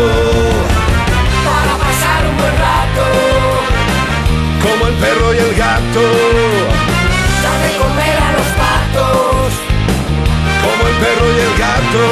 [0.00, 3.04] Para pasar un buen rato,
[4.62, 6.02] Como el perro y el gato.
[7.42, 9.52] dar de comer a los patos,
[10.62, 12.04] Como el perro y el gato.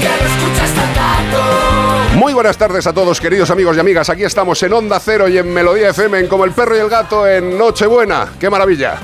[0.00, 2.16] que escuchas tan gato.
[2.16, 4.08] Muy buenas tardes a todos, queridos amigos y amigas.
[4.10, 6.88] Aquí estamos en Onda Cero y en Melodía FM, en Como el Perro y el
[6.88, 8.26] Gato, en Nochebuena.
[8.38, 8.96] ¡Qué maravilla!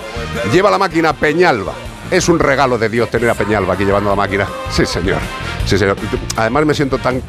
[0.53, 1.73] Lleva la máquina Peñalba.
[2.11, 4.47] Es un regalo de Dios tener a Peñalba aquí llevando la máquina.
[4.71, 5.19] Sí, señor.
[5.67, 5.97] Sí, señor.
[6.37, 7.21] Además me siento tan,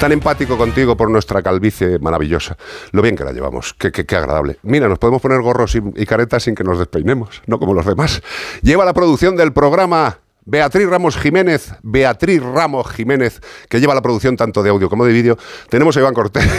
[0.00, 2.56] tan empático contigo por nuestra calvicie maravillosa.
[2.92, 3.74] Lo bien que la llevamos.
[3.74, 4.56] Qué, qué- qué agradable.
[4.62, 7.84] Mira, nos podemos poner gorros y, y caretas sin que nos despeinemos, no como los
[7.84, 8.22] demás.
[8.62, 14.36] Lleva la producción del programa Beatriz Ramos Jiménez, Beatriz Ramos Jiménez, que lleva la producción
[14.36, 15.36] tanto de audio como de vídeo.
[15.68, 16.44] Tenemos a Iván Cortés.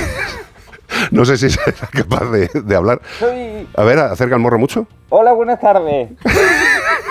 [1.11, 3.01] No sé si será capaz de, de hablar.
[3.19, 4.87] Soy- A ver, acerca el morro mucho.
[5.09, 6.11] Hola, buenas tardes.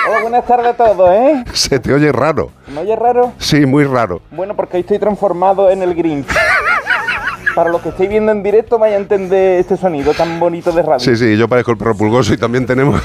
[0.06, 1.44] Hola, buenas tardes a todos, ¿eh?
[1.54, 2.50] Se te oye raro.
[2.68, 3.32] ¿Me oye raro?
[3.38, 4.20] Sí, muy raro.
[4.30, 6.26] Bueno, porque hoy estoy transformado en el Grinch.
[7.54, 10.82] Para los que estéis viendo en directo, vaya a entender este sonido tan bonito de
[10.82, 10.98] radio.
[11.00, 13.00] Sí, sí, yo parezco el perro pulgoso y también tenemos.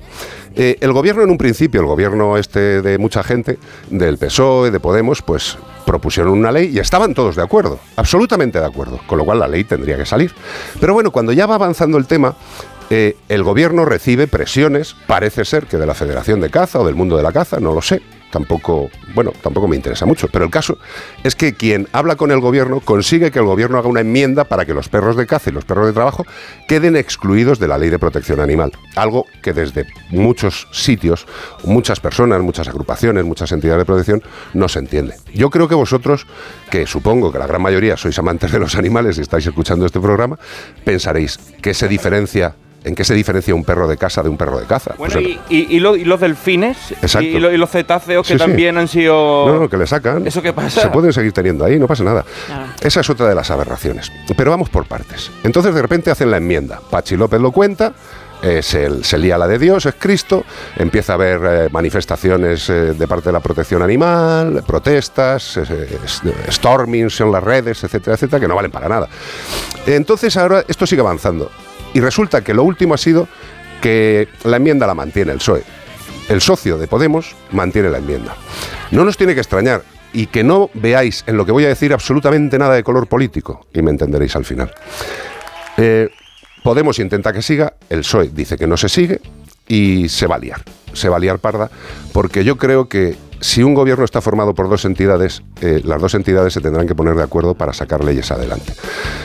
[0.55, 3.59] Eh, el gobierno en un principio, el gobierno este de mucha gente,
[3.91, 8.67] del PSOE, de Podemos, pues propusieron una ley y estaban todos de acuerdo, absolutamente de
[8.67, 10.33] acuerdo, con lo cual la ley tendría que salir.
[10.79, 12.37] Pero bueno, cuando ya va avanzando el tema,
[12.91, 16.95] eh, el gobierno recibe presiones, parece ser que de la Federación de Caza o del
[16.95, 18.01] mundo de la caza, no lo sé.
[18.31, 20.79] Tampoco, bueno, tampoco me interesa mucho, pero el caso
[21.23, 24.67] es que quien habla con el gobierno consigue que el gobierno haga una enmienda para
[24.67, 26.27] que los perros de caza y los perros de trabajo
[26.69, 28.73] queden excluidos de la ley de protección animal.
[28.97, 31.27] Algo que desde muchos sitios,
[31.65, 34.23] muchas personas, muchas agrupaciones, muchas entidades de protección
[34.55, 35.15] no se entiende.
[35.33, 36.27] Yo creo que vosotros,
[36.69, 40.01] que supongo que la gran mayoría sois amantes de los animales y estáis escuchando este
[40.01, 40.37] programa,
[40.85, 44.61] pensaréis que se diferencia ¿En qué se diferencia un perro de casa de un perro
[44.61, 44.95] de caza?
[44.97, 46.77] Bueno, Pues, y, y- y lo- y los delfines
[47.21, 48.45] y, lo- y los cetáceos que Sí, sí.
[48.45, 49.47] también han sido...
[49.49, 50.25] No, no, que le sacan.
[50.27, 50.83] ¿Eso qué pasa?
[50.83, 52.25] Se pueden seguir teniendo ahí, no pasa nada.
[52.47, 52.67] Claro.
[52.81, 54.13] Esa es otra de las aberraciones.
[54.37, 55.33] Pero vamos por partes.
[55.43, 56.81] Entonces de repente hacen la enmienda.
[56.89, 57.93] Pachi López lo cuenta.
[58.43, 60.45] eh, se, se lía la de Dios, es Cristo,
[60.77, 65.59] empieza a haber eh, manifestaciones eh, de parte de la protección animal, protestas,
[66.51, 69.09] stormings en las redes, etcétera, etcétera, que no valen para nada.
[69.87, 71.51] Entonces ahora esto sigue avanzando.
[71.97, 73.27] Y resulta que lo último ha sido
[73.81, 75.63] que la enmienda la mantiene el PSOE.
[76.29, 78.37] El socio de Podemos mantiene la enmienda.
[78.91, 79.83] No nos tiene que extrañar
[80.13, 83.67] y que no veáis en lo que voy a decir absolutamente nada de color político,
[83.73, 84.75] y me entenderéis al final.
[85.79, 86.11] Eh,
[86.63, 89.23] Podemos intenta que siga, el PSOE dice que no se sigue
[89.67, 90.61] y se va a liar.
[90.93, 91.71] Se va a liar parda,
[92.13, 96.15] porque yo creo que si un gobierno está formado por dos entidades, eh, las dos
[96.15, 98.73] entidades se tendrán que poner de acuerdo para sacar leyes adelante.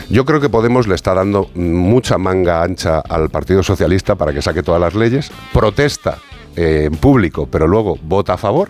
[0.10, 4.42] Yo creo que Podemos le está dando mucha manga ancha al Partido Socialista para que
[4.42, 6.18] saque todas las leyes, protesta
[6.56, 8.70] eh, en público, pero luego vota a favor,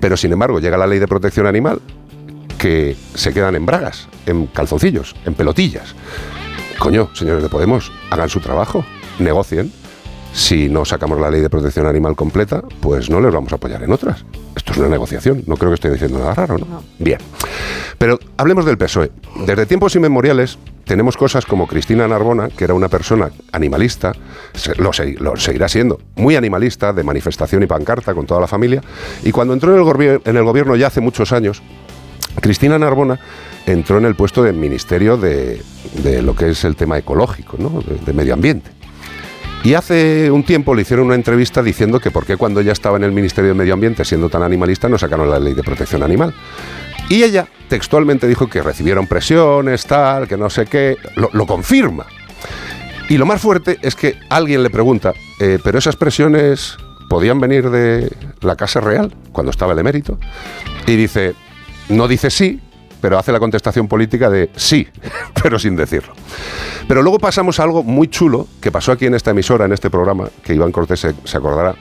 [0.00, 1.80] pero sin embargo llega la ley de protección animal
[2.58, 5.94] que se quedan en bragas, en calzoncillos, en pelotillas.
[6.78, 8.84] Coño, señores de Podemos, hagan su trabajo,
[9.18, 9.72] negocien.
[10.32, 13.82] Si no sacamos la ley de protección animal completa, pues no les vamos a apoyar
[13.82, 14.24] en otras.
[14.54, 16.82] Esto es una negociación, no creo que estoy diciendo nada raro, ¿no?
[16.98, 17.18] Bien.
[17.98, 19.10] Pero hablemos del PSOE.
[19.46, 24.12] Desde tiempos inmemoriales tenemos cosas como Cristina Narbona, que era una persona animalista,
[24.76, 28.80] lo, lo seguirá siendo, muy animalista, de manifestación y pancarta con toda la familia,
[29.24, 31.62] y cuando entró en el, gobier- en el gobierno ya hace muchos años,
[32.40, 33.18] Cristina Narbona
[33.66, 35.60] entró en el puesto del Ministerio de,
[36.02, 37.82] de lo que es el tema ecológico, ¿no?
[37.82, 38.70] de, de medio ambiente.
[39.64, 42.96] Y hace un tiempo le hicieron una entrevista diciendo que por qué cuando ella estaba
[42.96, 46.02] en el Ministerio de Medio Ambiente siendo tan animalista no sacaron la ley de protección
[46.02, 46.32] animal.
[47.08, 52.06] Y ella textualmente dijo que recibieron presiones, tal, que no sé qué, lo, confirma.
[53.08, 56.76] Y lo más fuerte es que alguien le pregunta, "Eh, ¿pero esas presiones
[57.08, 58.12] podían venir de
[58.42, 60.18] la Casa Real cuando estaba el emérito?
[60.86, 61.34] Y dice,
[61.88, 62.60] no dice sí,
[63.00, 64.88] pero hace la contestación política de sí,
[65.42, 66.12] pero sin decirlo.
[66.86, 69.90] Pero luego pasamos a algo muy chulo que pasó aquí en esta emisora, en este
[69.90, 71.74] programa, que Iván Cortés se, se acordará,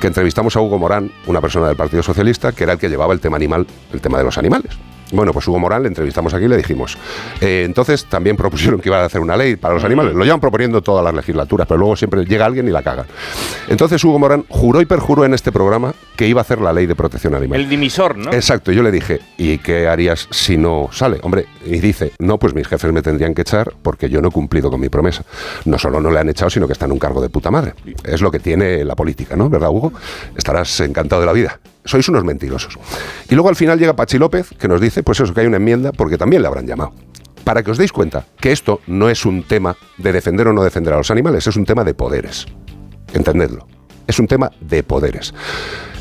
[0.00, 3.14] que entrevistamos a Hugo Morán, una persona del Partido Socialista, que era el que llevaba
[3.14, 4.72] el tema animal, el tema de los animales.
[5.12, 6.96] Bueno, pues Hugo Morán le entrevistamos aquí y le dijimos,
[7.40, 10.14] eh, entonces también propusieron que iban a hacer una ley para los animales.
[10.14, 13.06] Lo llevan proponiendo todas las legislaturas, pero luego siempre llega alguien y la cagan.
[13.68, 16.86] Entonces Hugo Morán juró y perjuró en este programa que iba a hacer la ley
[16.86, 17.60] de protección animal.
[17.60, 18.32] El dimisor, ¿no?
[18.32, 21.18] Exacto, yo le dije, ¿y qué harías si no sale?
[21.22, 24.30] Hombre, y dice, no, pues mis jefes me tendrían que echar porque yo no he
[24.30, 25.24] cumplido con mi promesa.
[25.64, 27.74] No solo no le han echado, sino que está en un cargo de puta madre.
[28.04, 29.48] Es lo que tiene la política, ¿no?
[29.48, 29.92] ¿Verdad, Hugo?
[30.36, 31.60] Estarás encantado de la vida.
[31.84, 32.78] Sois unos mentirosos.
[33.28, 35.56] Y luego al final llega Pachi López, que nos dice, pues eso, que hay una
[35.56, 36.92] enmienda, porque también le habrán llamado.
[37.44, 40.62] Para que os deis cuenta que esto no es un tema de defender o no
[40.62, 42.46] defender a los animales, es un tema de poderes.
[43.14, 43.66] Entendedlo.
[44.06, 45.32] Es un tema de poderes.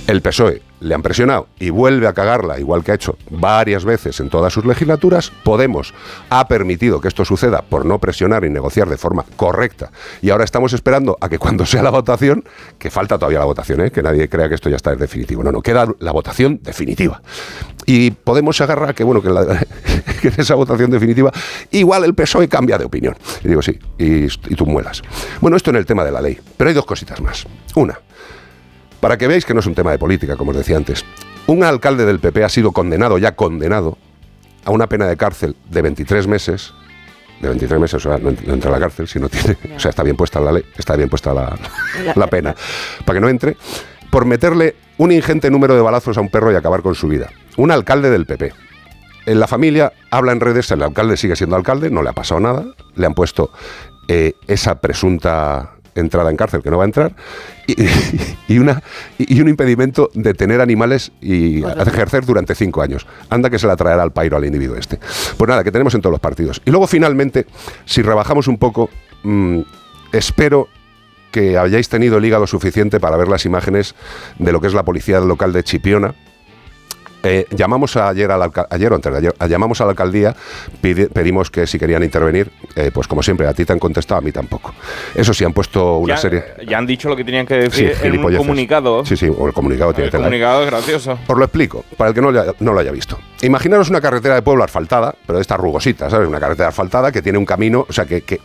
[0.07, 4.19] El PSOE le han presionado y vuelve a cagarla, igual que ha hecho varias veces
[4.19, 5.31] en todas sus legislaturas.
[5.43, 5.93] Podemos
[6.29, 9.91] ha permitido que esto suceda por no presionar y negociar de forma correcta.
[10.21, 12.43] Y ahora estamos esperando a que cuando sea la votación,
[12.77, 13.91] que falta todavía la votación, ¿eh?
[13.91, 15.43] que nadie crea que esto ya está en definitivo.
[15.43, 17.21] No, no, queda la votación definitiva.
[17.85, 19.41] Y Podemos se agarra a que, bueno, que, la-
[20.23, 21.31] en esa votación definitiva
[21.71, 23.15] igual el PSOE cambia de opinión.
[23.43, 25.01] Y digo, sí, y, y tú muelas.
[25.41, 26.39] Bueno, esto en el tema de la ley.
[26.57, 27.45] Pero hay dos cositas más.
[27.75, 27.99] Una,
[28.99, 31.05] para que veáis que no es un tema de política, como os decía antes.
[31.47, 33.97] Un alcalde del PP ha sido condenado, ya condenado,
[34.65, 36.73] a una pena de cárcel de 23 meses.
[37.41, 39.57] De 23 meses, o sea, no, ent- no entra a la cárcel si no tiene.
[39.75, 41.57] O sea, está bien puesta la ley, está bien puesta la,
[42.15, 42.53] la pena.
[43.05, 43.55] Para que no entre,
[44.11, 47.29] por meterle un ingente número de balazos a un perro y acabar con su vida.
[47.55, 48.51] Un alcalde del PP.
[49.25, 52.41] En la familia habla en redes, el alcalde sigue siendo alcalde, no le ha pasado
[52.41, 53.51] nada, le han puesto
[54.07, 57.13] eh, esa presunta entrada en cárcel que no va a entrar
[57.67, 57.75] y,
[58.53, 58.81] y una,
[59.17, 63.05] y un impedimento de tener animales y ejercer durante cinco años.
[63.29, 64.99] Anda que se la traerá al pairo al individuo este.
[65.37, 66.61] Pues nada, que tenemos en todos los partidos.
[66.65, 67.45] Y luego finalmente,
[67.85, 68.89] si rebajamos un poco,
[69.23, 69.61] mm,
[70.11, 70.67] espero
[71.31, 73.95] que hayáis tenido el hígado suficiente para ver las imágenes
[74.39, 76.15] de lo que es la policía local de Chipiona,
[77.23, 80.35] eh, llamamos ayer, al ayer o antes de ayer, llamamos a la alcaldía,
[80.81, 84.19] pide- pedimos que si querían intervenir, eh, pues como siempre, a ti te han contestado,
[84.19, 84.73] a mí tampoco.
[85.15, 86.43] Eso sí, han puesto una ya, serie...
[86.67, 89.05] ya han dicho lo que tenían que Sí, decir en un comunicado.
[89.05, 90.23] Sí, sí, o el comunicado tiene el tela.
[90.23, 91.19] comunicado es gracioso.
[91.27, 93.17] Os lo explico, para el que no, lo haya- no lo haya visto.
[93.41, 96.27] Imaginaros una carretera de pueblo asfaltada, pero de esta rugosita, ¿sabes?
[96.27, 98.39] Una carretera asfaltada que tiene un camino, o sea, que, que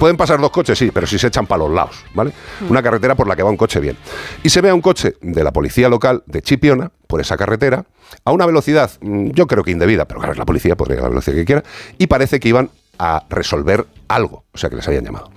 [0.00, 2.32] pueden pasar dos coches, sí, pero si se echan para los lados, ¿vale?
[2.68, 3.98] Una carretera por la que va un coche bien.
[4.42, 7.84] Y se ve a un coche de la policía local de Chipiona, por esa carretera,
[8.24, 11.00] a una velocidad, mm, yo creo que indebida, pero claro, es la policía, podría ir
[11.00, 11.62] a la velocidad que quiera,
[11.98, 15.30] y parece que iban a resolver algo, o sea que les habían llamado.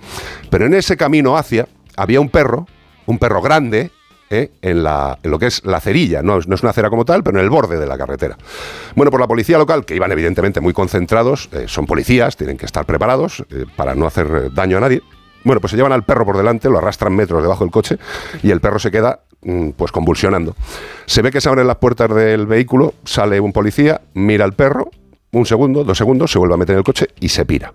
[0.48, 2.66] Pero en ese camino hacia había un perro,
[3.04, 3.90] un perro grande,
[4.30, 4.52] ¿eh?
[4.62, 7.22] en, la, en lo que es la cerilla, no, no es una acera como tal,
[7.22, 8.36] pero en el borde de la carretera.
[8.94, 12.66] Bueno, por la policía local, que iban evidentemente muy concentrados, eh, son policías, tienen que
[12.66, 15.02] estar preparados eh, para no hacer daño a nadie.
[15.44, 17.98] Bueno, pues se llevan al perro por delante, lo arrastran metros debajo del coche
[18.42, 20.56] y el perro se queda mm, pues convulsionando.
[21.04, 24.90] Se ve que se abren las puertas del vehículo, sale un policía, mira al perro,
[25.32, 27.74] un segundo, dos segundos, se vuelve a meter en el coche y se pira.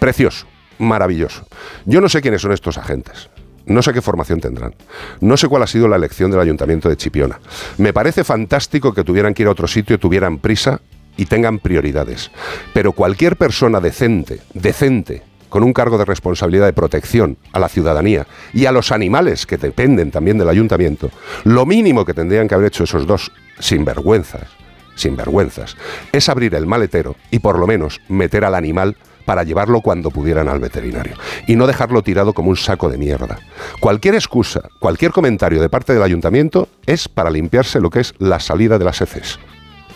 [0.00, 0.46] Precioso,
[0.78, 1.46] maravilloso.
[1.84, 3.30] Yo no sé quiénes son estos agentes.
[3.66, 4.74] No sé qué formación tendrán.
[5.20, 7.40] No sé cuál ha sido la elección del ayuntamiento de Chipiona.
[7.78, 10.80] Me parece fantástico que tuvieran que ir a otro sitio, tuvieran prisa
[11.16, 12.30] y tengan prioridades.
[12.72, 18.26] Pero cualquier persona decente, decente, con un cargo de responsabilidad de protección a la ciudadanía
[18.52, 21.10] y a los animales que dependen también del ayuntamiento,
[21.44, 23.30] lo mínimo que tendrían que haber hecho esos dos
[23.60, 24.48] sinvergüenzas,
[24.96, 25.76] sinvergüenzas,
[26.10, 30.48] es abrir el maletero y por lo menos meter al animal para llevarlo cuando pudieran
[30.48, 31.16] al veterinario
[31.46, 33.38] y no dejarlo tirado como un saco de mierda.
[33.80, 38.40] Cualquier excusa, cualquier comentario de parte del ayuntamiento es para limpiarse lo que es la
[38.40, 39.38] salida de las heces.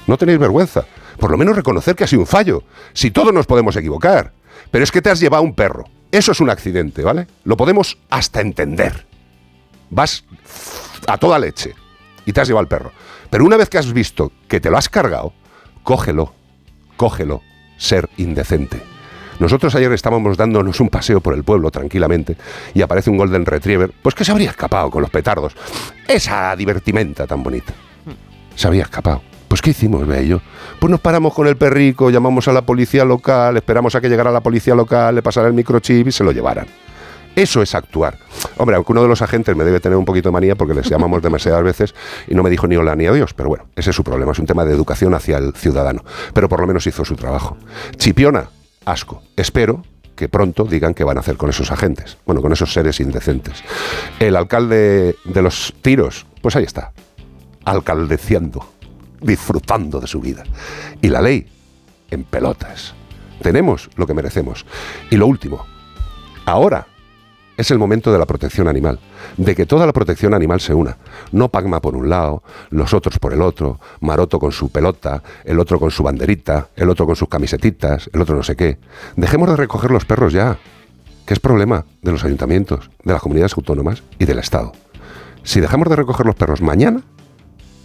[0.06, 0.84] No tenéis vergüenza.
[1.18, 2.62] Por lo menos reconocer que ha sido un fallo.
[2.92, 4.32] Si todos nos podemos equivocar.
[4.70, 5.84] Pero es que te has llevado un perro.
[6.10, 7.26] Eso es un accidente, ¿vale?
[7.44, 9.06] Lo podemos hasta entender.
[9.90, 10.24] Vas
[11.06, 11.74] a toda leche
[12.24, 12.92] y te has llevado al perro.
[13.30, 15.32] Pero una vez que has visto que te lo has cargado,
[15.82, 16.34] cógelo,
[16.96, 17.42] cógelo,
[17.76, 18.82] ser indecente.
[19.38, 22.36] Nosotros ayer estábamos dándonos un paseo por el pueblo tranquilamente
[22.74, 25.54] y aparece un Golden Retriever, pues que se habría escapado con los petardos.
[26.06, 27.72] Esa divertimenta tan bonita.
[28.54, 29.22] Se había escapado.
[29.46, 30.42] Pues ¿qué hicimos, Bello?
[30.78, 34.30] Pues nos paramos con el perrico, llamamos a la policía local, esperamos a que llegara
[34.30, 36.66] la policía local, le pasara el microchip y se lo llevaran.
[37.34, 38.18] Eso es actuar.
[38.56, 40.90] Hombre, aunque uno de los agentes me debe tener un poquito de manía porque les
[40.90, 41.94] llamamos demasiadas veces
[42.26, 44.38] y no me dijo ni hola ni adiós, pero bueno, ese es su problema, es
[44.38, 46.04] un tema de educación hacia el ciudadano.
[46.34, 47.56] Pero por lo menos hizo su trabajo.
[47.96, 48.48] Chipiona,
[48.90, 49.22] asco.
[49.36, 49.82] Espero
[50.16, 53.62] que pronto digan qué van a hacer con esos agentes, bueno, con esos seres indecentes.
[54.18, 56.92] El alcalde de los tiros, pues ahí está,
[57.64, 58.68] alcaldeciando,
[59.20, 60.42] disfrutando de su vida.
[61.00, 61.46] Y la ley,
[62.10, 62.94] en pelotas.
[63.42, 64.66] Tenemos lo que merecemos.
[65.10, 65.64] Y lo último,
[66.46, 66.88] ahora
[67.58, 69.00] es el momento de la protección animal,
[69.36, 70.96] de que toda la protección animal se una.
[71.32, 75.58] No Pagma por un lado, los otros por el otro, Maroto con su pelota, el
[75.58, 78.78] otro con su banderita, el otro con sus camisetitas, el otro no sé qué.
[79.16, 80.56] Dejemos de recoger los perros ya,
[81.26, 84.72] que es problema de los ayuntamientos, de las comunidades autónomas y del Estado.
[85.42, 87.02] Si dejamos de recoger los perros mañana,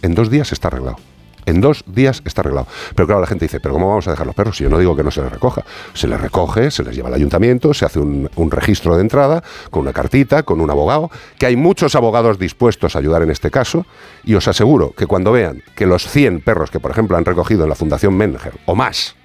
[0.02, 0.98] en dos días está arreglado.
[1.46, 2.66] En dos días está arreglado.
[2.94, 4.56] Pero claro, la gente dice, ¿pero cómo vamos a dejar los perros?
[4.56, 5.64] Si yo no digo que no se les recoja.
[5.92, 9.82] Se les recoge, se les lleva al ayuntamiento, se hace un, registro de entrada, con
[9.82, 13.84] una cartita, con un abogado, que hay muchos abogados dispuestos a ayudar en este caso,
[14.24, 17.64] y os aseguro que cuando vean que los 100 perros que, por ejemplo, han recogido
[17.64, 19.16] en la Fundación Menger, o más,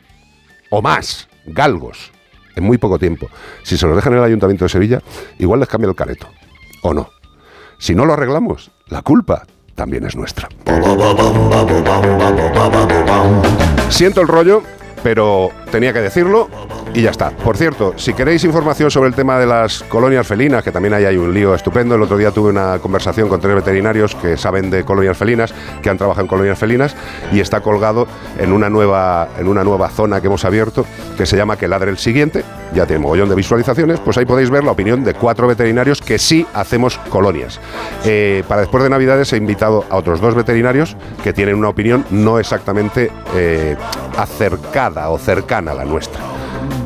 [0.72, 2.12] o más, galgos,
[2.56, 3.30] en muy poco tiempo,
[3.64, 5.02] si se los dejan en el ayuntamiento de Sevilla,
[5.38, 6.28] igual les cambia el careto,
[6.82, 7.10] o no.
[7.78, 9.46] Si no lo arreglamos, la culpa
[9.80, 10.50] también es nuestra.
[13.88, 14.62] Siento el rollo,
[15.04, 16.50] pero tenía que decirlo
[16.94, 17.32] y ya está.
[17.32, 21.06] Por cierto, si queréis información sobre el tema de las colonias felinas, que también ahí
[21.06, 24.70] hay un lío estupendo, el otro día tuve una conversación con tres veterinarios que saben
[24.70, 26.96] de colonias felinas, que han trabajado en colonias felinas,
[27.32, 30.86] y está colgado en una nueva, en una nueva zona que hemos abierto,
[31.18, 32.44] que se llama Que ladre el siguiente,
[32.74, 36.18] ya tiene mogollón de visualizaciones, pues ahí podéis ver la opinión de cuatro veterinarios que
[36.18, 37.60] sí hacemos colonias.
[38.06, 42.06] Eh, para después de Navidades he invitado a otros dos veterinarios que tienen una opinión
[42.10, 43.76] no exactamente eh,
[44.18, 46.39] acercada o cercana a la nuestra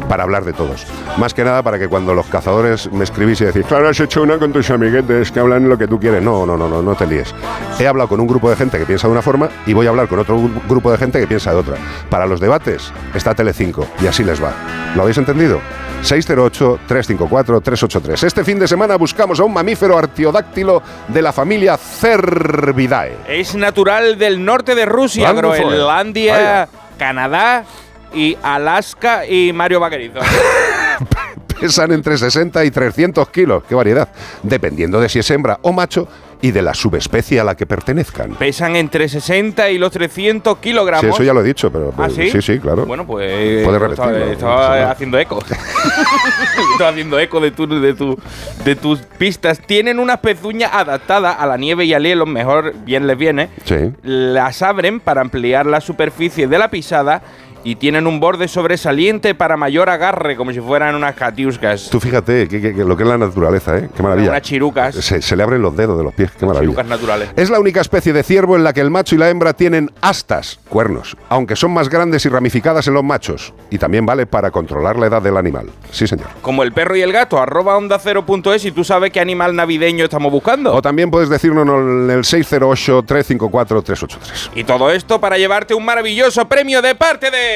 [0.10, 0.86] para hablar de todos.
[1.18, 4.22] Más que nada para que cuando los cazadores me escribís y decís, claro, has hecho
[4.22, 6.22] una con tus amiguetes que hablan lo que tú quieres.
[6.22, 7.34] No, no, no, no, no te líes.
[7.80, 9.90] He hablado con un grupo de gente que piensa de una forma y voy a
[9.90, 11.76] hablar con otro gru- grupo de gente que piensa de otra.
[12.10, 14.52] Para los debates está Telecinco y así les va.
[14.96, 15.60] ¿Lo habéis entendido?
[16.04, 18.24] 608-354-383.
[18.24, 23.18] Este fin de semana buscamos a un mamífero artiodáctilo de la familia Cervidae.
[23.28, 25.32] Es natural del norte de Rusia.
[25.32, 26.68] Groenlandia.
[26.98, 27.64] Canadá
[28.14, 30.20] y Alaska y Mario Vaquerizo.
[31.60, 34.10] Pesan entre 60 y 300 kilos, qué variedad,
[34.42, 36.08] dependiendo de si es hembra o macho
[36.44, 38.36] y de la subespecie a la que pertenezcan.
[38.36, 41.02] Pesan entre 60 y los 300 kilogramos.
[41.02, 42.30] Sí, eso ya lo he dicho, pero ¿Ah, sí?
[42.30, 42.86] sí, sí, claro.
[42.86, 43.32] Bueno, pues.
[43.32, 45.40] Puedes estaba, repetirlo, estaba haciendo eco.
[46.74, 48.20] estaba haciendo eco de, tu, de, tu,
[48.66, 49.62] de tus pistas.
[49.66, 53.48] Tienen unas pezuñas adaptadas a la nieve y al hielo, mejor bien les viene.
[53.64, 53.94] Sí.
[54.04, 57.22] Las abren para ampliar la superficie de la pisada
[57.64, 61.90] y tienen un borde sobresaliente para mayor agarre, como si fueran unas catiuscas.
[61.90, 63.90] Tú fíjate que, que- que lo que es la naturaleza, ¿eh?
[63.96, 64.30] Qué maravilla.
[64.30, 64.96] Unas chirucas.
[64.96, 66.72] Se, se le abren los dedos de los pies, qué maravilla.
[66.72, 67.30] Chirucas naturales.
[67.36, 69.92] Es la única especie de ciervo en la que el macho y la hembra tienen
[70.02, 73.54] astas, cuernos, aunque son más grandes y ramificadas en los machos.
[73.70, 75.68] Y también vale para controlar la edad del animal.
[75.92, 76.28] Sí, señor.
[76.42, 79.20] Como el perro y el gato, arroba onda cero punto es y tú sabes qué
[79.20, 80.74] animal navideño estamos buscando.
[80.74, 84.50] O también puedes decirnos en el 608-354-383.
[84.56, 87.53] Y todo esto para llevarte un maravilloso premio de parte de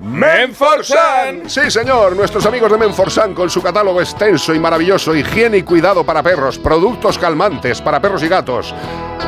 [0.00, 1.48] Menforsan.
[1.48, 6.04] Sí, señor, nuestros amigos de Menforsan con su catálogo extenso y maravilloso, higiene y cuidado
[6.04, 8.74] para perros, productos calmantes para perros y gatos,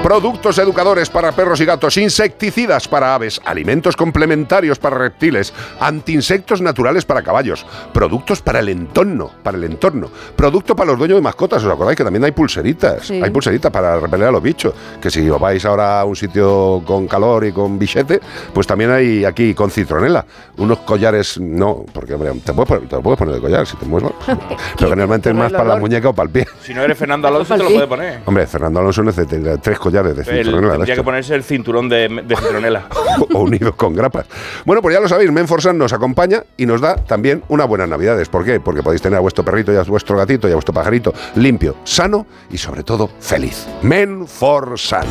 [0.02, 7.04] productos educadores para perros y gatos, insecticidas para aves, alimentos complementarios para reptiles, antiinsectos naturales
[7.04, 11.62] para caballos, productos para el entorno, para el entorno, producto para los dueños de mascotas,
[11.64, 13.06] ¿os acordáis que también hay pulseritas?
[13.06, 13.20] Sí.
[13.22, 16.82] Hay pulseritas para repeler a los bichos, que si os vais ahora a un sitio
[16.86, 18.20] con calor y con bichete,
[18.54, 20.24] pues también hay aquí con citronela,
[20.56, 23.76] unos collares, no, porque hombre, te puedes, poner- te lo puedes poner de collar si
[23.76, 24.10] te mueves,
[24.78, 26.46] pero generalmente es más para la muñeca o para el pie.
[26.62, 28.20] Si no eres Fernando Alonso, te lo puedes poner.
[28.24, 30.72] Hombre, Fernando Alonso necesita tres collares de citronela.
[30.72, 32.86] de tendría que ponerse el cinturón de, de citronela.
[33.34, 34.26] o unidos con grapas.
[34.64, 38.28] Bueno, pues ya lo sabéis, Menforsan nos acompaña y nos da también unas buenas navidades.
[38.28, 38.60] ¿Por qué?
[38.60, 41.76] Porque podéis tener a vuestro perrito y a vuestro gatito y a vuestro pajarito limpio,
[41.84, 43.66] sano y sobre todo feliz.
[43.82, 45.06] Menforsan.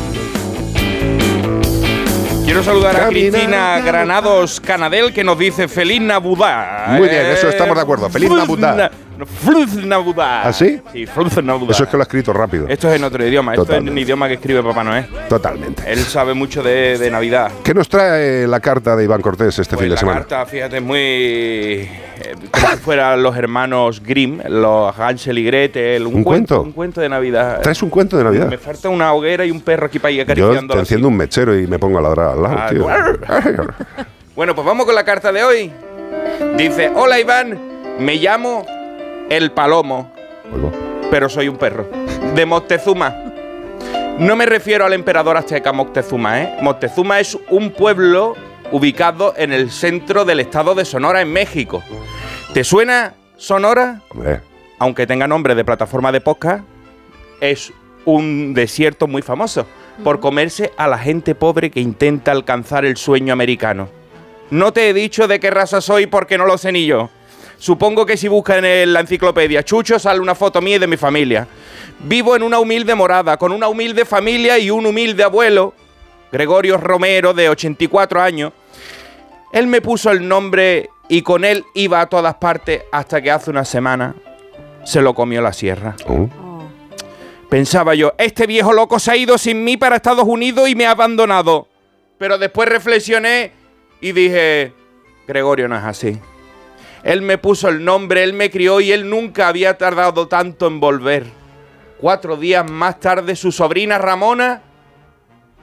[2.44, 6.96] Quiero saludar a Camina, Cristina Granados Canadel que nos dice Feliz Navidad.
[6.96, 8.08] Muy bien, eso estamos de acuerdo.
[8.08, 8.48] Feliz Fluz
[10.18, 10.80] ¿Ah, sí?
[10.92, 11.02] Sí.
[11.04, 12.66] Eso es que lo ha escrito rápido.
[12.68, 15.06] Esto es en otro idioma, esto es en idioma que escribe Papá Noel.
[15.28, 15.82] Totalmente.
[15.86, 17.50] Él sabe mucho de, de Navidad.
[17.62, 20.18] ¿Qué nos trae la carta de Iván Cortés este Pues fin de la semana?
[20.20, 20.98] carta, fíjate, muy.
[20.98, 21.88] eh,
[22.50, 26.06] como si fueran los hermanos Grimm, los Hansel y Gretel.
[26.06, 26.62] Un, ¿Un cuento?
[26.62, 27.60] Un cuento de Navidad.
[27.62, 28.48] ¿Traes un cuento de Navidad?
[28.48, 30.74] Me falta una hoguera y un perro aquí para ir Yo acariciando.
[30.74, 32.86] te enciendo un mechero y me pongo a ladrar al lado, Ah, tío.
[34.36, 35.72] Bueno, pues vamos con la carta de hoy.
[36.56, 37.58] Dice: Hola Iván,
[37.98, 38.64] me llamo
[39.28, 40.10] El Palomo,
[40.52, 40.72] Oigo.
[41.10, 41.86] pero soy un perro.
[42.34, 43.14] De Moctezuma.
[44.18, 46.56] No me refiero al emperador azteca Moctezuma, ¿eh?
[46.60, 48.34] Moctezuma es un pueblo
[48.72, 51.82] ubicado en el centro del estado de Sonora, en México.
[52.52, 54.00] ¿Te suena Sonora?
[54.10, 54.40] Hombre,
[54.78, 56.64] Aunque tenga nombre de plataforma de podcast,
[57.40, 57.72] es
[58.04, 59.66] un desierto muy famoso
[60.02, 63.88] por comerse a la gente pobre que intenta alcanzar el sueño americano.
[64.50, 67.10] No te he dicho de qué raza soy porque no lo sé ni yo.
[67.58, 70.96] Supongo que si buscas en la enciclopedia Chucho sale una foto mía y de mi
[70.96, 71.46] familia.
[72.00, 75.74] Vivo en una humilde morada, con una humilde familia y un humilde abuelo,
[76.30, 78.52] Gregorio Romero, de 84 años.
[79.52, 83.50] Él me puso el nombre y con él iba a todas partes hasta que hace
[83.50, 84.14] una semana
[84.84, 85.96] se lo comió la sierra.
[86.06, 86.28] oh,
[87.48, 90.86] Pensaba yo, este viejo loco se ha ido sin mí para Estados Unidos y me
[90.86, 91.66] ha abandonado.
[92.18, 93.52] Pero después reflexioné
[94.00, 94.72] y dije,
[95.26, 96.20] Gregorio no es así.
[97.02, 100.80] Él me puso el nombre, él me crió y él nunca había tardado tanto en
[100.80, 101.26] volver.
[101.98, 104.62] Cuatro días más tarde su sobrina Ramona,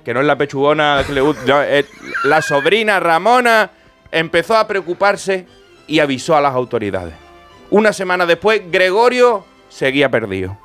[0.03, 1.85] que no es la pechugona que le
[2.23, 3.71] la sobrina Ramona
[4.11, 5.47] empezó a preocuparse
[5.87, 7.13] y avisó a las autoridades.
[7.69, 10.57] Una semana después, Gregorio seguía perdido.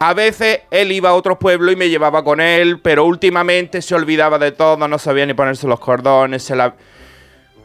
[0.00, 3.94] A veces él iba a otros pueblos y me llevaba con él, pero últimamente se
[3.96, 6.74] olvidaba de todo, no sabía ni ponerse los cordones, se, la...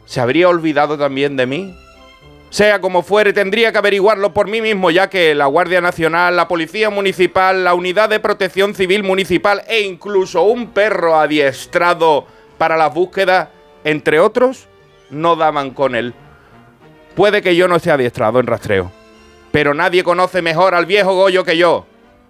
[0.04, 1.76] ¿Se habría olvidado también de mí?
[2.54, 6.46] Sea como fuere, tendría que averiguarlo por mí mismo, ya que la Guardia Nacional, la
[6.46, 12.94] Policía Municipal, la Unidad de Protección Civil Municipal e incluso un perro adiestrado para las
[12.94, 13.48] búsquedas,
[13.82, 14.68] entre otros,
[15.10, 16.14] no daban con él.
[17.16, 18.92] Puede que yo no esté adiestrado en rastreo,
[19.50, 21.86] pero nadie conoce mejor al viejo Goyo que yo.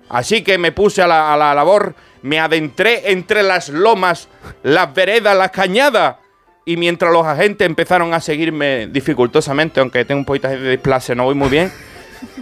[0.08, 4.28] Así que me puse a la, a la labor, me adentré entre las lomas,
[4.62, 6.16] las veredas, las cañadas.
[6.64, 11.24] Y mientras los agentes empezaron a seguirme dificultosamente, aunque tengo un poquito de displasia, no
[11.24, 11.70] voy muy bien,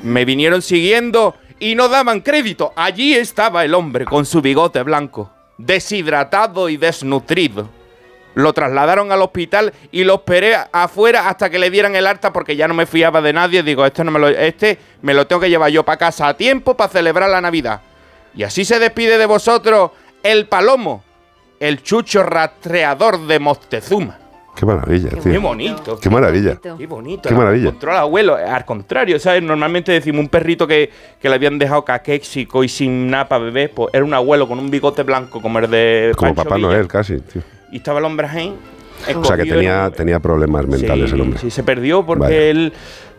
[0.02, 2.72] me vinieron siguiendo y no daban crédito.
[2.76, 7.68] Allí estaba el hombre con su bigote blanco, deshidratado y desnutrido.
[8.34, 12.56] Lo trasladaron al hospital y lo esperé afuera hasta que le dieran el alta porque
[12.56, 13.62] ya no me fiaba de nadie.
[13.62, 16.36] Digo, este, no me, lo, este me lo tengo que llevar yo para casa a
[16.36, 17.82] tiempo para celebrar la Navidad.
[18.34, 19.90] Y así se despide de vosotros
[20.22, 21.04] el palomo,
[21.62, 24.18] el chucho rastreador de Moctezuma.
[24.56, 25.40] qué maravilla, Qué tío.
[25.40, 25.98] bonito.
[25.98, 26.58] Qué maravilla.
[26.60, 27.22] Qué bonito.
[27.28, 27.68] Qué la- maravilla.
[27.68, 28.36] Encontró al abuelo.
[28.36, 29.42] Al contrario, ¿sabes?
[29.42, 33.70] Normalmente decimos un perrito que, que le habían dejado caquéxico y sin nada para beber,
[33.72, 36.68] pues era un abuelo con un bigote blanco como el de Como Pancho Papá Villa.
[36.68, 37.42] Noel, casi, tío.
[37.70, 38.54] Y estaba el hombre ahí.
[39.16, 41.38] O sea, que tenía, tenía problemas mentales sí, el hombre.
[41.40, 42.36] Sí, se perdió porque Vaya.
[42.42, 42.72] él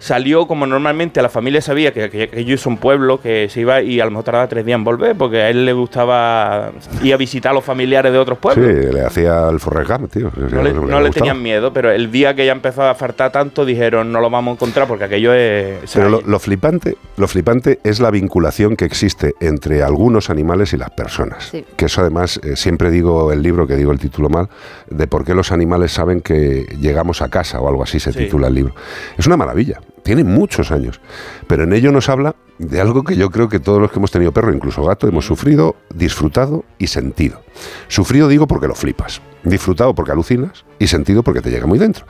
[0.04, 3.82] salió como normalmente la familia sabía que, que, que ellos son pueblo, que se iba
[3.82, 7.14] y a lo mejor tardaba tres días en volver, porque a él le gustaba ir
[7.14, 8.94] a visitar a los familiares de otros Sí, pueblos.
[8.94, 10.30] le hacía el Forrest Gump, tío.
[10.52, 13.64] No le, no le tenían miedo, pero el día que ya empezó a faltar tanto
[13.66, 15.90] dijeron no lo vamos a encontrar porque aquello es...
[15.94, 20.78] Pero lo, lo flipante, lo flipante es la vinculación que existe entre algunos animales y
[20.78, 21.46] las personas.
[21.46, 21.64] Sí.
[21.78, 24.50] Que eso además, eh, siempre digo el libro, que digo el título mal,
[24.90, 28.20] de por qué los animales saben que llegamos a casa o algo así se Sí.
[28.20, 28.76] titula el libro.
[29.18, 31.02] Es una maravilla, tiene muchos años,
[31.48, 34.12] pero en ello nos habla de algo que yo creo que todos los que hemos
[34.12, 37.42] tenido perro, incluso gato, hemos sufrido, disfrutado y sentido.
[37.88, 42.06] Sufrido digo porque lo flipas, disfrutado porque alucinas y sentido porque te llega muy dentro.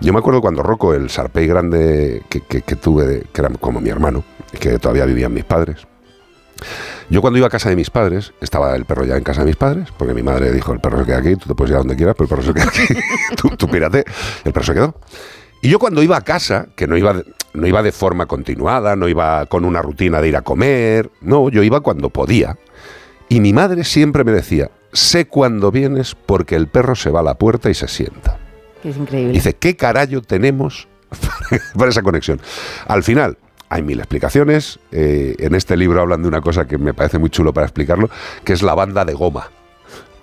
[0.00, 2.40] Yo me acuerdo cuando Rocco, el sarpey grande que,
[2.76, 4.24] tuve, que era como mi hermano,
[4.58, 5.86] que todavía vivían mis padres.
[7.10, 9.46] Yo cuando iba a casa de mis padres, estaba el perro ya en casa de
[9.46, 11.76] mis padres, porque mi madre dijo, el perro se queda aquí, tú te puedes ir
[11.76, 12.94] a donde quieras, pero el perro se queda aquí,
[13.36, 14.04] tú, tú pírate,
[14.44, 14.94] el perro se quedó.
[15.60, 18.96] Y yo cuando iba a casa, que no iba, de, no iba de forma continuada,
[18.96, 22.56] no iba con una rutina de ir a comer, no, yo iba cuando podía.
[23.28, 27.24] Y mi madre siempre me decía, sé cuándo vienes porque el perro se va a
[27.24, 28.38] la puerta y se sienta.
[28.84, 29.32] Es increíble.
[29.32, 30.88] Dice, ¿qué carajo tenemos
[31.76, 32.40] para esa conexión?
[32.86, 33.36] Al final,
[33.68, 34.78] hay mil explicaciones.
[34.92, 38.08] eh, en este libro hablan de una cosa que me parece muy chulo para explicarlo,
[38.44, 39.50] que es la banda de goma.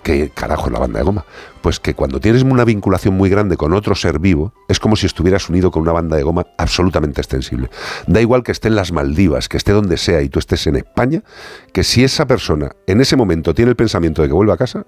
[0.06, 1.24] ¿Qué carajo es la banda de goma?
[1.62, 5.04] Pues que cuando tienes una vinculación muy grande con otro ser vivo, es como si
[5.04, 7.70] estuvieras unido con una banda de goma absolutamente extensible.
[8.06, 10.76] Da igual que esté en las Maldivas, que esté donde sea y tú estés en
[10.76, 11.24] España,
[11.72, 14.86] que si esa persona en ese momento tiene el pensamiento de que vuelve a casa,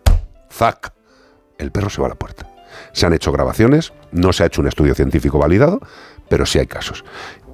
[0.52, 0.92] ¡zac!
[1.58, 2.48] El perro se va a la puerta.
[2.92, 5.80] Se han hecho grabaciones, no se ha hecho un estudio científico validado,
[6.28, 7.04] pero sí hay casos.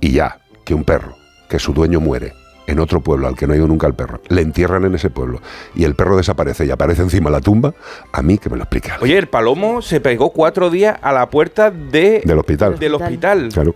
[0.03, 1.17] Y ya que un perro,
[1.49, 2.35] que su dueño muere
[2.67, 5.11] en otro pueblo al que no ha ido nunca el perro, le entierran en ese
[5.11, 5.41] pueblo
[5.75, 7.75] y el perro desaparece y aparece encima de la tumba,
[8.13, 9.05] a mí que me lo explique alguien.
[9.11, 12.79] Oye, el palomo se pegó cuatro días a la puerta de, Del hospital.
[12.79, 13.49] del hospital.
[13.53, 13.75] Claro.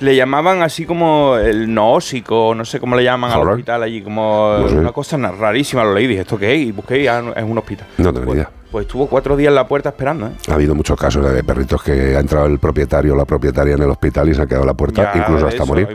[0.00, 4.56] Le llamaban así como el noósico, no sé cómo le llaman al hospital allí, como
[4.60, 4.76] No sé.
[4.76, 5.82] una cosa rarísima.
[5.82, 6.60] Lo leí, dije, ¿esto qué es?
[6.68, 7.88] Y busqué y ah, es un hospital.
[7.98, 10.30] No tengo ni pues, estuvo cuatro días en la puerta esperando, ¿eh?
[10.48, 13.82] Ha habido muchos casos de perritos que ha entrado el propietario o la propietaria en
[13.82, 15.88] el hospital y se ha quedado en la puerta, Ya, incluso hasta eso morir.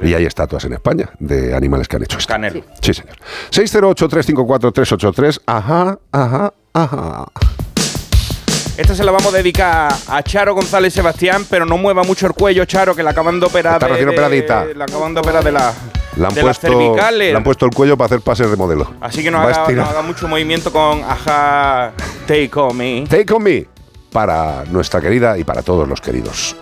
[0.00, 0.10] hay.
[0.10, 2.32] Y hay estatuas en España de animales que han hecho esto.
[2.32, 2.62] Canelo.
[2.80, 3.16] Sí, señor.
[3.50, 5.40] 608-354-383.
[5.46, 7.26] Ajá, ajá, ajá.
[8.76, 12.32] Esta se la vamos a dedicar a Charo González Sebastián, pero no mueva mucho el
[12.32, 13.74] cuello, Charo, que la acaban de operar.
[13.74, 14.64] Está de- recién de- operadita.
[14.74, 15.72] La acaban de operar de la.
[16.16, 17.30] Le han, de las puesto, cervicales.
[17.30, 18.92] le han puesto el cuello para hacer pases de modelo.
[19.00, 21.92] Así que no haga, no haga mucho movimiento con Aja
[22.26, 23.04] Take On Me.
[23.08, 23.66] Take on me
[24.12, 26.54] para nuestra querida y para todos los queridos.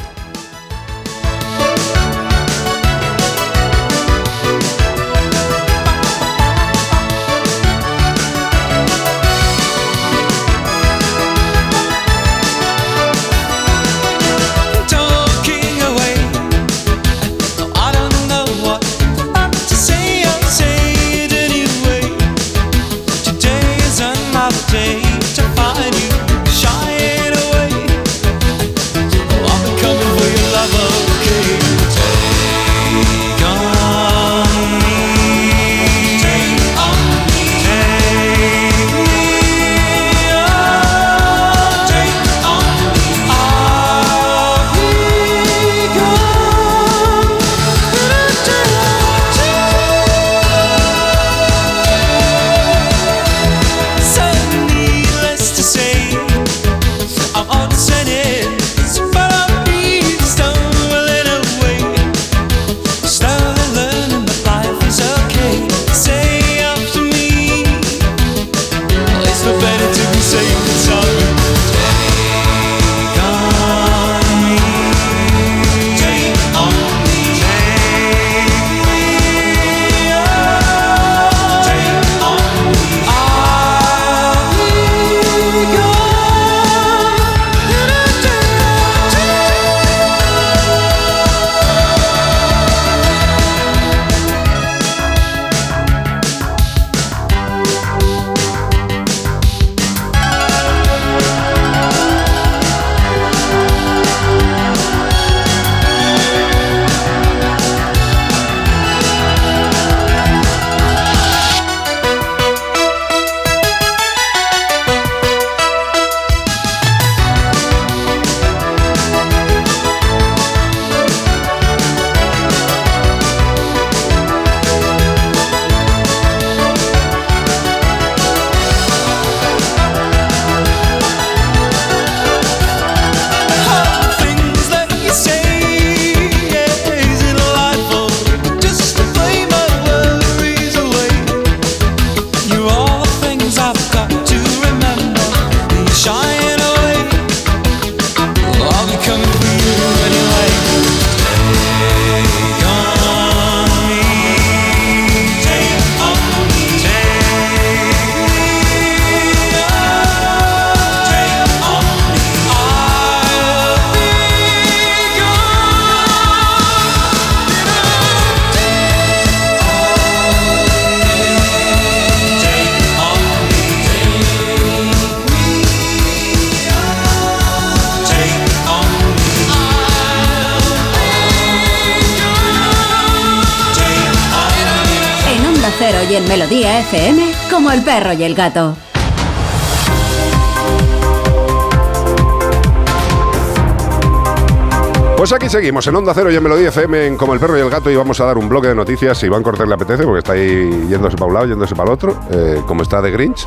[195.71, 197.93] Seguimos en Onda Cero y en Melodía FM en Como el Perro y el Gato
[197.93, 200.33] y vamos a dar un bloque de noticias si Iván Cortés le apetece porque está
[200.33, 203.47] ahí yéndose para un lado, yéndose para el otro, eh, como está de Grinch.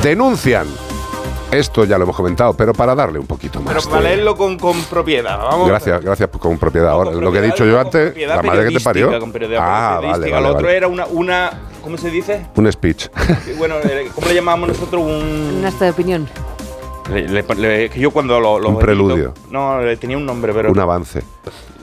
[0.00, 0.68] Denuncian.
[1.50, 3.74] Esto ya lo hemos comentado, pero para darle un poquito más.
[3.74, 5.38] Pero para de- leerlo con, con propiedad.
[5.38, 5.66] Vamos.
[5.68, 6.90] Gracias, gracias por- con propiedad.
[6.90, 9.08] Ahora, Con lo que he dicho yo con antes, la madre que te parió.
[9.18, 11.50] con Ah, vale, vale, Lo otro era una, una.
[11.82, 12.46] ¿Cómo se dice?
[12.54, 13.08] Un speech.
[13.58, 15.02] Bueno, eh, ¿cómo le llamamos nosotros?
[15.02, 15.56] Un.
[15.58, 16.28] Un acto de opinión.
[17.12, 18.60] Le- le- le- yo cuando lo.
[18.60, 19.34] lo Un edito- preludio.
[19.50, 20.70] no, le tenía un nombre, pero.
[20.70, 21.24] un avance.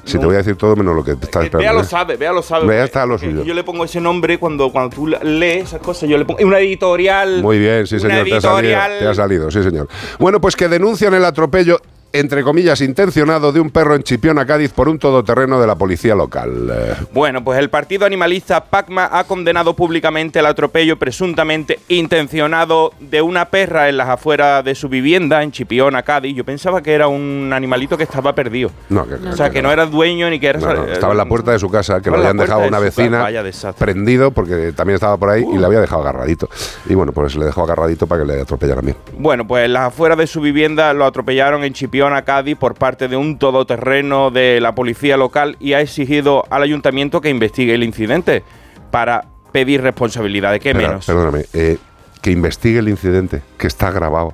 [0.07, 1.59] Si te voy a decir todo menos lo que te estás Eh, esperando.
[1.59, 1.83] Vea lo ¿eh?
[1.89, 2.65] sabe, vea lo sabe.
[2.65, 3.43] Vea está lo suyo.
[3.43, 6.09] Yo le pongo ese nombre cuando, cuando tú lees esas cosas.
[6.09, 6.39] Yo le pongo.
[6.45, 7.41] Una editorial.
[7.41, 8.25] Muy bien, sí, una señor.
[8.25, 9.87] Te ha, salido, editorial- te ha salido, sí, señor.
[10.17, 11.79] Bueno, pues que denuncian el atropello,
[12.13, 16.15] entre comillas, intencionado de un perro en Chipiona, Cádiz, por un todoterreno de la policía
[16.15, 16.69] local.
[16.71, 23.21] Eh, Bueno, pues el partido animalista PACMA ha condenado públicamente el atropello presuntamente intencionado de
[23.21, 26.35] una perra en las afueras de su vivienda en Chipiona, Cádiz.
[26.35, 28.71] Yo pensaba que era un animalito que estaba perdido.
[28.89, 30.59] no, que, O sea, que no era dueño ni que era...
[30.59, 32.89] No, no, estaba en la puerta de su casa, que lo habían dejado una de
[32.89, 33.43] casa, vecina vaya
[33.77, 36.49] prendido, porque también estaba por ahí y le había dejado agarradito.
[36.87, 38.97] Y bueno, pues le dejó agarradito para que le atropellaran bien.
[39.17, 43.07] Bueno, pues en las afueras de su vivienda lo atropellaron en Chipiona, Cádiz, por parte
[43.07, 47.83] de un todoterreno de la policía local y ha exigido al ayuntamiento que investigue el
[47.83, 48.43] incidente
[48.91, 50.59] para pedir responsabilidades.
[50.59, 51.05] ¿Qué Espera, menos?
[51.05, 51.77] Perdóname, eh,
[52.21, 54.33] que investigue el incidente, que está grabado.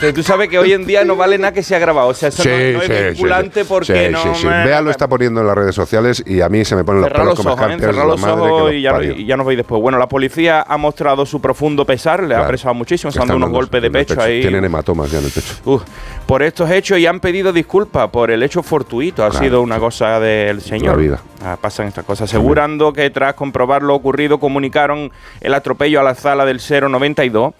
[0.00, 2.08] Pero tú sabes que hoy en día no vale nada que sea grabado.
[2.08, 4.22] O sea, eso no, no es vinculante porque sí, no.
[4.22, 4.46] sí, sí.
[4.46, 7.02] me- Bea lo está poniendo en las redes sociales y a mí se me ponen
[7.02, 7.74] los pelos los ojos, ¿eh?
[7.74, 9.80] escarpias los ojos y ya, y ya nos veis después.
[9.80, 12.44] Bueno, la policía ha mostrado su profundo pesar, le ha Claro.
[12.44, 14.40] apresado muchísimo, se han dado unos golpes de el pecho, ahí.
[14.40, 15.54] Tienen hematomas ya en el pecho.
[15.64, 15.82] Uf,
[16.26, 19.24] por estos hechos y han pedido disculpas por el hecho fortuito.
[19.24, 19.44] Ha Claro.
[19.44, 20.96] sido una cosa del señor.
[20.96, 21.20] La vida.
[21.44, 22.28] Ah, pasan estas cosas.
[22.28, 27.54] Asegurando que tras comprobar lo ocurrido, comunicaron el atropello a la sala del 092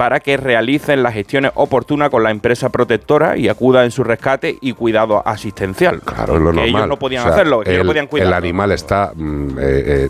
[0.00, 4.56] para que realicen las gestiones oportunas con la empresa protectora y acuda en su rescate
[4.62, 6.00] y cuidado asistencial.
[6.00, 6.68] Claro, es lo normal.
[6.68, 8.28] ellos no podían O sea, hacerlo, ellos el, no podían cuidar.
[8.28, 10.08] el animal está mm, eh, eh,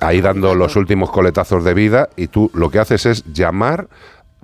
[0.00, 3.88] ahí dando los últimos coletazos de vida y tú lo que haces es llamar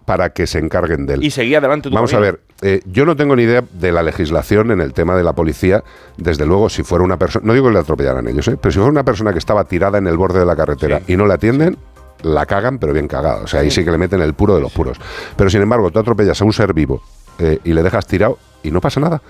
[0.04, 1.24] para que se encarguen de él.
[1.24, 4.02] Y seguía adelante tu Vamos a ver, eh, yo no tengo ni idea de la
[4.02, 5.82] legislación en el tema de la policía.
[6.18, 8.58] Desde luego, si fuera una persona, no digo que le atropellaran ellos, ¿eh?
[8.60, 11.14] pero si fuera una persona que estaba tirada en el borde de la carretera Sí.
[11.14, 11.78] y no la atienden,
[12.22, 13.42] la cagan, pero bien cagada.
[13.42, 14.98] O sea, ahí sí que le meten el puro de los puros.
[15.36, 17.02] Pero sin embargo, tú atropellas a un ser vivo
[17.38, 19.20] eh, y le dejas tirado y no pasa nada.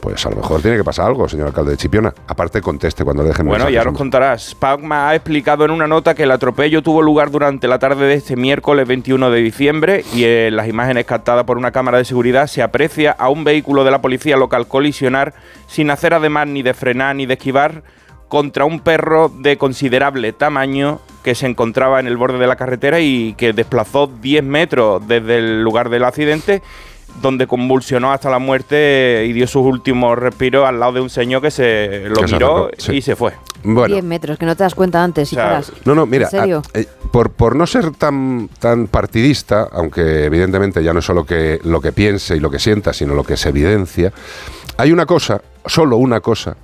[0.00, 2.12] Pues a lo mejor tiene que pasar algo, señor alcalde de Chipiona.
[2.26, 4.54] Aparte, conteste cuando le dejen Bueno, mensajes, ya nos contarás.
[4.54, 8.14] Pacma ha explicado en una nota que el atropello tuvo lugar durante la tarde de
[8.14, 12.46] este miércoles 21 de diciembre y en las imágenes captadas por una cámara de seguridad
[12.46, 15.34] se aprecia a un vehículo de la policía local colisionar
[15.66, 17.82] sin hacer además ni de frenar ni de esquivar
[18.30, 23.00] contra un perro de considerable tamaño que se encontraba en el borde de la carretera
[23.00, 26.62] y que desplazó 10 metros desde el lugar del accidente
[27.20, 31.42] donde convulsionó hasta la muerte y dio sus últimos respiros al lado de un señor
[31.42, 32.92] que se lo Que se miró acercó, sí.
[32.98, 33.32] y se fue.
[33.64, 35.72] Bueno, 10 metros, que no te das cuenta antes y O sea, paras.
[35.84, 36.62] No, no, mira, ¿En serio?
[36.72, 41.26] a- eh, por, por no ser tan, tan partidista, aunque evidentemente ya no es solo
[41.26, 44.12] que, lo que piense y lo que sienta, sino lo que se evidencia,
[44.78, 46.56] hay una cosa, solo una cosa,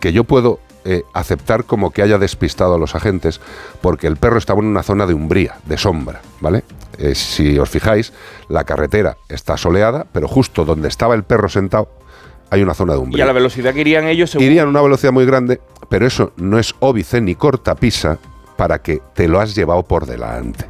[0.00, 3.40] que yo puedo eh, aceptar como que haya despistado a los agentes,
[3.80, 6.62] porque el perro estaba en una zona de umbría, de sombra, ¿vale?
[6.98, 8.12] Eh, si os fijáis,
[8.48, 11.88] la carretera está soleada, pero justo donde estaba el perro sentado
[12.50, 14.70] hay una zona de Y umbría a la velocidad que irían ellos, según- irían a
[14.70, 18.18] una velocidad muy grande, pero eso no es óbice ni cortapisa
[18.56, 20.66] para que te lo has llevado por delante.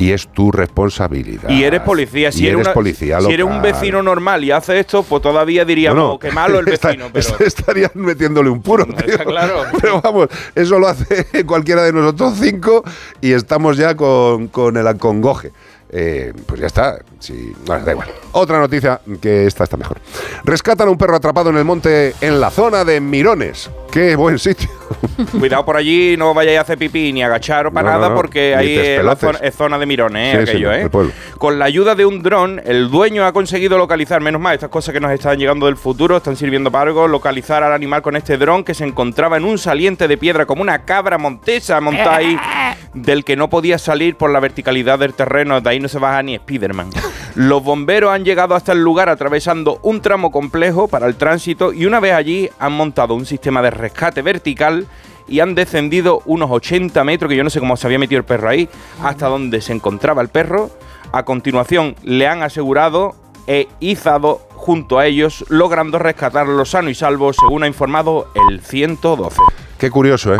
[0.00, 1.48] Y es tu responsabilidad.
[1.50, 2.32] y eres policía.
[2.32, 3.72] Si Y eres, una- policía si eres un local.
[3.72, 6.18] vecino normal y hace esto, pues todavía diríamos, No, no.
[6.18, 7.06] qué malo el Está- vecino.
[7.12, 9.12] pero está- estarían metiéndole un puro, No, tío.
[9.12, 9.62] está claro.
[9.80, 12.82] Pero vamos, eso lo hace cualquiera de nosotros cinco
[13.20, 15.52] y estamos ya con, con el acongoje.
[15.92, 16.98] Eh, pues ya está.
[17.18, 18.08] Sí, da igual.
[18.32, 19.98] Otra noticia que esta está mejor.
[20.44, 23.70] Rescatan a un perro atrapado en el monte en la zona de Mirones.
[23.90, 24.68] Qué buen sitio.
[25.38, 28.14] cuidado por allí, no vayáis a hacer pipí ni agachar para No, nada, no.
[28.14, 31.12] porque Ni ahí es, la zona, es zona de mirones, Sí, eh, aquello, señor, ¿eh?
[31.38, 34.92] Con la ayuda de un dron, el dueño ha conseguido localizar, menos mal, estas cosas
[34.92, 38.36] que nos están llegando del futuro, están sirviendo para algo, localizar al animal con este
[38.36, 42.36] dron que se encontraba en un saliente de piedra como una cabra montesa montada ahí,
[42.94, 46.22] del que no podía salir por la verticalidad del terreno, de ahí no se baja
[46.22, 46.90] ni Spiderman.
[47.34, 51.86] Los bomberos han llegado hasta el lugar atravesando un tramo complejo para el tránsito y
[51.86, 54.86] una vez allí han montado un sistema de rescate vertical
[55.28, 58.24] y han descendido unos 80 metros, que yo no sé cómo se había metido el
[58.24, 58.68] perro ahí,
[59.02, 60.70] hasta donde se encontraba el perro.
[61.12, 63.14] A continuación le han asegurado
[63.46, 69.40] e izado junto a ellos, logrando rescatarlo sano y salvo, según ha informado el 112.
[69.78, 70.38] Qué curioso, ¿eh?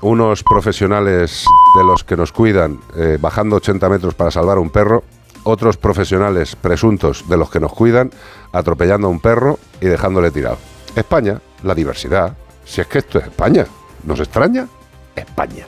[0.00, 1.44] unos profesionales
[1.76, 5.02] de los que nos cuidan eh, bajando 80 metros para salvar a un perro,
[5.44, 8.10] otros profesionales presuntos de los que nos cuidan
[8.52, 10.58] atropellando a un perro y dejándole tirado.
[10.94, 12.36] España, la diversidad.
[12.64, 13.66] Si es que esto es España.
[14.04, 14.68] ¿Nos extraña?
[15.16, 15.66] España.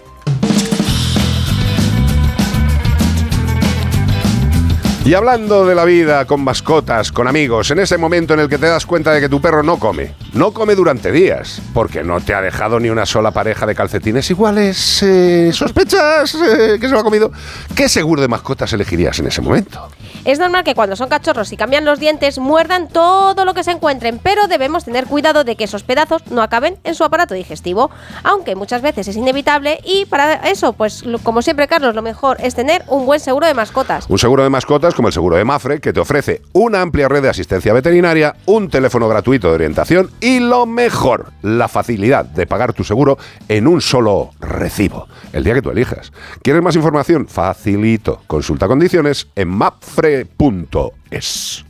[5.03, 8.59] Y hablando de la vida con mascotas, con amigos, en ese momento en el que
[8.59, 12.21] te das cuenta de que tu perro no come, no come durante días, porque no
[12.21, 16.93] te ha dejado ni una sola pareja de calcetines iguales, eh, sospechas eh, que se
[16.93, 17.33] lo ha comido,
[17.75, 19.89] ¿qué seguro de mascotas elegirías en ese momento?
[20.25, 23.71] Es normal que cuando son cachorros y cambian los dientes muerdan todo lo que se
[23.71, 27.91] encuentren, pero debemos tener cuidado de que esos pedazos no acaben en su aparato digestivo,
[28.23, 32.55] aunque muchas veces es inevitable y para eso, pues como siempre Carlos, lo mejor es
[32.55, 34.05] tener un buen seguro de mascotas.
[34.11, 37.23] Un seguro de mascotas como el seguro de Mafre, que te ofrece una amplia red
[37.23, 42.75] de asistencia veterinaria, un teléfono gratuito de orientación y lo mejor, la facilidad de pagar
[42.75, 43.17] tu seguro
[43.49, 46.13] en un solo recibo, el día que tú elijas.
[46.43, 47.27] ¿Quieres más información?
[47.27, 48.21] Facilito.
[48.27, 49.49] Consulta condiciones en
[50.11, 51.65] mapfre.es.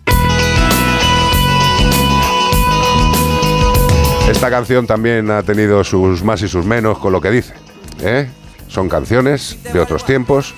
[4.28, 7.54] Esta canción también ha tenido sus más y sus menos con lo que dice.
[8.02, 8.28] ¿eh?
[8.68, 10.54] Son canciones de otros tiempos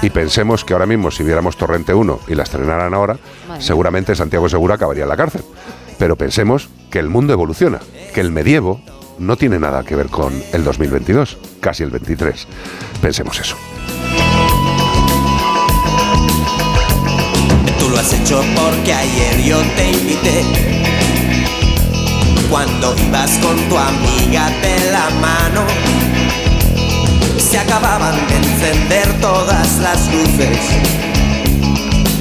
[0.00, 3.18] y pensemos que ahora mismo si viéramos Torrente 1 y la estrenaran ahora,
[3.58, 5.42] seguramente Santiago Segura acabaría en la cárcel.
[5.98, 7.80] Pero pensemos que el mundo evoluciona,
[8.14, 8.80] que el medievo
[9.18, 12.46] no tiene nada que ver con el 2022, casi el 23.
[13.02, 13.56] Pensemos eso.
[17.90, 20.44] Lo has hecho porque ayer yo te invité.
[22.48, 25.64] Cuando ibas con tu amiga de la mano,
[27.38, 30.58] se acababan de encender todas las luces.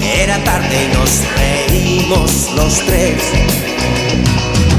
[0.01, 3.21] Era tarde y nos reímos los tres.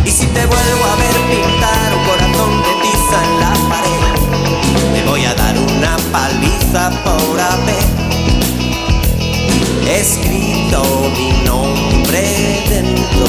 [0.04, 5.08] Y si te vuelvo a ver pintar un corazón de tiza en la pared, te
[5.08, 7.89] voy a dar una paliza por haber
[9.88, 13.26] escrito mi nombre dentro.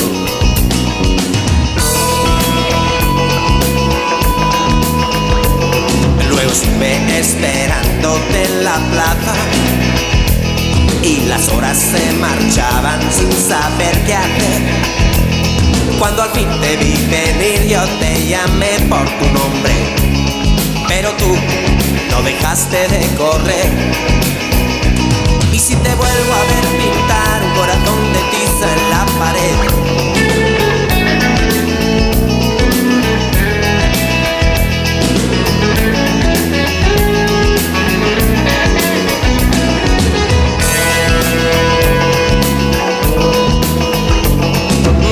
[6.29, 9.35] Luego estuve esperándote en la plaza
[11.03, 14.61] y las horas se marchaban sin saber qué hacer.
[15.99, 19.73] Cuando al fin te vi venir yo te llamé por tu nombre,
[20.87, 21.35] pero tú
[22.09, 24.40] no dejaste de correr.
[25.61, 29.57] Si te vuelvo a ver pintar un corazón de tiza en la pared.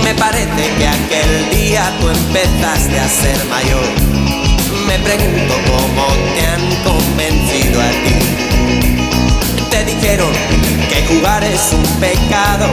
[0.03, 3.85] Me parece que aquel día tú empezaste a ser mayor.
[4.87, 8.48] Me pregunto cómo te han convencido a ti
[9.69, 10.31] te dijeron
[10.89, 12.67] que jugar es un pecado?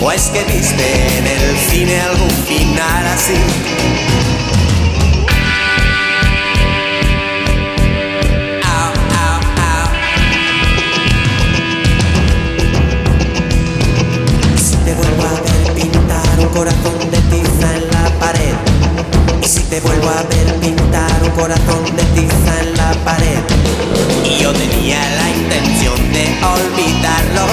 [0.00, 3.34] ¿O es que viste en el cine algún final así?
[14.56, 16.97] Si te vuelvo a pintar un corazón
[19.70, 23.42] te vuelvo a ver pintar un corazón de tiza en la pared.
[24.24, 27.46] Y yo tenía la intención de olvidarlo.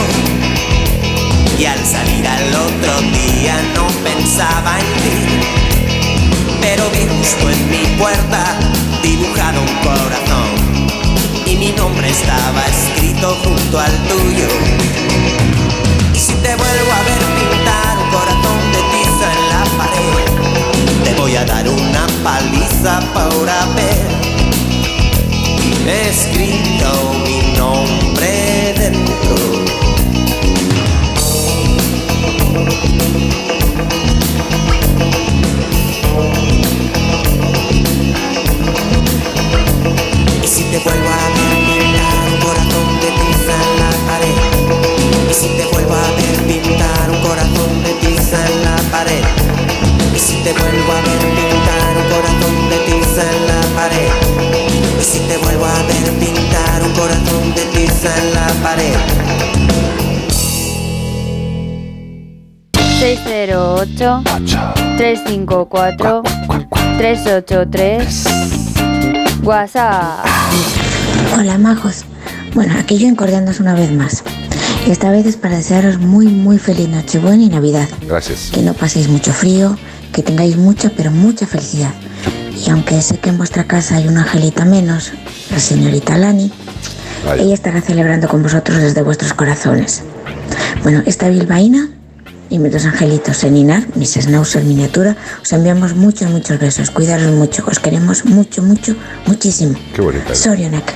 [1.59, 5.17] Y al salir al otro día no pensaba en ti.
[6.61, 8.59] Pero vi justo en mi puerta
[9.03, 10.49] dibujado un corazón.
[11.45, 14.47] Y mi nombre estaba escrito junto al tuyo.
[16.13, 20.05] Y si te vuelvo a ver pintar un corazón de tiza en la pared
[21.05, 24.07] te voy a dar una paliza por haber
[25.87, 26.89] escrito
[27.23, 29.35] mi nombre dentro.
[40.43, 44.37] Y si te vuelvo a ver pintar un corazón de tiza en la pared.
[45.29, 49.23] Y si te vuelvo a ver pintar un corazón de tiza en la pared.
[50.15, 51.34] Y si te vuelvo a ver
[58.05, 58.95] tiza en la pared.
[62.99, 64.23] 608
[64.97, 66.23] 354
[66.97, 68.25] 383
[69.43, 70.25] WhatsApp.
[71.37, 72.05] Hola majos.
[72.53, 74.23] Bueno, aquí yo encordeándoos una vez más.
[74.87, 77.89] Esta vez es para desearos muy muy feliz Nochebuena y Navidad.
[78.07, 78.51] Gracias.
[78.53, 79.77] Que no paséis mucho frío,
[80.13, 81.93] que tengáis mucha pero mucha felicidad.
[82.65, 85.11] Y aunque sé que en vuestra casa hay una angelita menos,
[85.51, 86.51] la señorita Lani,
[87.25, 87.41] Vaya.
[87.43, 90.03] ella estará celebrando con vosotros desde vuestros corazones.
[90.83, 91.89] Bueno, esta bilbaína
[92.49, 96.91] y mis dos angelitos en Inar, mis schnauzer miniatura, os enviamos muchos, muchos besos.
[96.91, 98.95] Cuidaros mucho, os queremos mucho, mucho,
[99.25, 99.77] muchísimo.
[99.93, 100.39] Qué bonita eres.
[100.39, 100.93] Sorionek.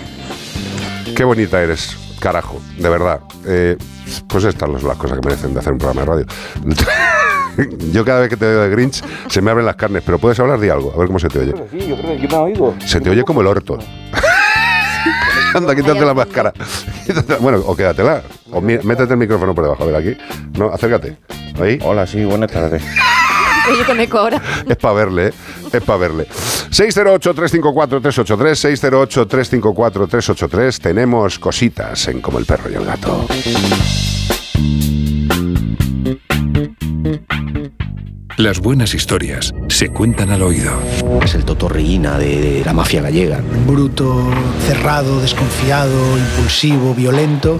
[1.15, 3.21] Qué bonita eres, carajo, de verdad.
[3.45, 3.77] Eh,
[4.27, 6.25] pues estas son las cosas que merecen de hacer un programa de radio.
[7.91, 10.39] Yo cada vez que te veo de Grinch se me abren las carnes, pero puedes
[10.39, 11.53] hablar de algo, a ver cómo se te oye.
[11.71, 12.75] Sí, yo creo que yo me oigo.
[12.86, 13.80] Se te oye como el orto.
[15.54, 16.54] Anda, quítate la máscara.
[17.39, 18.22] Bueno, o quédatela.
[18.52, 19.84] O mi- métete el micrófono por debajo.
[19.84, 20.16] A ver, aquí.
[20.58, 21.18] No, acércate.
[21.60, 21.80] Ahí.
[21.84, 22.84] Hola, sí, buenas tardes.
[23.72, 24.39] Oye, con eco ahora.
[24.68, 25.34] Es para verle, ¿eh?
[25.74, 26.28] Es para verle.
[26.70, 30.80] 608-354-383, 608-354-383.
[30.80, 33.26] Tenemos cositas en Como el perro y el gato.
[38.40, 40.72] Las buenas historias se cuentan al oído.
[41.22, 43.42] Es el totorriina de, de la mafia gallega.
[43.68, 44.32] Bruto,
[44.66, 47.60] cerrado, desconfiado, impulsivo, violento.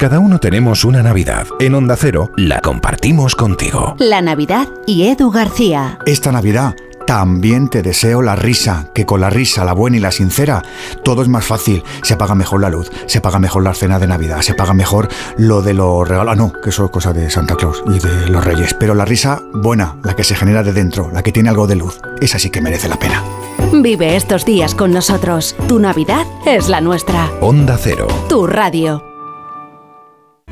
[0.00, 1.46] Cada uno tenemos una Navidad.
[1.58, 3.96] En Onda Cero la compartimos contigo.
[3.98, 5.98] La Navidad y Edu García.
[6.06, 6.74] Esta Navidad
[7.06, 10.62] también te deseo la risa, que con la risa, la buena y la sincera,
[11.04, 11.84] todo es más fácil.
[12.02, 15.10] Se paga mejor la luz, se paga mejor la cena de Navidad, se paga mejor
[15.36, 16.32] lo de los regalos.
[16.32, 18.72] Ah, no, que eso es cosa de Santa Claus y de los Reyes.
[18.72, 21.76] Pero la risa buena, la que se genera de dentro, la que tiene algo de
[21.76, 23.22] luz, esa sí que merece la pena.
[23.70, 25.54] Vive estos días con nosotros.
[25.68, 27.30] Tu Navidad es la nuestra.
[27.42, 28.08] Onda Cero.
[28.30, 29.09] Tu radio.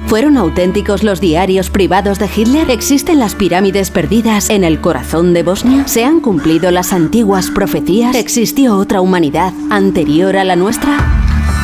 [0.06, 2.70] ¿Fueron auténticos los diarios privados de Hitler?
[2.70, 5.86] ¿Existen las pirámides perdidas en el corazón de Bosnia?
[5.86, 8.16] ¿Se han cumplido las antiguas profecías?
[8.16, 10.98] ¿Existió otra humanidad anterior a la nuestra?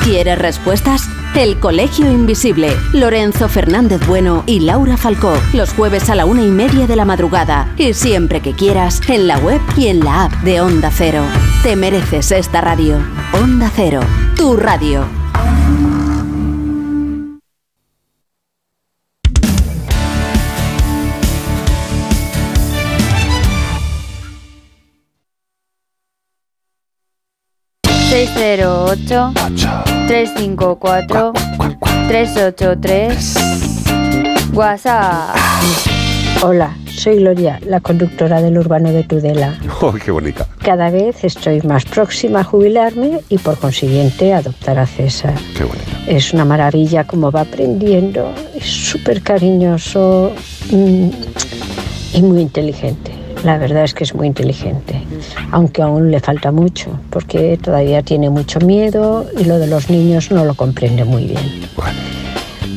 [0.04, 1.08] ¿Quieres respuestas?
[1.34, 6.50] El Colegio Invisible, Lorenzo Fernández Bueno y Laura Falcó, los jueves a la una y
[6.50, 10.32] media de la madrugada y siempre que quieras en la web y en la app
[10.42, 11.24] de Onda Cero.
[11.64, 12.98] Te mereces esta radio.
[13.32, 14.00] Onda Cero,
[14.36, 15.23] tu radio.
[28.16, 29.32] Ocho
[30.06, 31.32] 354
[32.06, 33.34] 383
[34.52, 35.34] WhatsApp.
[36.42, 39.58] Hola, soy Gloria, la conductora del Urbano de Tudela.
[39.80, 40.46] ¡Oh, qué bonita!
[40.62, 45.34] Cada vez estoy más próxima a jubilarme y por consiguiente a adoptar a César.
[45.56, 45.84] ¡Qué bonita!
[46.06, 50.32] Es una maravilla cómo va aprendiendo, es súper cariñoso
[50.70, 51.08] mm,
[52.12, 53.23] y muy inteligente.
[53.44, 55.02] La verdad es que es muy inteligente,
[55.52, 60.30] aunque aún le falta mucho, porque todavía tiene mucho miedo y lo de los niños
[60.30, 61.68] no lo comprende muy bien.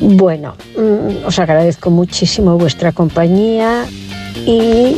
[0.01, 3.85] Bueno, mm, os agradezco muchísimo vuestra compañía
[4.45, 4.97] y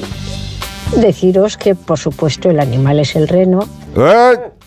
[0.97, 3.59] deciros que por supuesto el animal es el reno.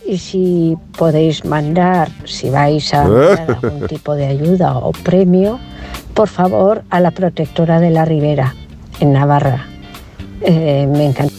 [0.06, 5.58] Y si podéis mandar, si vais a mandar algún tipo de ayuda o premio,
[6.14, 8.54] por favor a la protectora de la Ribera,
[9.00, 9.71] en Navarra.
[10.44, 11.30] Eh, me encan-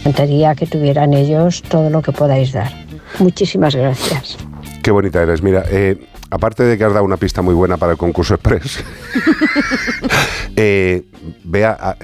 [0.00, 2.70] encantaría que tuvieran ellos todo lo que podáis dar.
[3.18, 4.36] Muchísimas gracias.
[4.82, 5.42] Qué bonita eres.
[5.42, 5.96] Mira, eh,
[6.30, 8.82] aparte de que has dado una pista muy buena para el concurso Express,
[10.56, 11.02] eh,
[11.44, 11.96] vea,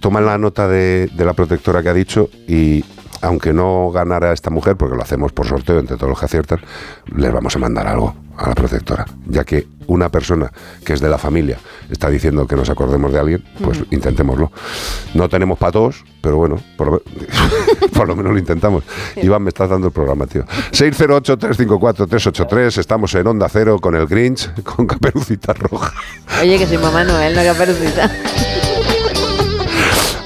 [0.00, 2.84] toma la nota de la protectora que ha dicho y
[3.24, 6.60] aunque no ganara esta mujer, porque lo hacemos por sorteo entre todos los que aciertan,
[7.16, 10.50] les vamos a mandar algo a la protectora, ya que una persona
[10.84, 11.58] que es de la familia
[11.90, 14.50] está diciendo que nos acordemos de alguien, pues intentémoslo.
[15.14, 17.02] No tenemos para todos, pero bueno, por lo,
[17.92, 18.82] por lo menos lo intentamos.
[19.16, 20.44] Iván, me estás dando el programa, tío.
[20.72, 25.92] 608-354-383, estamos en Onda Cero con el Grinch, con Caperucita Roja.
[26.40, 28.10] Oye, que soy mamá Noel, no caperucita.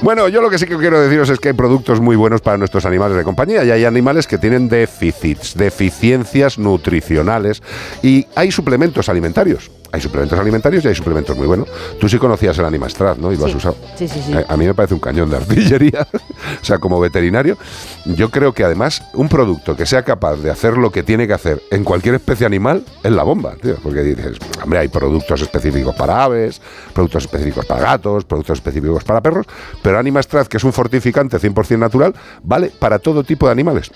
[0.01, 2.57] Bueno, yo lo que sí que quiero deciros es que hay productos muy buenos para
[2.57, 7.61] nuestros animales de compañía y hay animales que tienen déficits, deficiencias nutricionales
[8.01, 9.69] y hay suplementos alimentarios.
[9.91, 11.67] Hay suplementos alimentarios y hay suplementos muy buenos.
[11.99, 13.31] Tú sí conocías el Animastrat, ¿no?
[13.31, 13.75] Y lo has usado.
[13.95, 14.33] Sí, sí, sí.
[14.33, 16.07] A, a mí me parece un cañón de artillería.
[16.61, 17.57] o sea, como veterinario,
[18.05, 21.33] yo creo que además un producto que sea capaz de hacer lo que tiene que
[21.33, 23.75] hacer en cualquier especie animal es la bomba, tío.
[23.81, 26.61] Porque dices, hombre, hay productos específicos para aves,
[26.93, 29.45] productos específicos para gatos, productos específicos para perros,
[29.81, 33.91] pero Animastrat, que es un fortificante 100% natural, vale para todo tipo de animales.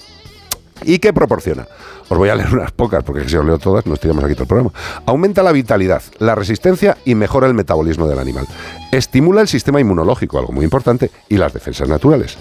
[0.84, 1.67] ¿Y qué proporciona?
[2.09, 4.43] Os voy a leer unas pocas, porque si os leo todas nos tiramos aquí todo
[4.43, 4.71] el programa.
[5.05, 8.45] Aumenta la vitalidad, la resistencia y mejora el metabolismo del animal.
[8.91, 12.38] Estimula el sistema inmunológico, algo muy importante, y las defensas naturales.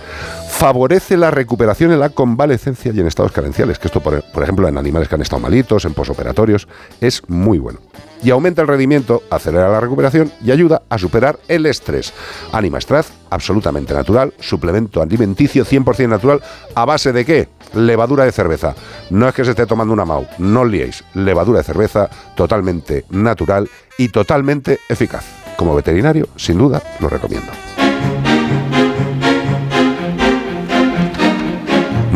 [0.52, 4.78] Favorece la recuperación en la convalecencia y en estados carenciales, que esto, por, ejemplo, en
[4.78, 6.68] animales que han estado malitos, en posoperatorios,
[7.00, 7.80] es muy bueno.
[8.22, 12.12] Y aumenta el rendimiento, acelera la recuperación y ayuda a superar el estrés.
[12.52, 16.40] Animastraz, absolutamente natural, suplemento alimenticio 100% natural,
[16.76, 17.48] ¿a base de qué?
[17.74, 18.76] Levadura de cerveza.
[19.10, 21.02] No es que se esté tomando una MAU, no liéis.
[21.14, 25.24] Levadura de cerveza totalmente natural y totalmente eficaz.
[25.56, 27.50] Como veterinario, sin duda, lo recomiendo.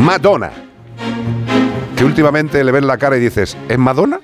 [0.06, 0.50] Madonna.
[1.96, 4.20] Que últimamente le ves la cara y dices, ¿es Madonna?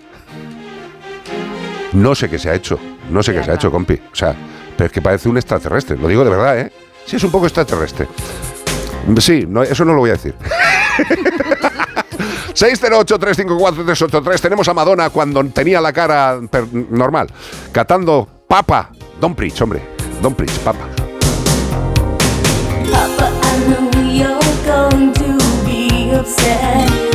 [1.92, 2.78] No sé qué se ha hecho,
[3.10, 3.94] no sé qué se ha hecho, compi.
[3.94, 4.32] O sea,
[4.76, 6.72] pero es que parece un extraterrestre, lo digo de verdad, ¿eh?
[7.04, 8.06] Sí, es un poco extraterrestre.
[9.18, 10.36] Sí, no, eso no lo voy a decir.
[12.54, 14.40] 608-354-383.
[14.40, 16.38] Tenemos a Madonna cuando tenía la cara
[16.90, 17.26] normal,
[17.72, 18.92] catando papa.
[19.20, 19.82] Don Preach, hombre.
[20.22, 20.86] Don Preach, papa.
[26.22, 27.11] Upset.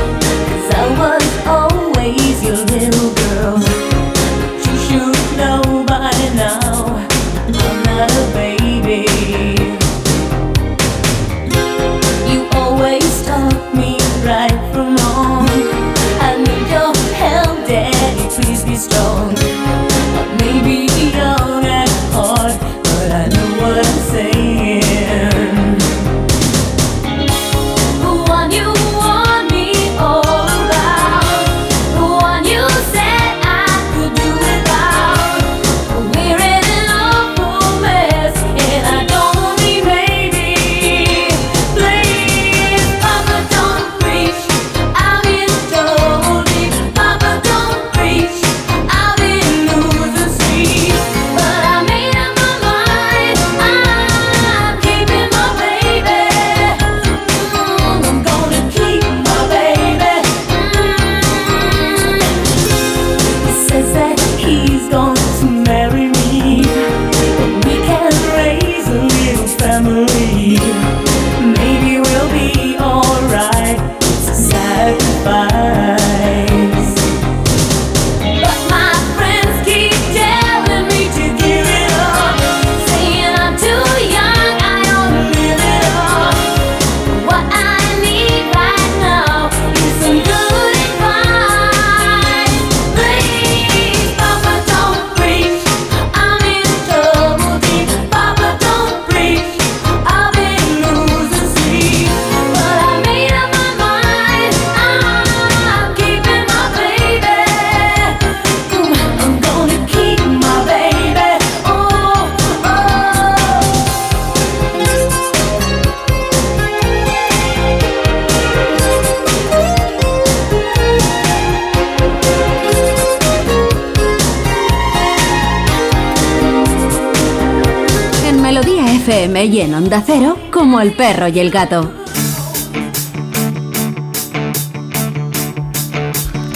[129.87, 131.89] Onda Cero, como el perro y el gato.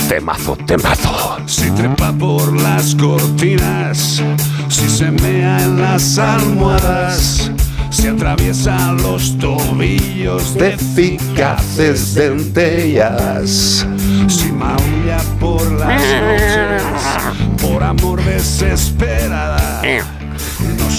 [0.10, 1.38] Temazo, temazo.
[1.46, 4.22] Si trepa por las cortinas,
[4.68, 7.50] si se mea en las almohadas,
[7.90, 13.88] si atraviesa los tobillos de eficaces dentellas.
[14.28, 16.84] Si maulla por las noches,
[17.62, 19.82] por amor desesperada.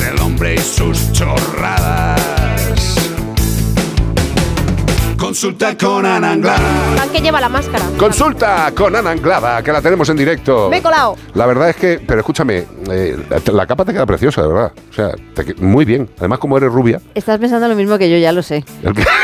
[0.00, 2.20] es el hombre y sus chorradas.
[5.18, 7.06] Consulta con Ana Anglada.
[7.12, 7.84] Que lleva la máscara.
[7.98, 10.68] Consulta con Ana Anglada, que la tenemos en directo.
[10.70, 11.16] Me he colado.
[11.34, 14.72] La verdad es que, pero escúchame, eh, la, la capa te queda preciosa, de verdad.
[14.90, 16.08] O sea, te que- muy bien.
[16.18, 17.00] Además, como eres rubia.
[17.14, 18.64] Estás pensando lo mismo que yo, ya lo sé.
[18.82, 19.04] el que-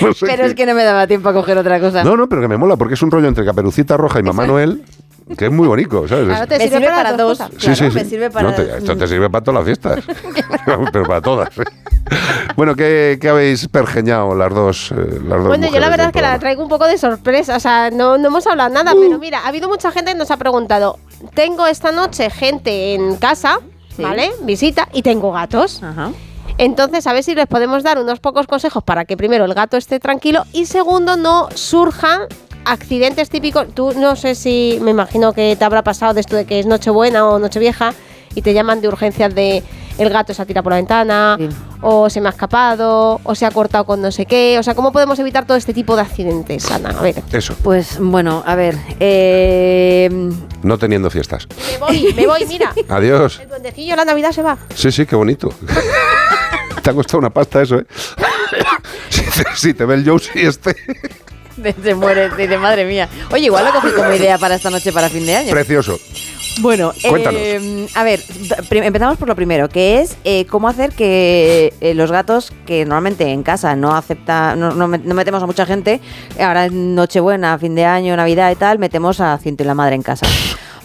[0.00, 2.02] No sé Pero qué- es que no me daba tiempo a coger otra cosa.
[2.02, 4.44] No, no, pero que me mola, porque es un rollo entre Caperucita Roja y Mamá
[4.46, 4.82] Noel,
[5.36, 6.26] que es muy bonito, ¿sabes?
[6.26, 7.50] Claro, te Me sirve, para, para dos cosas.
[7.58, 7.94] Sí, sí, sí.
[7.94, 10.04] me sirve para- No, te- esto te sirve para todas las fiestas.
[10.92, 11.48] pero para todas.
[12.56, 14.92] bueno, ¿qué, qué habéis pergeñado las dos?
[14.92, 14.94] eh,
[15.26, 17.60] las dos Bueno, yo la verdad es que la traigo un poco de sorpresa, o
[17.60, 19.00] sea, no, no hemos hablado nada, Uh.
[19.00, 20.98] pero mira, ha habido mucha gente que nos ha preguntado,
[21.34, 23.58] tengo esta noche gente en casa,
[23.96, 24.02] Sí.
[24.02, 24.32] ¿vale?
[24.42, 25.80] Visita, y tengo gatos.
[25.82, 26.10] Ajá.
[26.58, 29.76] Entonces, a ver si les podemos dar unos pocos consejos para que primero el gato
[29.76, 32.22] esté tranquilo y segundo no surjan
[32.64, 33.66] accidentes típicos.
[33.74, 36.66] Tú no sé si, me imagino que te habrá pasado de esto de que es
[36.66, 37.94] Nochebuena o Nochevieja
[38.34, 39.62] y te llaman de urgencias de
[39.96, 41.48] el gato se ha tirado por la ventana Sí.
[41.80, 44.56] o se me ha escapado o se ha cortado con no sé qué.
[44.58, 46.90] O sea, ¿cómo podemos evitar todo este tipo de accidentes, Ana?
[46.98, 47.22] A ver.
[47.30, 48.76] Eso, Pues bueno, a ver.
[48.98, 50.08] eh,
[50.64, 51.46] no teniendo fiestas.
[51.72, 52.72] Me voy, me voy, mira.
[52.88, 53.38] Adiós.
[53.40, 54.58] El duendecillo, la Navidad se va.
[54.74, 55.50] Sí, sí, qué bonito.
[56.82, 57.86] te ha costado una pasta eso, ¿eh?
[59.10, 60.74] si, te, si te ve el Josie este.
[61.82, 63.08] se muere, dice, madre mía.
[63.30, 65.50] Oye, igual lo cogí como idea para esta noche, para fin de año.
[65.50, 65.98] Precioso.
[66.60, 68.20] Bueno, eh, a ver,
[68.70, 73.28] empezamos por lo primero, que es eh, cómo hacer que eh, los gatos, que normalmente
[73.28, 76.00] en casa no acepta, no, no metemos a mucha gente,
[76.38, 79.96] ahora en Nochebuena, fin de año, Navidad y tal, metemos a ciento y la madre
[79.96, 80.26] en casa.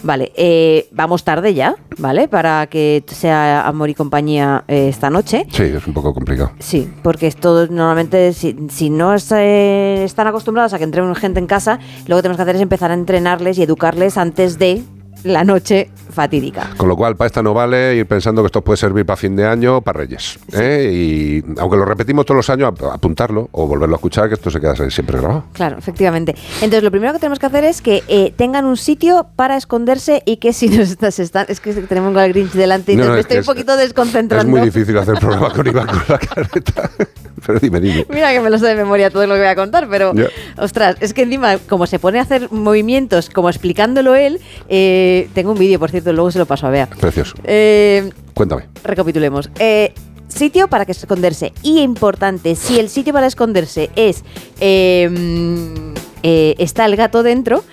[0.02, 2.28] Vale, eh, vamos tarde ya, ¿vale?
[2.28, 5.46] Para que sea amor y compañía eh, esta noche.
[5.50, 6.52] Sí, es un poco complicado.
[6.58, 11.00] Sí, porque es todo normalmente, si, si no es, eh, están acostumbrados a que entre
[11.14, 14.58] gente en casa, lo que tenemos que hacer es empezar a entrenarles y educarles antes
[14.58, 14.82] de
[15.24, 16.70] la noche fatídica.
[16.76, 19.36] Con lo cual, para esta no vale ir pensando que esto puede servir para fin
[19.36, 20.38] de año para Reyes.
[20.52, 20.90] ¿eh?
[20.92, 24.50] Y aunque lo repetimos todos los años, ap- apuntarlo o volverlo a escuchar, que esto
[24.50, 25.44] se queda siempre grabado.
[25.52, 26.34] Claro, efectivamente.
[26.56, 30.22] Entonces, lo primero que tenemos que hacer es que eh, tengan un sitio para esconderse
[30.26, 33.12] y que si nos estás, están, es que tenemos al Grinch delante y No, no,
[33.12, 34.46] me es estoy un poquito desconcentrando.
[34.46, 36.90] Es muy difícil hacer programa con Iván con la careta.
[37.46, 38.06] Pero dime, dime.
[38.10, 40.26] Mira que me lo sé de memoria todo lo que voy a contar, pero Ya.
[40.58, 45.52] ostras, es que encima, como se pone a hacer movimientos, como explicándolo él, eh, tengo
[45.52, 46.86] un vídeo, por cierto, luego se lo paso a Bea.
[46.88, 47.34] Precioso.
[47.44, 48.68] Eh, Cuéntame.
[48.84, 49.50] recapitulemos.
[49.58, 49.92] Eh,
[50.28, 51.52] sitio para que esconderse.
[51.62, 54.22] Y importante, si el sitio para esconderse es.
[54.60, 57.64] mm, eh, está el gato dentro.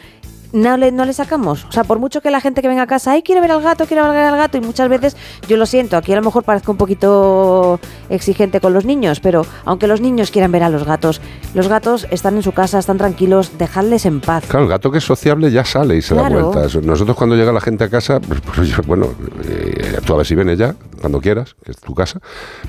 [0.54, 1.66] No le, no le sacamos.
[1.66, 3.62] O sea, por mucho que la gente que venga a casa, ay, quiero ver al
[3.62, 5.18] gato, quiero ver al gato, y muchas veces
[5.48, 7.80] yo lo siento, aquí a lo mejor parezco un poquito
[8.10, 11.22] exigente con los niños, pero aunque los niños quieran ver a los gatos,
[11.54, 14.45] los gatos están en su casa, están tranquilos, dejadles en paz.
[14.48, 16.76] Claro, el gato que es sociable ya sale y se da vueltas.
[16.84, 19.08] Nosotros cuando llega la gente a casa, pues, pues, bueno,
[19.45, 22.20] eh, tú a ver si vienes ya, cuando quieras, que es tu casa,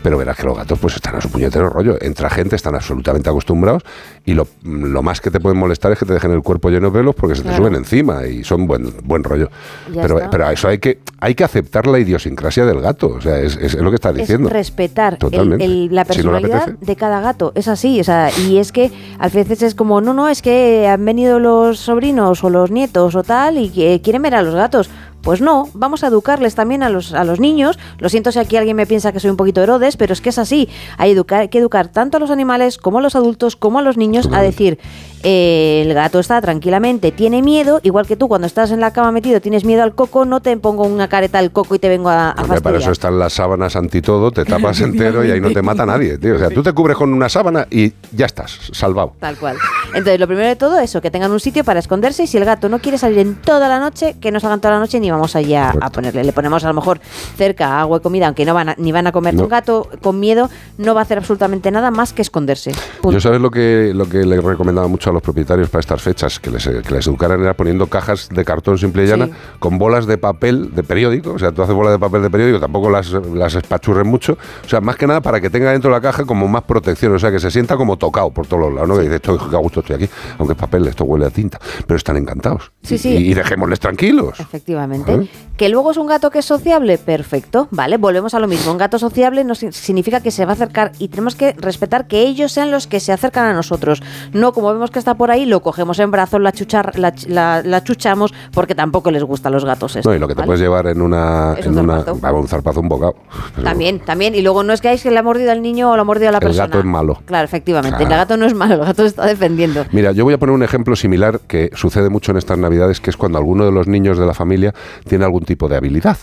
[0.02, 1.96] pero verás que los gatos pues están a su puñetero rollo.
[2.00, 3.82] Entra gente, están absolutamente acostumbrados
[4.24, 6.90] y lo, lo más que te pueden molestar es que te dejen el cuerpo lleno
[6.90, 7.67] de pelos porque se te Claro.
[7.74, 9.50] Encima y son buen, buen rollo.
[9.94, 10.30] Pero, está.
[10.30, 13.56] pero a eso hay que, hay que aceptar la idiosincrasia del gato, o sea, es,
[13.56, 14.48] es lo que estás diciendo.
[14.48, 17.52] Es respetar el- la Si no le personalidad de cada gato.
[17.54, 20.86] Es así, o sea, y es que a veces es como, no, no, es que
[20.88, 24.54] han venido los sobrinos o los nietos o tal y que quieren ver a los
[24.54, 24.90] gatos.
[25.20, 27.76] Pues no, vamos a educarles también a los, a los niños.
[27.98, 30.28] Lo siento si aquí alguien me piensa que soy un poquito Herodes, pero es que
[30.28, 30.68] es así.
[30.96, 33.82] Hay, educar, hay que educar tanto a los animales como a los adultos como a
[33.82, 34.78] los niños a decir,
[35.22, 39.10] eh, el gato está tranquilamente, tiene miedo, igual que tú cuando estás en la cama
[39.12, 42.08] metido tienes miedo al coco, no te pongo una careta al coco y te vengo
[42.08, 42.80] a, a Hombre, para fastidiar.
[42.82, 46.18] eso están las sábanas anti todo, te tapas entero y ahí no te mata nadie,
[46.18, 46.36] tío.
[46.36, 49.14] O sea, tú te cubres con una sábana y ya estás, salvado.
[49.18, 49.56] Tal cual.
[49.88, 52.44] Entonces, lo primero de todo, eso, que tengan un sitio para esconderse y si el
[52.44, 55.10] gato no quiere salir en toda la noche, que no salgan toda la noche ni
[55.10, 56.24] vamos allá a ponerle.
[56.24, 57.00] Le ponemos a lo mejor
[57.36, 59.34] cerca agua y comida, aunque no van a- ni van a comer.
[59.34, 59.44] No.
[59.44, 62.72] Un gato con miedo no va a hacer absolutamente nada más que esconderse.
[63.00, 63.12] Punto.
[63.16, 66.38] Yo sabes lo que, lo que le recomendaba mucho a los propietarios para estas fechas,
[66.40, 69.32] que les, que les educaran era poniendo cajas de cartón simple y llana Sí.
[69.58, 72.60] con bolas de papel de periódico, o sea, tú haces bolas de papel de periódico,
[72.60, 75.96] tampoco las, las espachurres mucho, o sea, más que nada para que tenga dentro de
[75.96, 78.72] la caja como más protección, o sea, que se sienta como tocado por todos los
[78.74, 78.96] lados, ¿no?
[78.96, 81.96] Que dice, estoy a gusto estoy aquí, aunque es papel, esto huele a tinta, pero
[81.96, 82.72] están encantados.
[82.88, 83.08] Sí, Y- sí.
[83.16, 84.38] Y, dejémosles tranquilos.
[84.40, 85.12] Efectivamente.
[85.14, 85.28] ¿Eh?
[85.56, 87.66] Que luego es un gato que es sociable, perfecto.
[87.70, 88.70] Vale, volvemos a lo mismo.
[88.72, 92.06] Un gato sociable no si- significa que se va a acercar y tenemos que respetar
[92.06, 94.00] que ellos sean los que se acercan a nosotros.
[94.32, 97.62] No como vemos que está por ahí, lo cogemos en brazos, la, chuchar, la, la-
[97.64, 99.96] la chuchamos, porque tampoco les gustan los gatos.
[99.96, 100.46] esto, No, y lo que te ¿vale?
[100.46, 101.54] puedes llevar en una...
[101.58, 102.36] Es en un una zarpazo.
[102.36, 103.14] un zarpazo, un bocado.
[103.64, 104.34] También, también.
[104.34, 106.04] Y luego no es que hay que le ha mordido al niño o lo ha
[106.04, 106.66] mordido a la El persona.
[106.66, 107.20] gato es malo.
[107.26, 108.02] Claro, efectivamente.
[108.02, 109.84] El gato no es malo, el gato está defendiendo.
[109.92, 113.10] Mira, yo voy a poner un ejemplo similar que sucede mucho en estas navidades, que
[113.10, 114.74] es cuando alguno de los niños de la familia
[115.06, 116.16] tiene algún tipo de habilidad.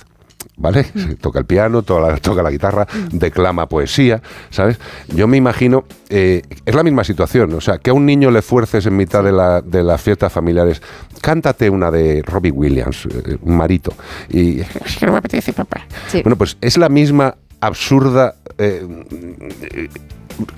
[0.57, 0.83] ¿vale?
[0.85, 4.79] Se toca el piano, toca la, toca la guitarra, declama poesía, ¿sabes?
[5.09, 8.41] Yo me imagino, eh, es la misma situación, o sea, que a un niño le
[8.41, 10.81] fuerces en mitad de, la- de las fiestas familiares,
[11.19, 13.91] cántate una de Robbie Williams, eh, un marito,
[14.29, 15.81] y es que no me apetece, papá.
[16.23, 19.89] Bueno, pues es la misma absurda eh,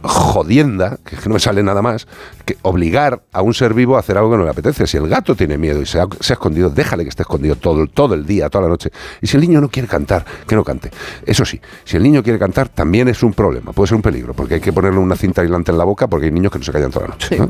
[0.03, 2.07] jodienda, que es que no me sale nada más,
[2.45, 4.87] que obligar a un ser vivo a hacer algo que no le apetece.
[4.87, 7.55] Si el gato tiene miedo y se ha, se ha escondido, déjale que esté escondido
[7.55, 8.91] todo, todo el día, toda la noche.
[9.21, 10.91] Y si el niño no quiere cantar, que no cante.
[11.25, 14.33] Eso sí, si el niño quiere cantar, también es un problema, puede ser un peligro,
[14.33, 16.65] porque hay que ponerle una cinta aislante en la boca porque hay niños que no
[16.65, 17.37] se callan toda la noche.
[17.37, 17.49] ¿no?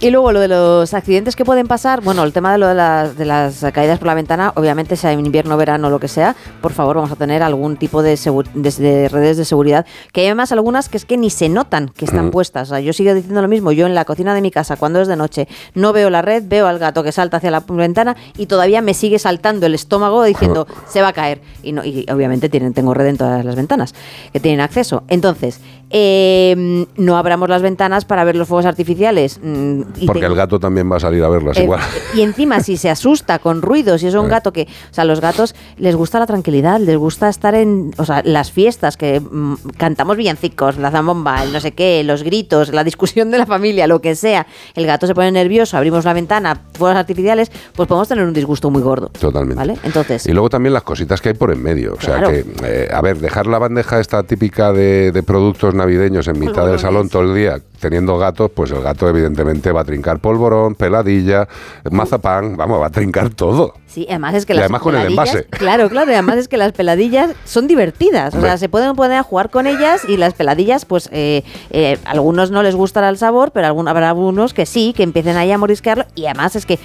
[0.00, 2.74] Y luego lo de los accidentes que pueden pasar, bueno, el tema de lo de
[2.74, 6.34] las, de las caídas por la ventana, obviamente sea en invierno, verano, lo que sea,
[6.62, 8.16] por favor vamos a tener algún tipo de,
[8.54, 11.88] de- de redes de seguridad, que hay además algunas que es que ni se notan
[11.88, 12.68] que están puestas.
[12.68, 15.00] O sea, yo sigo diciendo lo mismo, yo en la cocina de mi casa, cuando
[15.00, 18.14] es de noche, no veo la red, veo al gato que salta hacia la ventana
[18.36, 21.40] y todavía me sigue saltando el estómago diciendo, se va a caer.
[21.62, 23.94] Y, no, y obviamente tienen, tengo red en todas las ventanas
[24.34, 25.02] que tienen acceso.
[25.08, 25.60] Entonces,
[25.92, 29.40] eh, no abramos las ventanas para ver los fuegos artificiales.
[29.42, 31.80] mm, y Porque te- el gato también va a salir a verlas eh, igual.
[32.14, 34.30] y encima, si se asusta con ruidos, y es un Eh.
[34.30, 34.62] gato que.
[34.90, 37.92] O sea, los gatos les gusta la tranquilidad, les gusta estar en.
[37.98, 42.22] O sea, las fiestas, que mm, cantamos villancicos, la zambomba, el no sé qué, los
[42.22, 44.46] gritos, la discusión de la familia, lo que sea.
[44.74, 48.70] El gato se pone nervioso, abrimos la ventana, fuegos artificiales, pues podemos tener un disgusto
[48.70, 49.08] muy gordo.
[49.18, 49.56] Totalmente.
[49.56, 49.76] ¿Vale?
[49.82, 50.26] Entonces.
[50.26, 51.94] Y luego también las cositas que hay por en medio.
[51.94, 52.30] O sea Claro.
[52.30, 56.66] que, eh, a ver, dejar la bandeja esta típica de, de productos navideños en mitad
[56.66, 60.74] del salón todo el día teniendo gatos, pues el gato evidentemente va a trincar polvorón,
[60.74, 61.48] peladilla,
[61.90, 63.74] mazapán, vamos, va a trincar todo.
[63.86, 65.44] Sí, además es que Y las además con el envase.
[65.50, 68.34] Claro, claro, y además es que las peladillas son divertidas.
[68.34, 71.98] O sea, se pueden poner a jugar con ellas y las peladillas, pues eh, eh,
[72.04, 75.50] algunos no les gustará el sabor, pero algún- habrá algunos que sí, que empiecen ahí
[75.50, 76.78] a morisquearlo y además es que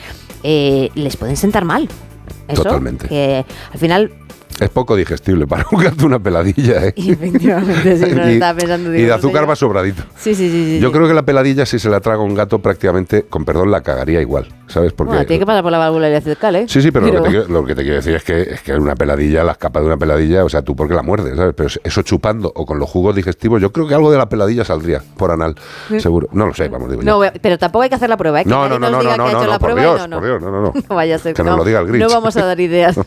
[0.43, 1.87] eh, les pueden sentar mal.
[2.47, 3.07] Eso, Totalmente.
[3.07, 4.11] Que al final,
[4.59, 6.93] Es poco digestible para un gato una peladilla, ¿eh?
[6.97, 8.95] efectivamente, sí, no y, estaba pensando.
[8.95, 10.03] y de no azúcar va sobradito.
[10.17, 10.65] Sí, sí, sí.
[10.65, 10.93] sí, Yo sí.
[10.93, 14.21] creo que la peladilla, si se la traga un gato, prácticamente, con perdón, la cagaría
[14.21, 14.93] igual, ¿sabes?
[14.93, 16.65] Porque Bueno, tiene que pasar por la válvula cervical, ¿eh?
[16.69, 18.61] Sí, sí, pero, Lo, que te, quiero- lo que te quiero decir es que, es
[18.61, 21.53] que una peladilla, las capas de una peladilla, o sea, tú porque la muerdes, ¿sabes?
[21.55, 24.63] Pero eso chupando o con los jugos digestivos, yo creo que algo de la peladilla
[24.63, 25.55] saldría por anal,
[25.99, 26.29] seguro.
[26.31, 27.19] No lo sé, vamos, digo yo.
[27.25, 28.45] No, pero tampoco hay que hacer la prueba, ¿eh?
[28.45, 30.21] No, no, no, no, no, no, no, por y Dios, no, no.
[30.21, 30.73] no, no, no.
[30.73, 32.03] No no, lo diga el Grinch.
[32.03, 32.97] No vamos a dar ideas.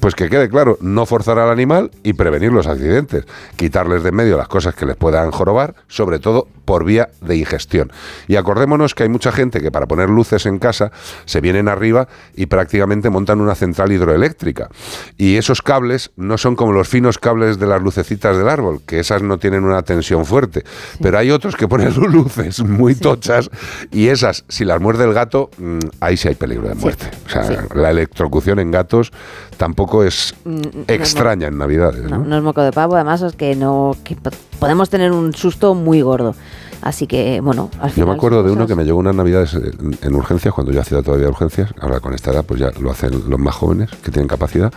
[0.00, 3.24] Pues que quede claro, no forzar al animal y prevenir los accidentes,
[3.56, 7.36] quitarles de en medio las cosas que les puedan jorobar, sobre todo por vía de
[7.36, 7.92] ingestión.
[8.26, 10.90] Y acordémonos que hay mucha gente que para poner luces en casa
[11.24, 14.68] se vienen arriba y prácticamente montan una central hidroeléctrica.
[15.16, 19.00] Y esos cables no son como los finos cables de las lucecitas del árbol, que
[19.00, 20.64] esas no tienen una tensión fuerte.
[21.00, 23.50] Pero hay otros que ponen luces muy tochas
[23.90, 27.10] y esas, si las muerde el gato, mm, ahí sí hay peligro de muerte.
[27.26, 29.12] O sea, la electrocución en gatos
[29.56, 30.34] tampoco es
[30.74, 32.02] No, extraña en Navidades.
[32.04, 32.24] No, ¿no?
[32.24, 35.74] no es moco de pavo, además es que no que po- podemos tener un susto
[35.74, 36.34] muy gordo.
[36.80, 39.98] Así que, bueno, al Yo me acuerdo de uno que me llegó unas navidades en,
[40.00, 43.10] en urgencias, cuando yo hacía todavía urgencias, ahora con esta edad pues ya lo hacen
[43.28, 44.72] los más jóvenes que tienen capacidad,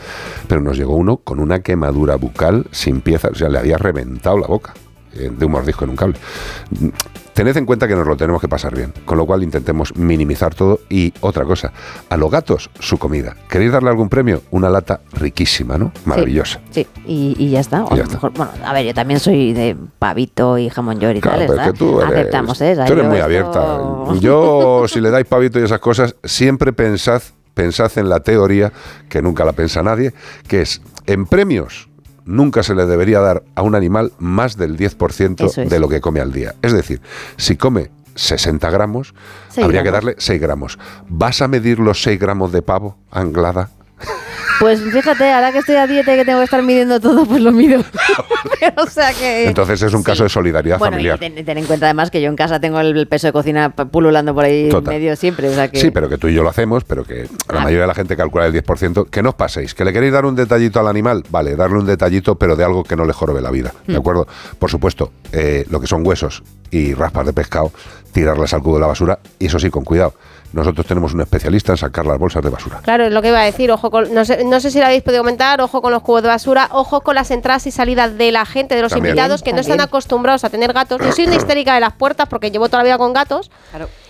[0.47, 4.39] pero nos llegó uno con una quemadura bucal sin piezas, o sea, le había reventado
[4.39, 4.73] la boca
[5.13, 6.17] eh, de un mordisco en un cable.
[7.33, 10.53] Tened en cuenta que nos lo tenemos que pasar bien, con lo cual intentemos minimizar
[10.53, 11.71] todo y otra cosa,
[12.09, 13.35] a los gatos su comida.
[13.49, 14.41] ¿Queréis darle algún premio?
[14.51, 15.93] Una lata riquísima, ¿no?
[16.05, 16.59] Maravillosa.
[16.71, 17.85] Sí, y, y ya está.
[17.85, 20.69] O Y ya a lo mejor- bueno, a ver, yo también soy de pavito y
[20.69, 21.47] jamón york y Claro, tal.
[21.47, 21.71] pero es ¿verdad?
[21.73, 22.75] que tú eres, Aceptamos, ¿eh?
[22.85, 23.77] Tú eres muy esto- abierta.
[24.19, 27.21] Yo, si le dais pavito y esas cosas, siempre pensad,
[27.53, 28.73] pensad en la teoría,
[29.07, 30.13] que nunca la piensa nadie,
[30.47, 31.87] que es, en premios,
[32.25, 35.69] nunca se le debería dar a un animal más del 10% Eso es.
[35.69, 36.55] de lo que come al día.
[36.61, 37.01] Es decir,
[37.37, 39.13] si come 60 gramos,
[39.57, 39.93] habría que gramos.
[39.93, 40.79] darle 6 gramos.
[41.07, 43.69] ¿Vas a medir los 6 gramos de pavo anglada?
[44.61, 47.41] Pues fíjate, ahora que estoy a dieta y que tengo que estar midiendo todo, pues
[47.41, 47.81] lo mido.
[48.77, 49.47] o sea que.
[49.47, 51.17] Entonces es un caso de solidaridad bueno, familiar.
[51.17, 53.71] y ten, ten en cuenta además que yo en casa tengo el, peso de cocina
[53.71, 54.93] pululando por ahí Total.
[54.93, 55.49] en medio siempre.
[55.49, 55.79] O sea que.
[55.79, 57.63] Sí, pero que tú y yo lo hacemos, pero que la Ah.
[57.63, 59.09] mayoría de la gente calcula el 10%.
[59.09, 61.87] Que no os paséis, que le queréis dar un detallito al animal, vale, darle un
[61.87, 63.73] detallito, pero de algo que no le jorobe la vida.
[63.87, 63.97] ¿De Mm.
[63.99, 64.27] acuerdo?
[64.59, 67.71] Por supuesto, eh, lo que son huesos y raspas de pescado,
[68.13, 70.13] tirarlas al cubo de la basura, y eso sí, con cuidado.
[70.53, 72.79] Nosotros tenemos un especialista en sacar las bolsas de basura.
[72.83, 73.71] Claro, es lo que iba a decir.
[73.71, 76.21] Ojo con, no, sé, no sé si lo habéis podido comentar, ojo con los cubos
[76.21, 79.13] de basura, ojo con las entradas y salidas de la gente, de los También.
[79.13, 81.01] invitados que no están acostumbrados a tener gatos.
[81.01, 83.49] Yo soy una histérica de las puertas porque llevo toda la vida con gatos.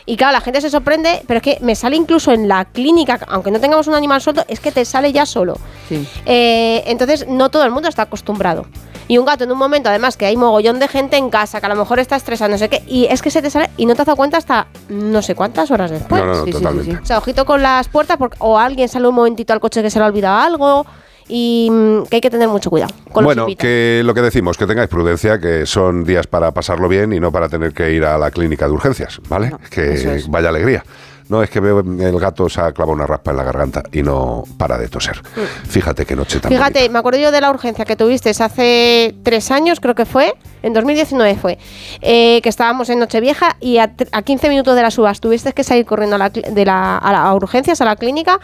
[0.05, 3.19] Y claro, la gente se sorprende, pero es que me sale incluso en la clínica,
[3.27, 5.57] aunque no tengamos un animal suelto, es que te sale ya solo.
[5.87, 6.07] Sí.
[6.25, 8.65] Eh, entonces, no todo el mundo está acostumbrado.
[9.12, 11.66] Y un gato en un momento, además, que hay mogollón de gente en casa, que
[11.66, 13.86] a lo mejor está estresado, no sé qué, y es que se te sale y
[13.86, 16.22] no te has dado cuenta hasta no sé cuántas horas después.
[16.22, 16.91] No, no, no, Sí, sí, sí, totalmente.
[16.93, 16.97] sí.
[17.03, 19.89] O sea, ojito con las puertas, porque, o alguien sale un momentito al coche que
[19.89, 20.86] se le ha olvidado algo.
[21.28, 24.57] y mm, que hay que tener mucho cuidado con bueno, los que lo que decimos,
[24.57, 28.05] que tengáis prudencia, que son días para pasarlo bien y no para tener que ir
[28.05, 29.51] a la clínica de urgencias, ¿vale?
[29.70, 30.86] que vaya alegría.
[31.32, 34.03] No, es que veo el gato se ha clavado una raspa en la garganta y
[34.03, 35.21] no para de toser.
[35.69, 39.49] Fíjate qué noche tan Fíjate, me acuerdo yo de la urgencia que tuviste hace tres
[39.49, 41.57] años, creo que fue, en 2019 fue,
[42.01, 45.63] eh, que estábamos en Nochevieja y a, a 15 minutos de las uvas tuviste que
[45.63, 48.38] salir corriendo a, la, de la, a, la- a urgencias, a la clínica,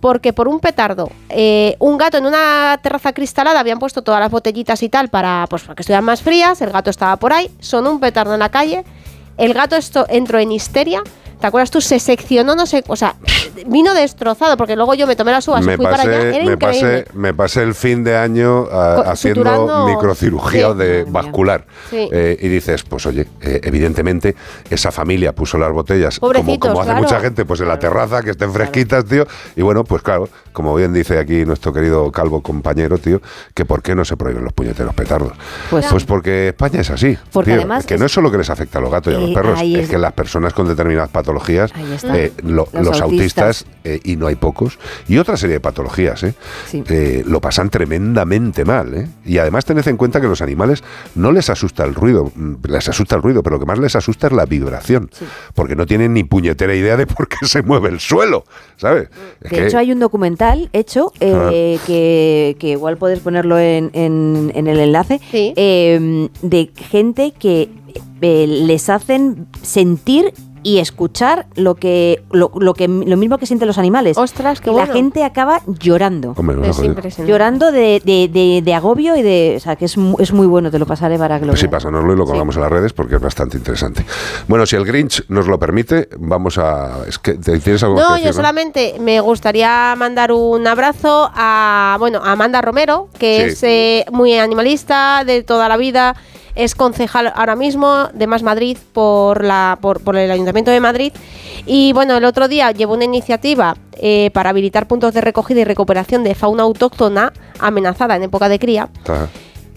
[0.00, 4.30] porque por un petardo, eh, un gato en una terraza cristalada habían puesto todas las
[4.30, 7.50] botellitas y tal para, pues, para que estuvieran más frías, el gato estaba por ahí,
[7.60, 8.84] sonó un petardo en la calle,
[9.36, 11.02] el gato esto entró en histeria.
[11.42, 11.80] ¿Te acuerdas tú?
[11.80, 13.16] Se seccionó, no sé, o sea,
[13.66, 16.04] vino destrozado, porque luego yo me tomé las uvas y me para allá.
[16.04, 16.56] pasé, Era me, increíble.
[16.56, 20.78] pasé, me pasé el fin de año ah, haciendo suturando- microcirugía Sí.
[20.78, 21.66] de vascular.
[21.90, 22.08] Sí.
[22.12, 24.36] Eh, y dices, pues oye, eh, evidentemente
[24.70, 27.02] esa familia puso las botellas, como, como hace claro.
[27.02, 29.26] mucha gente, pues en la terraza, que estén fresquitas, tío.
[29.56, 33.20] Y bueno, pues claro, como bien dice aquí nuestro querido calvo compañero, tío,
[33.52, 35.32] que por qué no se prohíben los puñeteros petardos.
[35.70, 37.18] Pues- Pues, porque España es así.
[37.32, 37.60] Porque tío.
[37.60, 39.30] además que es- no es solo que les afecta a los gatos y a los
[39.30, 41.31] Eh, perros, es es- que las personas con determinadas patologías,
[41.74, 42.18] Ahí está.
[42.18, 43.62] eh, lo- Los los, autistas.
[43.62, 44.78] autistas, eh, y no hay pocos,
[45.08, 46.34] y otra serie de patologías, ¿eh?
[46.72, 48.94] Eh, lo pasan tremendamente mal.
[48.94, 49.08] ¿eh?
[49.24, 50.82] Y además tened en cuenta que los animales
[51.14, 53.96] no les asusta el ruido, mm, les asusta el ruido, pero lo que más les
[53.96, 55.10] asusta es la vibración,
[55.54, 58.44] porque no tienen ni puñetera idea de por qué se mueve el suelo,
[58.76, 59.08] ¿sabes?
[59.40, 63.90] Es De que- hecho, hay un documental hecho eh, que, que igual puedes ponerlo en,
[63.94, 67.70] en- en el enlace eh, de gente que
[68.20, 70.32] eh, les hacen sentir
[70.62, 74.16] y escuchar lo que lo, lo que lo mismo que sienten los animales.
[74.16, 74.94] Ostras, qué y la bueno.
[74.94, 76.34] gente acaba llorando.
[76.36, 77.30] Hombre, no Es impresionante.
[77.32, 79.54] Llorando de, de- de- de agobio y de.
[79.56, 81.60] O sea, que es, mu- es muy bueno, te lo pasaré para que lo Pues
[81.60, 84.04] sí, pásanoslo y lo colgamos en las redes porque es bastante interesante.
[84.48, 86.98] Bueno, si el Grinch nos lo permite, vamos a...
[87.08, 88.26] Es que, ¿Tienes algo No, que decir?
[88.26, 93.42] yo solamente me gustaría mandar un abrazo a, bueno, a Amanda Romero, que Sí.
[93.50, 96.14] es eh, muy animalista de toda la vida,
[96.54, 101.12] es concejal ahora mismo de Más Madrid por, la, por, por el Ayuntamiento de Madrid.
[101.66, 105.64] Y bueno, el otro día llevó una iniciativa eh, para habilitar puntos de recogida y
[105.64, 108.88] recuperación de fauna autóctona amenazada en época de cría.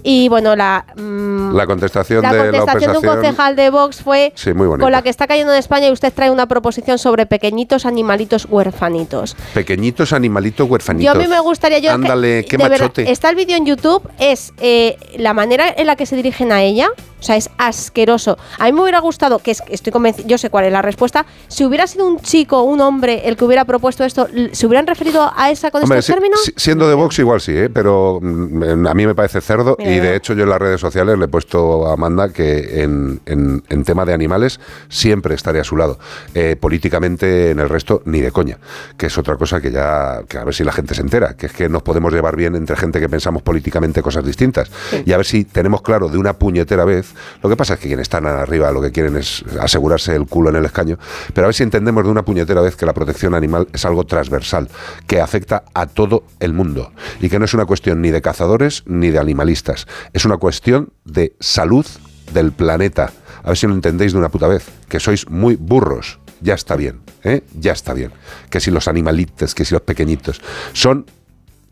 [0.07, 4.03] Y bueno, la, mm, La contestación la de la contestación de un concejal de Vox
[4.03, 4.85] fue Sí, muy bonita.
[4.85, 8.45] con la que está cayendo en España y usted trae una proposición sobre pequeñitos animalitos
[8.47, 9.35] huerfanitos.
[9.55, 11.05] Pequeñitos animalitos huerfanitos.
[11.11, 13.11] Yo a mí me gustaría yo Ándale, qué verdad, machote.
[13.11, 16.61] está el vídeo en YouTube es eh, la manera en la que se dirigen a
[16.61, 16.89] ella,
[17.19, 18.37] o sea, es asqueroso.
[18.59, 21.25] A mí me hubiera gustado que es- estoy convencida, yo sé cuál es la respuesta,
[21.47, 25.31] si hubiera sido un chico, un hombre el que hubiera propuesto esto, se hubieran referido
[25.35, 26.39] a esa con Hombre, estos si- términos?
[26.43, 27.69] si- siendo de Vox igual sí, ¿eh?
[27.73, 30.11] pero mm, a mí me parece cerdo Mira, y mira.
[30.11, 33.63] de hecho yo en las redes sociales le he puesto a Amanda que en, en-
[33.69, 35.97] en tema de animales siempre estaré a su lado.
[36.33, 38.57] Eh, políticamente en el resto ni de coña,
[38.97, 41.47] que es otra cosa que ya, que a ver si la gente se entera, que
[41.47, 44.69] es que nos podemos llevar bien entre gente que pensamos políticamente cosas distintas
[45.05, 47.13] y a ver si tenemos claro de una puñetera vez.
[47.41, 50.49] Lo que pasa es que quienes están arriba lo que quieren es asegurarse el culo
[50.49, 50.97] en el escaño,
[51.33, 54.05] pero a ver si entendemos de una puñetera vez que la protección animal es algo
[54.05, 54.69] transversal,
[55.07, 58.83] que afecta a todo el mundo y que no es una cuestión ni de cazadores
[58.85, 59.74] ni de animalistas,
[60.13, 61.85] es una cuestión de salud
[62.33, 63.11] del planeta.
[63.43, 66.19] A ver si lo entendéis de una puta vez, que sois muy burros.
[66.41, 67.43] Ya está bien, ¿eh?
[67.59, 68.11] Ya está bien.
[68.49, 70.41] Que si los animalitos, que si los pequeñitos,
[70.73, 71.05] son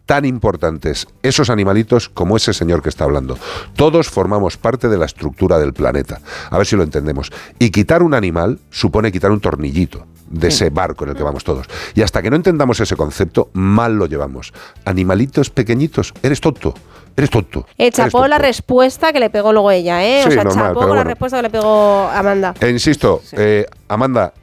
[0.06, 3.38] tan importantes esos animalitos como ese señor que está hablando.
[3.76, 6.22] Todos formamos parte de la estructura del planeta.
[6.50, 7.32] A ver si lo entendemos.
[7.60, 11.44] Y quitar un animal supone quitar un tornillito de ese barco en el que vamos
[11.44, 11.68] todos.
[11.94, 14.54] Y hasta que no entendamos ese concepto, mal lo llevamos.
[14.84, 16.74] Animalitos pequeñitos, eres tonto.
[17.16, 17.66] Eres tonto.
[17.78, 20.24] Eh, eres chapó la respuesta que le pegó luego ella, ¿eh?
[20.26, 21.04] o sea, normal, chapó la bueno.
[21.04, 22.54] respuesta que le pegó Amanda.
[22.60, 24.34] E insisto, eh, Amanda,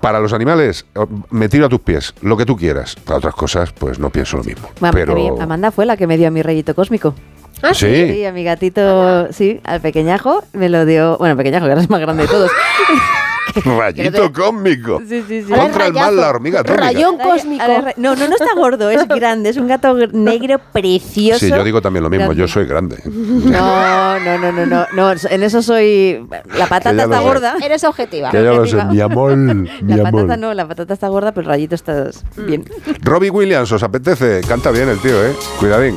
[0.00, 2.96] para los animales, eh, me tiro a tus pies, lo que tú quieras.
[2.96, 4.68] Para otras cosas, pues no pienso lo mismo.
[4.92, 7.14] Pero Amanda fue la que me dio a mi rayito cósmico.
[7.62, 8.12] ¿Ah, sí?
[8.12, 11.16] Sí, a mi gatito, sí, al pequeñajo me lo dio.
[11.18, 12.50] Bueno, pequeñajo, que ahora es más grande de todos.
[13.64, 15.00] rayito cósmico.
[15.08, 15.52] Sí, sí, sí.
[15.52, 16.84] Contra el mal, la hormiga atómica.
[16.84, 17.64] Rayón cósmico.
[17.96, 21.40] No, no, no está gordo, es grande, es un gato gr- negro precioso.
[21.40, 22.40] Sí, yo digo también lo mismo, Grande.
[22.40, 22.98] yo soy grande.
[23.04, 26.26] No, no, no, no, no, no, en eso soy.
[26.56, 27.56] La patata está gorda.
[27.62, 28.30] Eres objetiva.
[28.30, 30.22] Que ya lo sé, mi amor, mi La amor.
[30.22, 32.64] patata no, la patata está gorda, pero el rayito está bien.
[33.02, 34.40] Robbie Williams, ¿os apetece?
[34.46, 35.32] Canta bien el tío, ¿eh?
[35.58, 35.96] Cuidadín.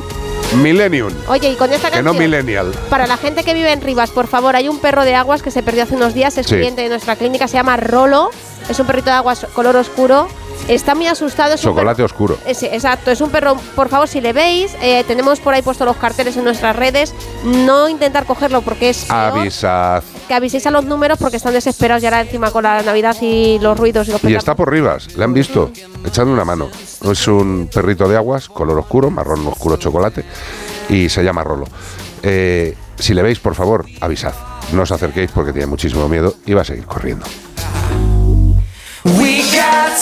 [0.56, 2.72] Millennium, Oye, y con esta que canción, no millennial.
[2.88, 5.50] para la gente que vive en Rivas, por favor, hay un perro de aguas que
[5.50, 6.54] se perdió hace unos días, es Sí.
[6.54, 8.30] cliente de nuestra clínica, se llama Rolo,
[8.68, 10.26] es un perrito de aguas color oscuro
[10.66, 11.54] Está muy asustado.
[11.54, 12.38] Es Chocolate oscuro.
[12.46, 13.56] Es- exacto, es un perro.
[13.76, 17.14] Por favor, si le veis, eh, tenemos por ahí puestos los carteles en nuestras redes.
[17.44, 19.10] No intentar cogerlo porque es.
[19.10, 20.02] Avisad.
[20.26, 23.58] Que aviséis a los números porque están desesperados ya ahora encima con la Navidad y
[23.60, 25.70] los ruidos y los Y está por Rivas, le han visto,
[26.04, 26.68] echando una mano.
[27.10, 30.24] Es un perrito de aguas, color oscuro, marrón oscuro chocolate,
[30.90, 31.64] y se llama Rolo.
[32.22, 34.34] Eh, si le veis, por favor, avisad.
[34.72, 37.24] No os acerquéis porque tiene muchísimo miedo y va a seguir corriendo.
[39.04, 39.96] We got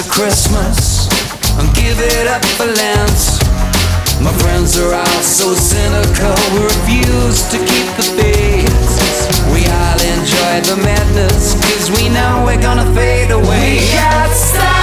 [0.00, 1.08] of Christmas
[1.58, 3.20] and give it up for Lent.
[4.22, 8.68] My friends are all so cynical, we refuse to keep the faith.
[9.52, 13.80] We all enjoy the madness, cause we know we're gonna fade away.
[13.80, 14.77] We got stars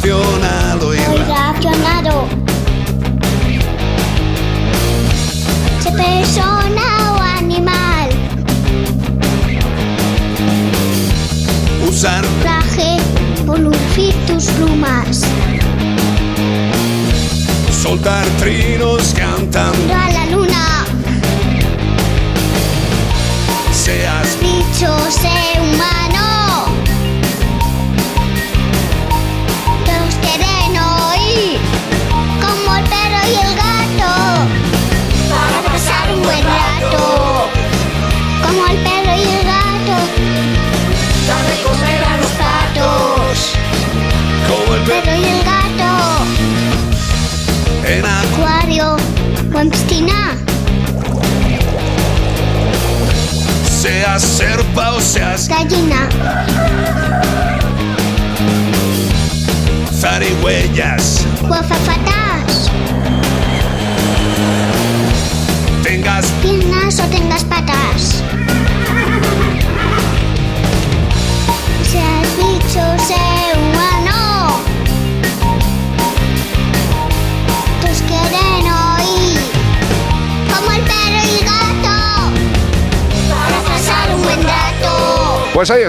[0.00, 0.37] Feel.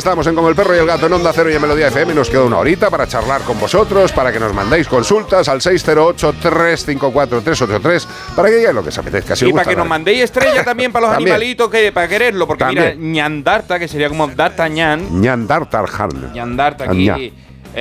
[0.10, 2.16] Estamos en Como el Perro y el Gato en Onda Cero y en Melodía FM.
[2.16, 8.07] Nos queda una horita para charlar con vosotros, para que nos mandéis consultas al 608-354-383,
[8.36, 9.36] para que digáis lo que os apetezca.
[9.36, 11.36] Si y para que nos mandéis estrellas también para los También.
[11.36, 16.34] animalitos, que para quererlo, porque mira, ñandarta, que sería como D'Artagnan, Ñandar Tarjan.
[16.34, 17.05] ñandarta aquí.
[17.05, 17.18] Ña.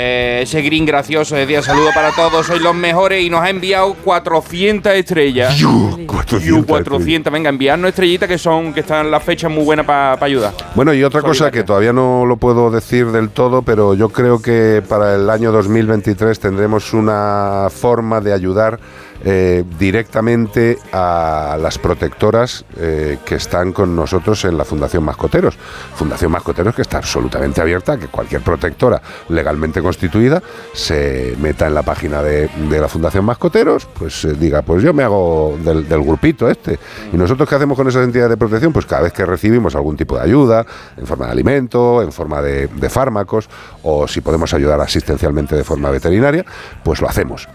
[0.00, 3.94] Eh, ese green gracioso decía saludo para todos, sois los mejores y nos ha enviado
[3.94, 5.56] 400 estrellas.
[5.56, 7.32] Yu, 400 Yu, 400.
[7.32, 10.52] Venga, enviarnos estrellitas que son que están las fechas muy buenas para ayudar.
[10.76, 14.40] Bueno, y otra cosa que todavía no lo puedo decir del todo, pero yo creo
[14.40, 18.78] que para el año 2023 tendremos una forma de ayudar
[19.24, 25.56] eh, directamente a las protectoras eh, que están con nosotros en la Fundación Mascoteros.
[25.96, 30.40] Fundación Mascoteros que está absolutamente abierta a que cualquier protectora legalmente constituida
[30.72, 35.02] se meta en la página de, la Fundación Mascoteros, pues eh, diga, pues yo me
[35.02, 36.78] hago del, del grupito este.
[37.12, 38.72] Y nosotros qué hacemos con esas entidades de protección?
[38.72, 40.64] Pues cada vez que recibimos algún tipo de ayuda,
[40.96, 43.48] en forma de alimento, en forma de, de fármacos,
[43.82, 46.44] o si podemos ayudar asistencialmente de forma veterinaria,
[46.84, 47.48] pues lo hacemos.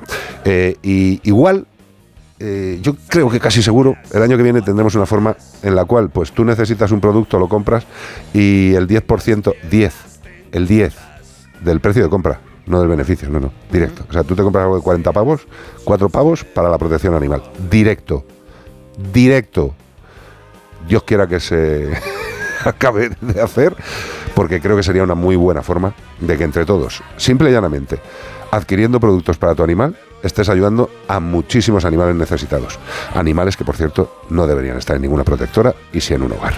[0.45, 1.52] Y igual
[2.45, 5.85] eh, yo creo que casi seguro el año que viene tendremos una forma en la
[5.85, 7.85] cual pues tú necesitas un producto, lo compras
[8.33, 9.93] y el 10%, 10,
[10.51, 10.93] el 10
[11.61, 14.03] del precio de compra, no del beneficio, no, no, directo.
[14.09, 15.47] O sea, tú te compras algo de 40 pavos,
[15.85, 17.41] 4 pavos para la protección animal,
[17.71, 18.25] directo,
[19.13, 19.73] directo.
[20.85, 21.93] Dios quiera que se
[22.65, 23.73] acabe de hacer,
[24.35, 28.01] porque creo que sería una muy buena forma de que entre todos, simple y llanamente,
[28.51, 32.80] adquiriendo productos para tu animal, estés ayudando a muchísimos animales necesitados.
[33.13, 36.53] Animales que, por cierto, no deberían estar en ninguna protectora y sí en un hogar.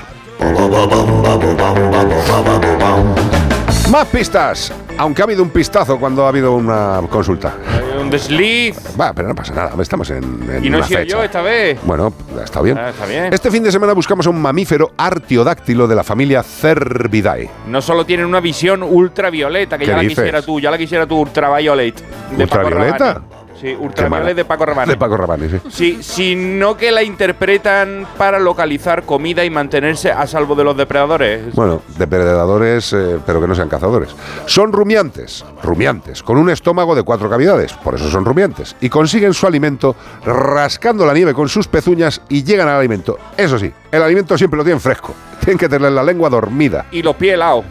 [3.90, 7.54] Más pistas, aunque ha habido un pistazo cuando ha habido una consulta.
[8.02, 8.76] Un desliz.
[9.00, 11.18] Va, pero no pasa nada, estamos en, en Y no he sido fecha.
[11.18, 11.80] yo esta vez.
[11.84, 12.12] Bueno,
[12.44, 12.78] está bien.
[12.78, 13.34] Ah, está bien.
[13.34, 17.50] Este fin de semana buscamos a un mamífero artiodáctilo de la familia Cervidae.
[17.68, 20.18] No solo tienen una visión ultravioleta, que ¿Qué ya la dices?
[20.18, 22.04] quisiera tú, ya la quisiera tú ultraviolet.
[22.36, 23.22] de ¿Ultravioleta?
[23.60, 24.92] Sí, ultraviolet de Paco Rabanne.
[24.94, 25.58] De Paco Rabanne, sí.
[25.70, 31.54] Sí, sino que la interpretan para localizar comida y mantenerse a salvo de los depredadores.
[31.56, 34.16] Bueno, depredadores, eh, pero que no sean cazadores.
[34.46, 39.34] Son rumiantes, rumiantes, con un estómago de cuatro cavidades, por eso son rumiantes, y consiguen
[39.34, 39.96] su alimento
[40.26, 43.18] rascando la nieve con sus pezuñas y llegan al alimento.
[43.38, 46.86] Eso sí, el alimento siempre lo tienen fresco, tienen que tener la lengua dormida.
[46.92, 47.66] Y los pies helados.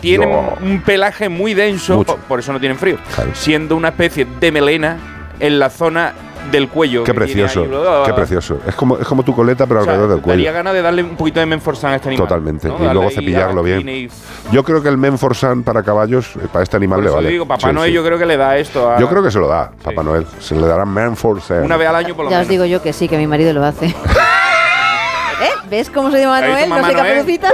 [0.00, 0.54] Tienen No.
[0.60, 2.98] un pelaje muy denso, por eso no tienen frío.
[3.34, 4.96] Siendo una especie de melena
[5.40, 6.12] en la zona
[6.50, 7.04] del cuello.
[7.04, 8.06] Qué precioso, ahí.
[8.06, 8.58] qué precioso.
[8.66, 10.38] Es como, es como tu coleta, pero O sea, alrededor del cuello.
[10.38, 12.26] Daría ganas de darle un poquito de menforsan a este animal.
[12.26, 12.68] Totalmente.
[12.68, 12.76] ¿no?
[12.78, 13.88] Y luego cepillarlo bien.
[13.88, 14.08] y-
[14.50, 17.28] Yo creo que el Menforsan para caballos, eh, para este animal le vale.
[17.28, 17.94] digo, Papá Sí, Noel sí.
[17.94, 18.98] yo creo que le da esto a...
[18.98, 20.26] Yo creo que se lo da, Papá Noel.
[20.40, 21.64] Se le dará Menforsan.
[21.64, 22.48] Una vez al año por lo Ya os menos.
[22.50, 23.86] digo yo que sí, que mi marido lo hace.
[25.40, 25.50] ¿Eh?
[25.70, 26.82] ¿Ves cómo se llama ¿Has visto Manuel?
[26.82, 27.48] No sé Noel?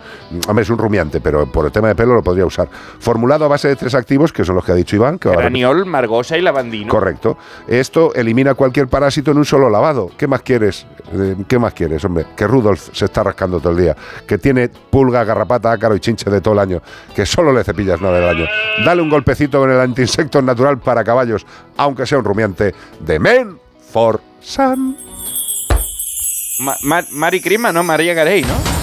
[0.47, 2.67] Hombre, es un rumiante, pero por el tema de pelo lo podría usar.
[2.99, 5.19] Formulado a base de tres activos, que son los que ha dicho Iván.
[5.19, 5.61] Que va a repetir.
[5.63, 6.89] Graniol, margosa y lavandino.
[6.89, 7.37] Correcto.
[7.67, 10.09] Esto elimina cualquier parásito en un solo lavado.
[10.17, 10.85] ¿Qué más quieres?
[11.13, 12.25] Eh, ¿Qué más quieres, hombre?
[12.35, 13.95] Que Rudolf se está rascando todo el día.
[14.27, 16.81] Que tiene pulga, garrapata, ácaro y chinche de todo el año.
[17.15, 18.45] Que solo le cepillas una vez al año.
[18.85, 21.45] Dale un golpecito con el antiinsecto natural para caballos,
[21.77, 23.57] aunque sea un rumiante de Men
[23.91, 25.12] for Sun.
[26.59, 27.83] Ma- Ma- Mari Crima, ¿no?
[27.83, 28.73] María Carey, ¿no?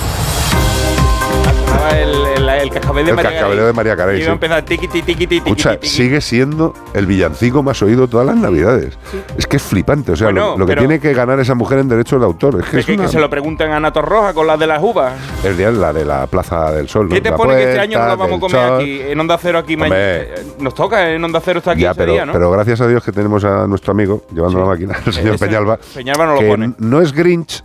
[1.91, 3.59] El, el, el cascabel de El María Carey.
[3.59, 4.31] de María Carey, Y iba sí.
[4.31, 8.97] a empezar tiqui, tiqui, tiqui, Escucha, sigue siendo el villancico más oído todas las navidades.
[9.37, 10.12] Es que es flipante.
[10.12, 12.61] O sea, Bueno, lo, lo que tiene que ganar esa mujer en derechos de autor.
[12.61, 14.59] Es que Es es, que, una- que se lo preguntan a Ana Torroja con las
[14.59, 15.14] de las uvas.
[15.43, 17.09] el día la de la Plaza del Sol.
[17.09, 17.15] ¿no?
[17.15, 18.81] ¿Qué te La pone que este año no lo vamos a comer sol.
[18.81, 19.01] aquí?
[19.03, 19.97] En Onda Cero aquí mañana.
[20.01, 20.35] Hombre.
[20.61, 22.32] Nos toca, en Onda Cero está aquí Ya, pero, día, ¿no?
[22.32, 25.78] pero gracias a Dios que tenemos a nuestro amigo llevando la máquina, el señor Peñalba.
[25.94, 26.73] Peñalba no lo que pone.
[26.78, 27.65] no es Grinch,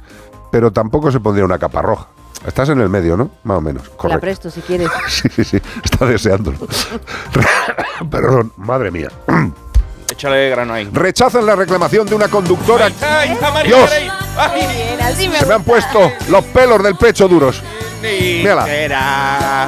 [0.55, 2.07] pero tampoco se pondría una capa roja.
[2.47, 3.29] Estás en el medio, ¿no?
[3.43, 3.83] Más o menos.
[3.83, 4.21] Te la Correcto.
[4.21, 4.87] presto si quieres.
[5.09, 5.61] Sí, sí, sí.
[5.83, 6.57] Está deseándolo.
[8.09, 9.09] Perdón, madre mía.
[10.09, 10.89] Échale grano ahí.
[10.93, 12.87] Rechazan la reclamación de una conductora.
[13.01, 13.91] ¡Ay, María Dios.
[14.37, 15.29] ¡Ay!
[15.37, 17.61] Se me han puesto los pelos del pecho duros.
[18.01, 19.67] Mírala.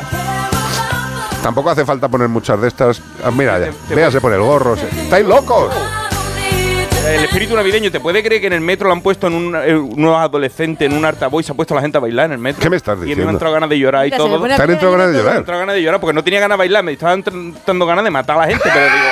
[1.44, 3.02] Tampoco hace falta poner muchas de estas.
[3.26, 3.74] Ah, mira, ya.
[3.94, 4.78] véase por el gorro.
[4.78, 5.74] se- ¡Estáis locos!
[7.08, 9.56] El espíritu navideño, ¿te puede creer que en el metro lo han puesto en un,
[9.56, 12.34] eh, unos adolescentes en un altavoz y se ha puesto la gente a bailar en
[12.34, 12.62] el metro?
[12.62, 13.30] ¿Qué me estás Y a mí me diciendo?
[13.30, 14.30] han entrado ganas de llorar y Mira, todo.
[14.30, 15.38] me pone ¿Te han entrado ganas de Me han llorar?
[15.40, 17.24] entrado ganas de llorar porque no tenía ganas de bailar, me estaban
[17.66, 19.06] dando ganas de matar a la gente, pero digo,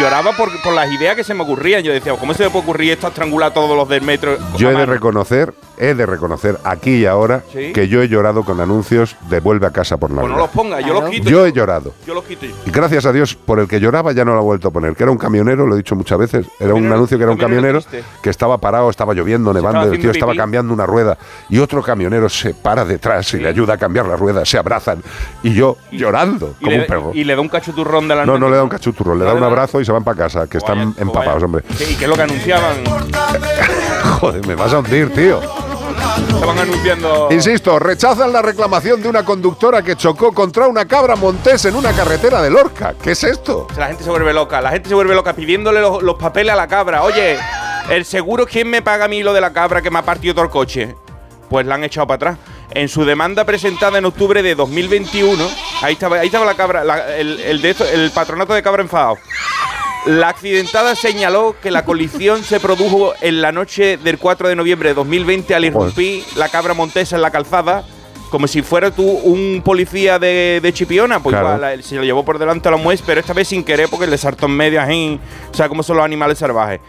[0.00, 1.82] lloraba por, por las ideas que se me ocurrían.
[1.82, 4.36] Yo decía, ¿cómo se me puede ocurrir esto a estrangular a todos los del metro?
[4.58, 7.72] Yo he a de reconocer, he de reconocer aquí y ahora Sí.
[7.72, 10.38] que yo he llorado con anuncios de vuelve a casa por Pues no Navidad.
[10.38, 11.28] los ponga, yo los quito.
[11.30, 11.92] Yo he llorado.
[12.06, 12.46] Yo los quito.
[12.46, 14.94] Y gracias a Dios, por el que lloraba ya no lo ha vuelto a poner,
[14.94, 17.38] que era un camionero, lo he dicho muchas veces, era un anuncio que era un
[17.38, 17.80] camionero
[18.22, 21.16] que estaba parado, estaba lloviendo, nevando, el tío estaba cambiando una rueda
[21.48, 25.02] y otro camionero se para detrás y le ayuda a cambiar la rueda, se abrazan
[25.42, 27.10] y yo llorando como un perro.
[27.14, 29.34] y le da un cachuturrón de la No, no le da un cachuturro, le da
[29.34, 31.64] un abrazo y se van para casa, que están empapados, hombre.
[31.88, 32.76] ¿Y qué es lo que anunciaban?
[34.20, 35.40] Joder, me vas a hundir, tío.
[36.34, 37.28] Estaban anunciando.
[37.30, 41.92] Insisto, rechazan la reclamación de una conductora que chocó contra una cabra montés en una
[41.92, 42.94] carretera de Lorca.
[43.00, 43.66] ¿Qué es esto?
[43.76, 46.56] La gente se vuelve loca, la gente se vuelve loca pidiéndole los, los papeles a
[46.56, 47.02] la cabra.
[47.02, 47.38] Oye,
[47.90, 50.34] el seguro, ¿quién me paga a mí lo de la cabra que me ha partido
[50.34, 50.94] todo el coche?
[51.48, 52.38] Pues la han echado para atrás.
[52.72, 55.44] En su demanda presentada en octubre de 2021,
[55.82, 58.82] ahí estaba, ahí estaba la cabra, la- el, el de esto- el patronato de cabra
[58.82, 59.16] enfadado.
[60.06, 64.88] La accidentada señaló que la colisión se produjo en la noche del 4 de noviembre
[64.90, 67.84] de 2020 al irrumpir la cabra montesa en la calzada,
[68.30, 71.22] como si fuera tú un policía de, de Chipiona.
[71.22, 71.54] Pues Claro.
[71.56, 73.88] igual, la- se lo llevó por delante a la muez, pero esta vez sin querer
[73.90, 75.20] porque le saltó en medio ahí.
[75.52, 76.80] O sea, cómo son los animales salvajes.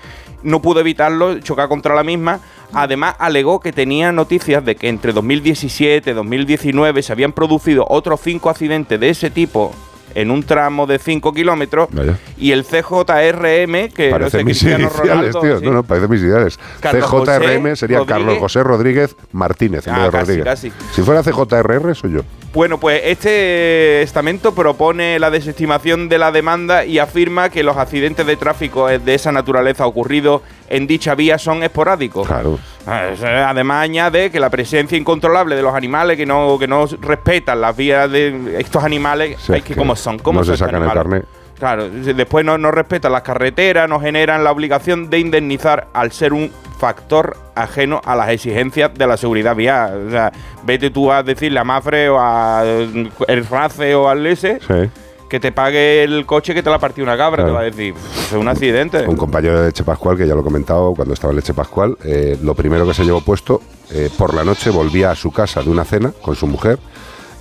[0.42, 2.40] No pudo evitarlo, chocar contra la misma.
[2.74, 8.22] Además, alegó que tenía noticias de que entre 2017 y 2019 se habían producido otros
[8.24, 9.74] cinco accidentes de ese tipo
[10.16, 11.90] en un tramo de 5 kilómetros.
[11.92, 12.18] Vaya.
[12.38, 15.60] Y el CJRM, que no Parece sé, mis Cristiano iniciales, Ronaldo, tío.
[15.60, 15.66] sí.
[15.66, 16.60] No, no, parece mis iniciales.
[16.80, 18.40] Carlos CJRM José sería Carlos Rodríguez.
[18.40, 20.46] José Rodríguez Martínez en Ah, vez de casi, Rodríguez.
[20.46, 20.72] casi.
[20.94, 22.22] Si fuera CJRR, soy yo.
[22.54, 28.26] Bueno, pues este estamento propone la desestimación de la demanda y afirma que los accidentes
[28.26, 32.28] de tráfico de esa naturaleza ocurridos en dicha vía son esporádicos.
[32.28, 32.60] Claro.
[32.86, 37.76] Además añade que la presencia incontrolable de los animales que no, que no respetan las
[37.78, 41.24] vías de estos animales, O sea, hay que, como son, como no se sacan el.
[41.62, 46.34] Claro, después no, no respetan las carreteras, no generan la obligación de indemnizar al ser
[46.34, 50.08] un factor ajeno a las exigencias de la seguridad vial.
[50.08, 50.32] O sea,
[50.64, 54.90] vete tú a decirle a Mafre o a eh, el Race o al Lese Sí.
[55.30, 57.44] que te pague el coche que te la partió una cabra.
[57.44, 57.50] Claro.
[57.50, 59.08] Te va a decir, "Pff, es un accidente.
[59.08, 61.96] Un compañero de Leche Pascual, que ya lo he comentado cuando estaba en Leche Pascual,
[62.04, 63.62] eh, lo primero que se llevó puesto,
[63.92, 66.80] eh, por la noche volvía a su casa de una cena con su mujer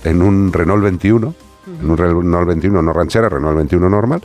[0.03, 1.33] en un Renault 21,
[1.67, 4.21] en un Renault 21 no ranchera, Renault 21 normal,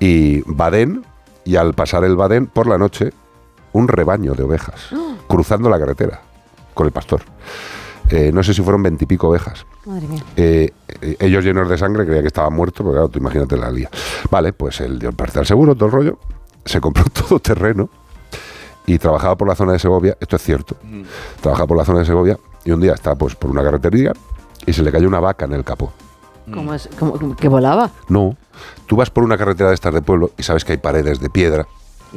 [0.00, 1.04] y Badén,
[1.44, 3.12] y al pasar el Badén por la noche,
[3.72, 4.88] un rebaño de ovejas,
[5.28, 6.20] cruzando la carretera
[6.74, 7.22] con el pastor.
[8.10, 9.66] Eh, no sé si fueron veintipico ovejas.
[9.84, 10.22] Madre mía.
[10.36, 13.70] Eh, eh, ellos llenos de sangre creían que estaban muertos, porque claro, tú imagínate la
[13.70, 13.90] lía.
[14.30, 16.18] Vale, pues él dio el parte al seguro, todo el rollo,
[16.64, 17.88] se compró todo terreno
[18.86, 20.76] y trabajaba por la zona de Segovia, esto es cierto,
[21.40, 24.12] trabajaba por la zona de Segovia y un día estaba pues por una carretería
[24.64, 25.92] y se le cayó una vaca en el capó.
[26.52, 26.88] ¿Cómo es?
[26.98, 27.90] ¿Cómo- ¿Que volaba?
[28.08, 28.36] No,
[28.86, 31.28] tú vas por una carretera de estas de pueblo y sabes que hay paredes de
[31.30, 31.66] piedra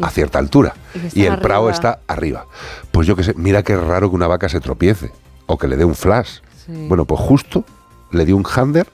[0.02, 1.74] a cierta altura Y que y están el prado arriba.
[1.74, 2.46] está arriba.
[2.92, 5.12] Pues yo qué sé, mira qué raro que una vaca se tropiece
[5.48, 6.40] o que le dé un flash.
[6.66, 6.86] Sí.
[6.88, 7.66] Bueno, pues justo
[8.12, 8.88] le dio un hander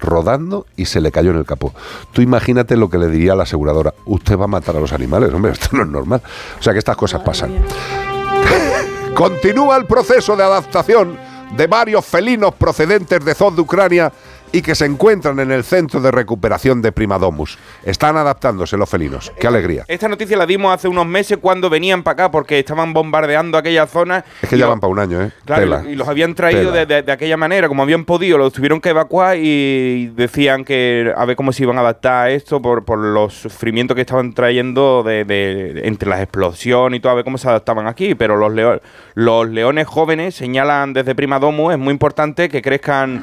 [0.00, 1.72] rodando y se le cayó en el capó.
[2.12, 3.94] Tú imagínate lo que le diría a la aseguradora.
[4.04, 6.20] Usted va a matar a los animales, hombre, esto no es normal.
[6.58, 7.52] O sea que estas cosas pasan.
[9.14, 11.16] Continúa el proceso de adaptación
[11.56, 14.12] de varios felinos procedentes de zonas de Ucrania
[14.52, 17.58] y que se encuentran en el centro de recuperación de Primadomus.
[17.84, 19.32] Están adaptándose los felinos.
[19.40, 19.84] ¡Qué alegría!
[19.88, 23.86] Esta noticia la dimos hace unos meses cuando venían para acá porque estaban bombardeando aquella
[23.86, 24.24] zona.
[24.42, 25.30] Es que ya van para un año, ¿eh?
[25.44, 25.84] Claro, Tela.
[25.90, 28.90] y los habían traído de, de- de aquella manera, como habían podido, los tuvieron que
[28.90, 32.98] evacuar y decían que a ver cómo se iban a adaptar a esto por, por
[32.98, 37.38] los sufrimientos que estaban trayendo de, de- entre las explosiones y todo, a ver cómo
[37.38, 38.14] se adaptaban aquí.
[38.14, 38.80] Pero los, leo-
[39.14, 43.22] los leones jóvenes señalan desde Prima Domus, es muy importante que crezcan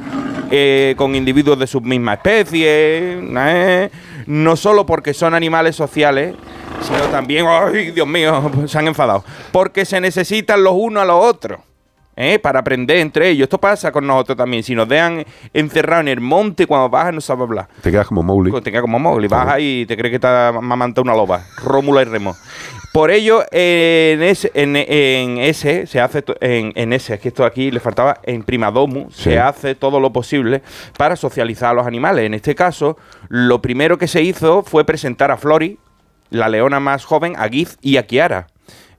[0.52, 3.90] eh, con individuos de su misma especie, ¿eh?
[4.26, 6.36] no solo porque son animales sociales,
[6.82, 8.52] sino también, ¡ay, Dios mío!
[8.68, 9.24] Se han enfadado.
[9.52, 11.60] Porque se necesitan los unos a los otros.
[12.20, 12.38] ¿eh?
[12.38, 13.46] Para aprender entre ellos.
[13.46, 14.62] Esto pasa con nosotros también.
[14.62, 17.68] Si nos dejan encerrados en el monte, cuando bajas no sabes hablar.
[17.82, 18.52] Te quedas como Mowgli.
[18.62, 19.28] Te quedas como Mowgli.
[19.32, 21.42] Ahí y te crees que te ha mamantado una loba.
[21.64, 22.36] Rómulo y Remo.
[22.92, 27.46] Por ello, en ese, en, en ese se hace en, en ese, es que esto
[27.46, 29.24] aquí le faltaba en Primadomu, Sí.
[29.26, 30.64] se hace todo lo posible
[30.98, 32.26] para socializar a los animales.
[32.26, 32.98] En este caso,
[33.28, 35.78] lo primero que se hizo fue presentar a Flori,
[36.32, 38.48] la leona más joven, a Giz y a Kiara.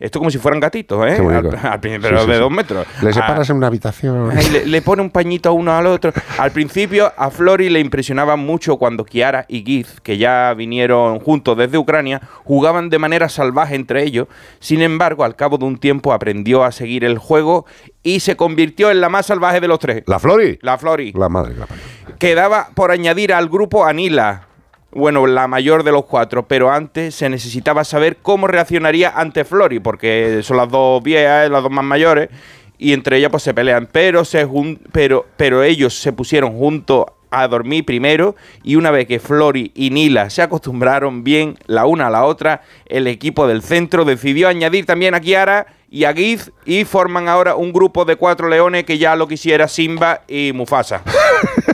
[0.00, 1.16] Esto como si fueran gatitos, ¿eh?
[1.18, 2.86] Al, al Sí, pero sí, de dos metros.
[3.02, 4.30] Le separas en una habitación.
[4.50, 6.10] Le, le pone un pañito a uno al otro.
[6.38, 11.56] Al principio a Flori le impresionaba mucho cuando Kiara y Giz, que ya vinieron juntos
[11.58, 14.26] desde Ucrania, jugaban de manera salvaje entre ellos.
[14.58, 17.66] Sin embargo, al cabo de un tiempo aprendió a seguir el juego
[18.02, 20.02] y se convirtió en la más salvaje de los tres.
[20.06, 20.58] ¿La Flori?
[20.62, 21.12] La Flori.
[21.12, 21.84] La madre la parió.
[22.18, 24.46] Quedaba por añadir al grupo Anila.
[24.92, 29.78] Bueno, la mayor de los cuatro, pero antes se necesitaba saber cómo reaccionaría ante Flori,
[29.78, 32.28] porque son las dos viejas, las dos más mayores,
[32.76, 33.88] y entre ellas pues se pelean.
[33.92, 38.34] Pero, se jun- pero, pero ellos se pusieron juntos a dormir primero,
[38.64, 42.62] y una vez que Flori y Nila se acostumbraron bien la una a la otra,
[42.86, 47.56] el equipo del centro decidió añadir también a Kiara y a Giz y forman ahora
[47.56, 51.02] un grupo de cuatro leones que ya lo quisiera Simba y Mufasa.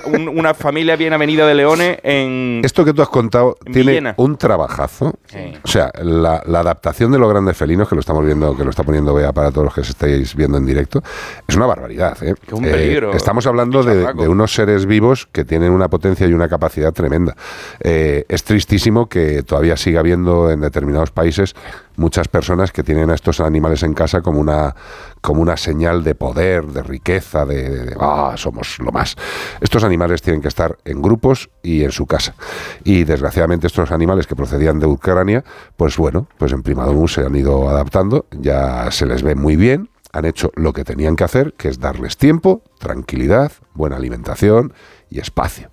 [0.06, 2.60] Un- una familia bien avenida de leones en...
[2.64, 4.14] Esto que tú has contado En tiene Villena.
[4.18, 5.14] un trabajazo.
[5.64, 8.70] O sea, la, la adaptación de los grandes felinos, que lo estamos viendo, que lo
[8.70, 11.02] está poniendo Bea para todos los que se estáis viendo en directo,
[11.47, 12.16] es una barbaridad.
[12.22, 12.34] ¿eh?
[12.52, 16.32] un Eh, peligro, estamos hablando de, de unos seres vivos que tienen una potencia y
[16.32, 17.34] una capacidad tremenda.
[17.80, 21.55] Eh, es tristísimo que todavía siga habiendo en determinados países
[21.97, 24.74] muchas personas que tienen a estos animales en casa como una,
[25.20, 29.16] como una señal de poder, de riqueza, de, "Ah, somos lo más.
[29.60, 32.35] Estos animales tienen que estar en grupos y en su casa.
[32.85, 35.44] Y desgraciadamente estos animales que procedían de Ucrania,
[35.77, 39.90] pues bueno, pues en Primadomus se han ido adaptando, ya se les ve muy bien,
[40.12, 44.73] han hecho lo que tenían que hacer, que es darles tiempo, tranquilidad, buena alimentación
[45.10, 45.70] y espacio.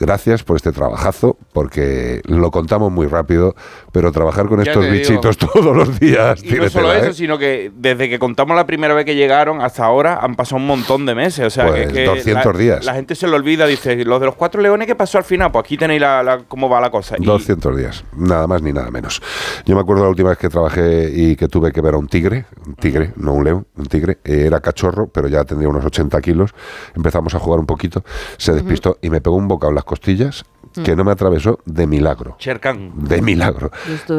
[0.00, 3.54] Gracias por este trabajazo, porque lo contamos muy rápido,
[3.92, 4.96] pero trabajar con Ya estos digo.
[4.96, 7.14] bichitos todos los días Y no solo tela, eso, ¿eh?
[7.14, 10.66] sino que desde que contamos la primera vez que llegaron hasta ahora han pasado un
[10.66, 11.46] montón de meses.
[11.46, 12.84] O sea, Pues que, 200 la, días.
[12.84, 15.50] La gente se lo olvida, dice, los de los cuatro leones, ¿qué pasó al final?
[15.50, 17.16] Pues aquí tenéis la, la- cómo va la cosa.
[17.18, 19.20] Y 200 días, nada más ni nada menos.
[19.66, 22.06] Yo me acuerdo la última vez que trabajé y que tuve que ver a un
[22.08, 25.84] tigre, un tigre, no un león, un tigre, eh, era cachorro, pero ya tendría unos
[25.84, 26.54] 80 kilos.
[26.94, 28.04] Empezamos a jugar un poquito,
[28.36, 30.44] se despistó y me pegó un bocado en las costillas
[30.84, 32.36] que no me atravesó de milagro.
[32.38, 32.92] Cherkan.
[32.94, 33.70] De milagro.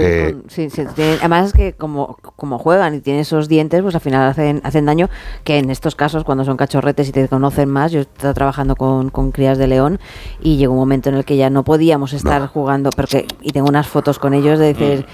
[0.01, 3.81] Eh, con- sí, sí, tienen- además es que como, como juegan y tienen esos dientes,
[3.81, 5.09] pues al final hacen, hacen daño,
[5.45, 9.09] que en estos casos cuando son cachorretes y te conocen más, yo estaba trabajando con,
[9.09, 9.99] con crías de león
[10.41, 13.69] y llegó un momento en el que ya no podíamos estar jugando, porque y tengo
[13.69, 15.05] unas fotos con ellos de decir...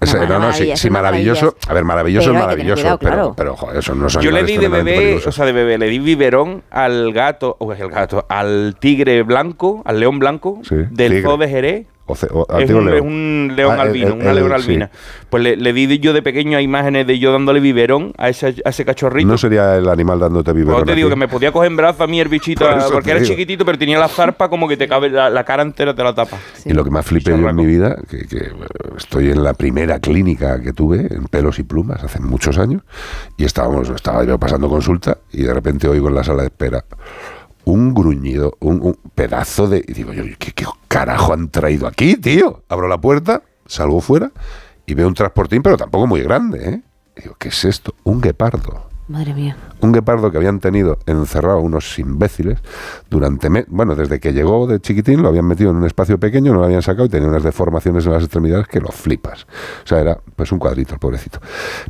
[0.00, 1.54] es- una no, no, sí, son maravilloso.
[1.68, 3.34] A ver, maravilloso Pero es maravilloso, cuidado, pero, claro.
[3.36, 5.98] pero joder, son unos Yo le di de bebé, o sea, de bebé, le di
[5.98, 11.22] biberón al gato, o el gato, al tigre blanco, al león blanco Sí, del tigre.
[11.22, 11.86] zoo de Jerez.
[12.10, 12.94] O ce- o- Es un, león.
[12.96, 14.64] es un león Ah, albino, el- una el- leona sí.
[14.64, 14.90] albina.
[15.28, 18.54] Pues le, le di yo de pequeño a imágenes de yo dándole biberón a ese,
[18.64, 19.28] a ese cachorrito.
[19.28, 22.00] No sería el animal dándote Pues biberón te digo que me podía coger en brazos
[22.00, 23.30] a mí el bichito, Por porque era digo.
[23.32, 26.14] chiquitito, pero tenía la zarpa como que te cabe la, la cara entera te la
[26.14, 26.38] tapa.
[26.64, 28.52] Y lo que más flipé yo en mi vida, que, que, eh,
[28.96, 32.82] estoy en la primera clínica que tuve, en pelos y plumas, hace muchos años,
[33.36, 36.84] y estábamos, estaba yo pasando consulta, y de repente oigo en la sala de espera
[37.64, 39.84] un gruñido, un, un pedazo de...
[39.86, 42.62] Y digo yo, ¿qué, ¿qué carajo han traído aquí, tío?
[42.68, 44.32] Abro la puerta, salgo fuera,
[44.86, 46.82] y veo un transportín, pero tampoco muy grande, ¿eh?
[47.16, 47.94] Y digo, ¿qué es esto?
[48.04, 48.88] Un guepardo.
[49.08, 49.56] Madre mía.
[49.80, 52.58] Un guepardo que habían tenido encerrado unos imbéciles
[53.08, 53.48] durante...
[53.48, 56.58] me- bueno, desde que llegó de chiquitín lo habían metido en un espacio pequeño, no
[56.60, 59.46] lo habían sacado y tenía unas deformaciones en las extremidades que lo flipas.
[59.82, 61.40] O sea, era pues un cuadrito el pobrecito.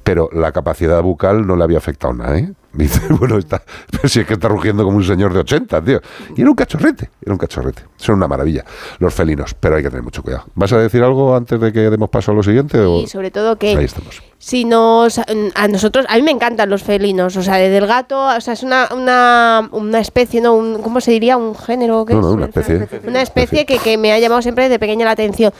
[0.04, 2.52] Pero la capacidad bucal no le había afectado nada, ¿eh?
[2.78, 6.00] Dice, bueno, está, pero si es que está rugiendo como un señor de 80, tío.
[6.36, 7.82] Y era un cachorrete, era un cachorrete.
[7.96, 8.62] Son una maravilla,
[8.98, 10.44] los felinos, pero hay que tener mucho cuidado.
[10.54, 12.78] ¿Vas a decir algo antes de que demos paso a lo siguiente?
[12.78, 14.22] o- Y sobre todo que Ahí estamos.
[14.36, 18.20] si nos a nosotros a mí me encantan los felinos o sea desde el gato
[18.36, 22.12] o sea es una una, una especie no un, cómo se diría un género ¿qué
[22.14, 22.26] No, es?
[22.26, 22.88] no, una especie.
[23.06, 25.52] una especie que, que me ha llamado siempre desde pequeña la atención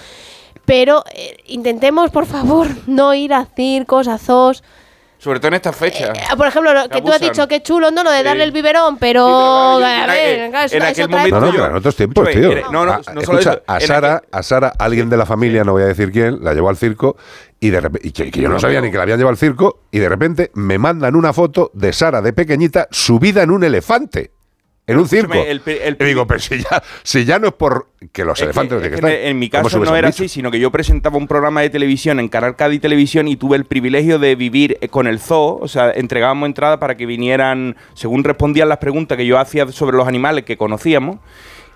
[0.65, 4.63] pero eh, intentemos por favor no ir a circos a zoos
[5.19, 6.17] Sobre todo en estas fechas.
[6.31, 8.53] Ah, por ejemplo lo que tú has dicho que chulo no lo de darle el
[8.53, 11.97] biberón pero, a en ver eso- en aquel momento No, no, yo- pero en otros
[11.97, 12.53] tiempos, tío.
[12.53, 15.27] era- no, no, Ah, no solo escucha, eso, a Sara, a Sara, alguien de la
[15.27, 17.17] familia, no voy a decir quién, la llevó al circo
[17.59, 19.39] y de repente, y que, que yo no sabía ni que la habían llevado al
[19.39, 23.65] circo y de repente me mandan una foto de Sara de pequeñita subida en un
[23.65, 24.31] elefante.
[24.89, 25.35] En un circo.
[25.35, 25.63] El
[25.99, 29.11] digo, pero si ya, si ya no es por que los Es elefantes que- están,
[29.11, 32.19] en mi ¿cómo caso no era así, sino que yo presentaba un programa de televisión
[32.19, 35.69] en Canal Cádiz Televisión y tuve el privilegio de vivir eh, con el zoo, o
[35.69, 40.09] sea, entregábamos entradas para que vinieran, según respondían las preguntas que yo hacía sobre los
[40.09, 41.19] animales que conocíamos,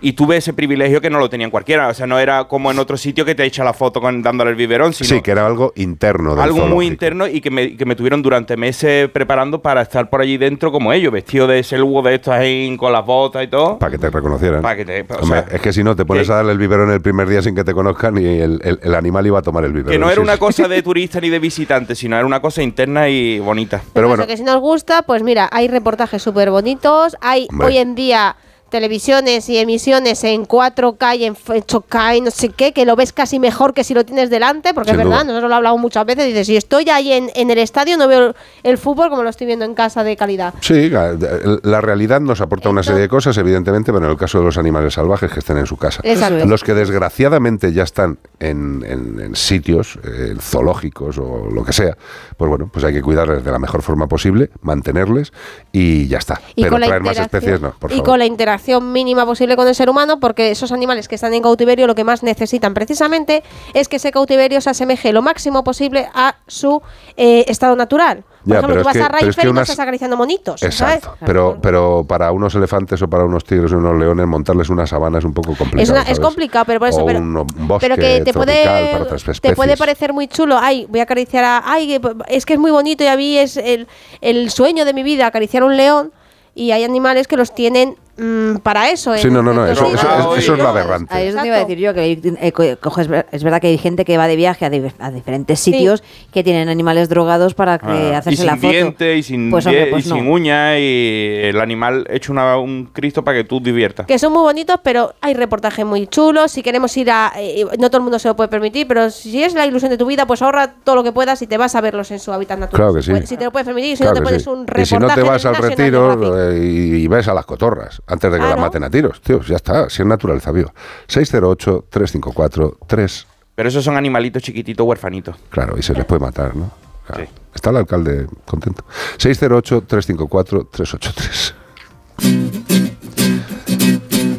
[0.02, 1.88] y tuve ese privilegio que no lo tenían cualquiera.
[1.88, 4.50] O sea, no era como en otro sitio que te echa la foto con, dándole
[4.50, 7.76] el biberón, sino Sí, que era algo interno del algo muy interno y que me,
[7.76, 11.62] que me tuvieron durante meses preparando para estar por allí dentro como ellos, vestido de
[11.62, 13.78] selvo de estos ahí con las botas y todo.
[13.78, 14.60] Para que te reconocieran.
[14.62, 16.52] Para que te- o Hombre, sea, es que si no, te pones que- a darle
[16.52, 19.38] el biberón el primer día sin que te conozcan y el, el- el animal iba
[19.38, 19.92] a tomar el biberón.
[19.92, 20.38] Que no era sí, una sí.
[20.40, 23.80] cosa de turista ni de visitante, sino era una cosa interna y bonita.
[23.92, 27.66] Pero Eso bueno, que si nos gusta, pues mira, hay reportajes súper bonitos, hay Hombre.
[27.68, 28.36] hoy en día
[28.72, 33.12] televisiones y emisiones en 4K y en 8K y no sé qué, que lo ves
[33.12, 35.24] casi mejor que si lo tienes delante, porque Sin es verdad, duda.
[35.32, 38.34] nosotros lo hablamos muchas veces, dices, si estoy ahí en, en el estadio no veo
[38.64, 40.54] el fútbol como lo estoy viendo en casa de calidad.
[40.60, 44.44] Sí, la, realidad nos aporta una serie de cosas, evidentemente, pero en el caso de
[44.46, 46.00] los animales salvajes que estén en su casa.
[46.02, 46.46] Exacto.
[46.46, 51.96] Los que desgraciadamente ya están en, en- en sitios eh, zoológicos o lo que sea,
[52.38, 55.32] pues bueno, pues hay que cuidarles de la mejor forma posible, mantenerles
[55.72, 56.40] y ya está.
[56.54, 58.06] Y pero traer más especies no, por y favor.
[58.10, 61.42] con la interacción mínima posible con el ser humano, porque esos animales que están en
[61.42, 63.42] cautiverio lo que más necesitan precisamente
[63.74, 66.80] es que ese cautiverio se asemeje lo máximo posible a su
[67.16, 68.24] eh, estado natural.
[68.44, 69.68] Por Ya, ejemplo, pero tú vas es que- a pero es que y no unas-
[69.70, 71.18] estás acariciando monitos, Exacto, ¿sabes?
[71.24, 75.18] pero, pero para unos elefantes o para unos tigres o unos leones montarles una sabana
[75.18, 75.80] es un poco complicado.
[75.82, 76.20] Es, una- es ¿sabes?
[76.20, 77.02] complicado, pero por eso.
[77.02, 80.26] O pero, un, bosque pero que te puede, tropical para otras te puede parecer muy
[80.26, 80.58] chulo.
[80.58, 81.62] Ay, voy a acariciar a.
[81.64, 83.86] Ay, que- es que es muy bonito y a mí es el,
[84.20, 86.12] el sueño de mi vida acariciar a un león.
[86.54, 89.16] Y hay animales que los tienen mm, para eso.
[89.16, 91.14] Sí, en no, no, no, eso, eso, eso- eso es lo aberrante.
[91.14, 93.78] Ahí es donde iba a decir yo, que eh, co- coges- es verdad que hay
[93.78, 96.02] gente que va de viaje a, di- a diferentes sitios
[96.32, 98.68] que tienen animales drogados para que Ah, y hacerse sin la foto.
[98.68, 100.14] diente y sin, Pues, hombre, pues y no.
[100.16, 104.06] sin uñas y el animal hecho una- un cristo para que tú diviertas.
[104.06, 106.52] Que son muy bonitos, pero hay reportajes muy chulos.
[106.52, 107.32] Si queremos ir a.
[107.36, 109.96] eh, no todo el mundo se lo puede permitir, pero si es la ilusión de
[109.98, 112.32] tu vida, pues ahorra todo lo que puedas y te vas a verlos en su
[112.32, 112.78] hábitat natural.
[112.88, 113.10] Claro que sí.
[113.10, 114.48] Pues, Si te lo puedes permitir, si Claro no te que pones sí.
[114.50, 114.86] un y reportaje.
[114.86, 118.36] si no te vas al retiro eh, y, y ves a las cotorras antes de
[118.36, 118.54] que Claro.
[118.56, 120.72] las maten a tiros, tío, ya está, si es naturaleza viva.
[121.08, 123.26] 608-354-3.
[123.54, 125.36] Pero esos son animalitos chiquititos huerfanitos.
[125.50, 126.70] Claro, y se les puede matar, ¿no?
[127.06, 127.26] Claro.
[127.54, 128.84] Está el alcalde contento.
[129.18, 131.54] 608-354-383.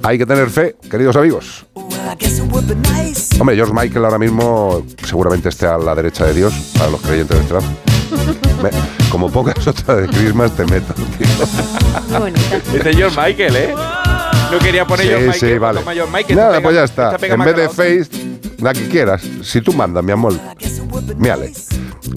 [0.03, 1.65] Hay que tener fe, queridos amigos.
[3.39, 7.39] Hombre, George Michael ahora mismo seguramente esté a la derecha de Dios, para los creyentes
[7.39, 7.65] de Trump.
[8.61, 8.69] Me-
[9.09, 11.27] como pocas otras de Christmas te meto, tío.
[12.75, 13.75] Este es George Michael, ¿eh?
[14.51, 15.81] No quería poner George Sí, Michael, sí, vale.
[15.83, 16.35] George Michael.
[16.37, 17.17] Nada, pues ya está.
[17.21, 17.69] En vez de.
[17.69, 18.09] Face,
[18.59, 19.23] la que quieras.
[19.41, 20.33] Si tú mandas, mi amor.
[21.17, 21.51] Mírale.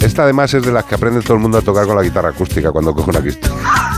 [0.00, 2.28] Esta además es de las que aprende todo el mundo a tocar con la guitarra
[2.30, 3.95] acústica cuando coge una guitarra.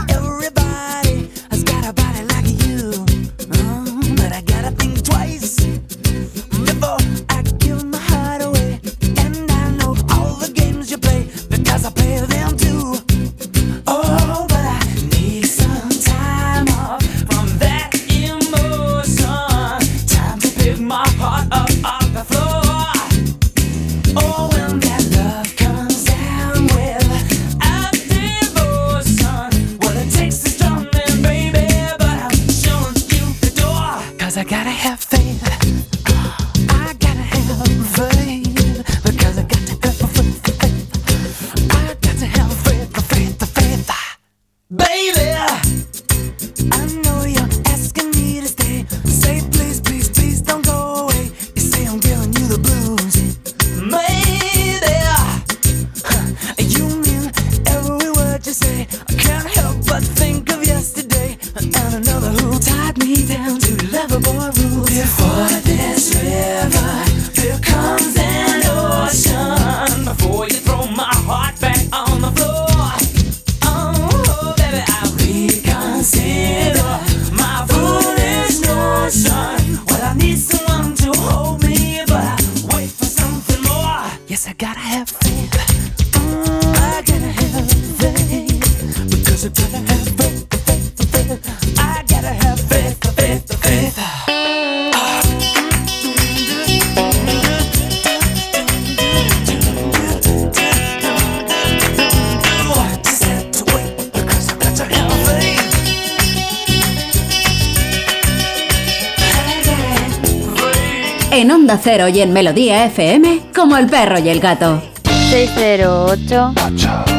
[111.31, 114.81] En Onda Cero y en Melodía FM, como el perro y el gato.
[115.29, 116.53] 608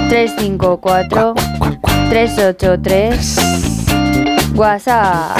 [0.08, 1.34] 354
[2.10, 3.69] 383
[4.60, 5.38] WhatsApp.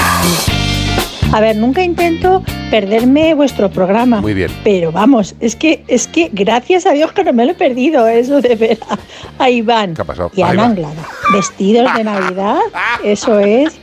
[1.33, 4.21] A ver, nunca intento perderme vuestro programa.
[4.21, 4.51] Muy bien.
[4.65, 8.09] Pero vamos, es que, es que gracias a Dios que no me lo he perdido,
[8.09, 8.79] eso de ver
[9.39, 10.31] a, Iván ¿Qué ha pasado?
[10.35, 10.65] y a Ana.
[10.65, 12.59] Anglada vestidos de Navidad,
[13.05, 13.79] eso es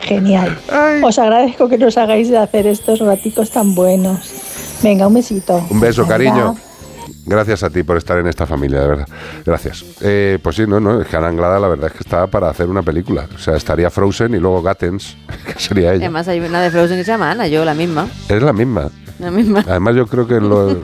[0.00, 0.56] Genial.
[1.02, 4.32] Os agradezco que nos hagáis de hacer estos raticos tan buenos.
[4.82, 5.60] Venga, un besito.
[5.68, 6.56] Un beso, cariño.
[7.28, 9.08] Gracias a ti por estar en esta familia, de verdad.
[9.44, 9.84] Gracias.
[10.00, 12.48] Eh, pues sí, no, no, es que Ana Anglada la verdad es que está para
[12.48, 13.28] hacer una película.
[13.34, 15.14] O sea, estaría Frozen y luego Gattens,
[15.46, 16.06] que sería ella.
[16.06, 18.08] Además hay una de Frozen que se llama Ana, yo la misma.
[18.28, 18.90] Es la misma.
[19.18, 19.64] La misma.
[19.66, 20.76] Además, yo creo que, lo-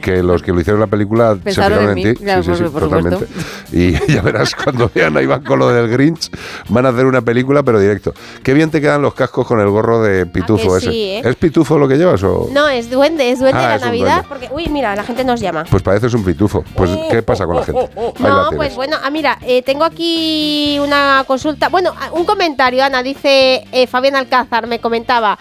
[0.00, 2.20] que los que lo hicieron la película se Pensaron fijaron en ti.
[2.22, 3.26] claro, sí, sí, sí, por totalmente.
[3.72, 6.28] Y ya verás, cuando vean a Iván con lo del Grinch,
[6.70, 8.12] van a hacer una película, pero directo.
[8.42, 10.90] Qué bien te quedan los cascos con el gorro de pitufo que ese.
[10.90, 11.22] sí, eh?
[11.24, 12.48] ¿Es pitufo lo que llevas o...?
[12.52, 14.24] No, es duende, es duende Ah, de la Navidad.
[14.28, 15.64] Porque, uy, mira, la gente nos llama.
[15.70, 16.64] Pues pareces un pitufo.
[16.74, 17.80] Pues, ¿qué pasa con la gente?
[17.96, 21.68] Ahí la No, pues bueno, ah, mira, eh, tengo aquí una consulta.
[21.68, 23.02] Bueno, ah, un comentario, Ana.
[23.04, 25.38] Dice eh, Fabián Alcázar, me comentaba.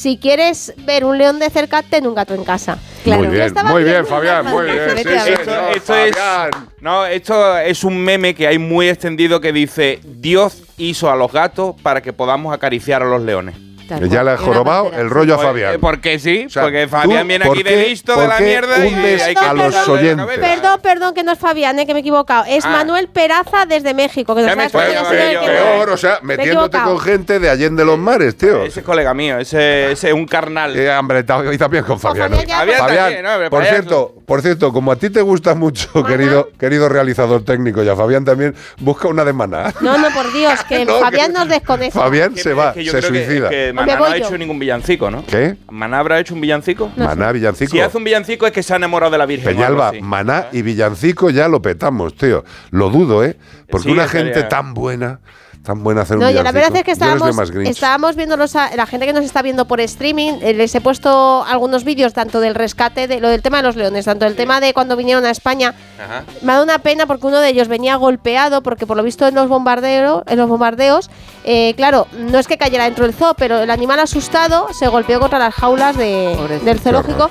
[0.00, 2.78] Si quieres ver un león de cerca, ten un gato en casa.
[3.04, 4.96] Muy Yo bien, muy bien, Fabián, muy bien.
[4.96, 5.08] Sí,
[5.74, 6.16] esto es,
[6.80, 11.30] no, esto es un meme que hay muy extendido que dice Dios hizo a los
[11.30, 13.56] gatos para que podamos acariciar a los leones.
[13.98, 15.76] Que ya le has jorobado el rollo a Fabián.
[15.80, 18.78] Porque sí, sea, porque Fabián ¿tú viene aquí de qué- listo por de la mierda
[18.86, 20.26] y hundes hay que a los oyentes?
[20.38, 22.44] Perdón, perdón, que no es Fabián, eh, que me he equivocado.
[22.48, 22.70] Es Ah.
[22.70, 24.34] Manuel Peraza desde México.
[24.34, 24.82] Que Ya me estoy
[25.44, 26.96] Peor, o sea, Me he metiéndote equivocado.
[26.96, 28.62] con gente de Allende los Mares, tío.
[28.62, 30.76] Ese es colega mío, ese, ese es un carnal.
[30.76, 32.30] Eh, hombre, también con Fabián.
[32.30, 37.82] Pero por cierto, por cierto, como a ti te gusta mucho, querido, querido realizador técnico,
[37.82, 39.72] y a Fabián también, busca una de maná.
[39.80, 41.98] No, no, por Dios, que No, Fabián que- nos desconecta.
[42.00, 43.50] Fabián se va, se suicida.
[43.86, 44.26] Maná no ha yo.
[44.26, 45.24] hecho ningún villancico, ¿no?
[45.26, 45.56] ¿Qué?
[45.70, 46.90] ¿Maná habrá hecho un villancico?
[46.96, 47.70] Maná, villancico.
[47.72, 49.48] Si hace un villancico es que se ha enamorado de la Virgen.
[49.48, 50.02] o Peñalba, algo así.
[50.02, 52.44] Maná y Villancico ya lo petamos, tío.
[52.70, 53.36] Lo dudo, ¿eh?
[53.70, 55.20] Porque Sí, una gente tan buena,
[55.62, 58.74] tan buena hacer un No, yo la verdad es que estábamos, estábamos viendo los, a-
[58.74, 62.40] la gente que nos está viendo por streaming, eh, les he puesto algunos vídeos tanto
[62.40, 65.24] del rescate, de lo del tema de los leones, tanto del tema de cuando vinieron
[65.26, 65.74] a España.
[66.02, 66.24] Ajá.
[66.42, 69.28] Me ha dado una pena porque uno de ellos venía golpeado porque por lo visto
[69.28, 71.10] en los bombardeos, en los bombardeos,
[71.44, 75.20] eh, claro, no es que cayera dentro del zoo, pero el animal asustado se golpeó
[75.20, 77.30] contra las jaulas de- del zoológico.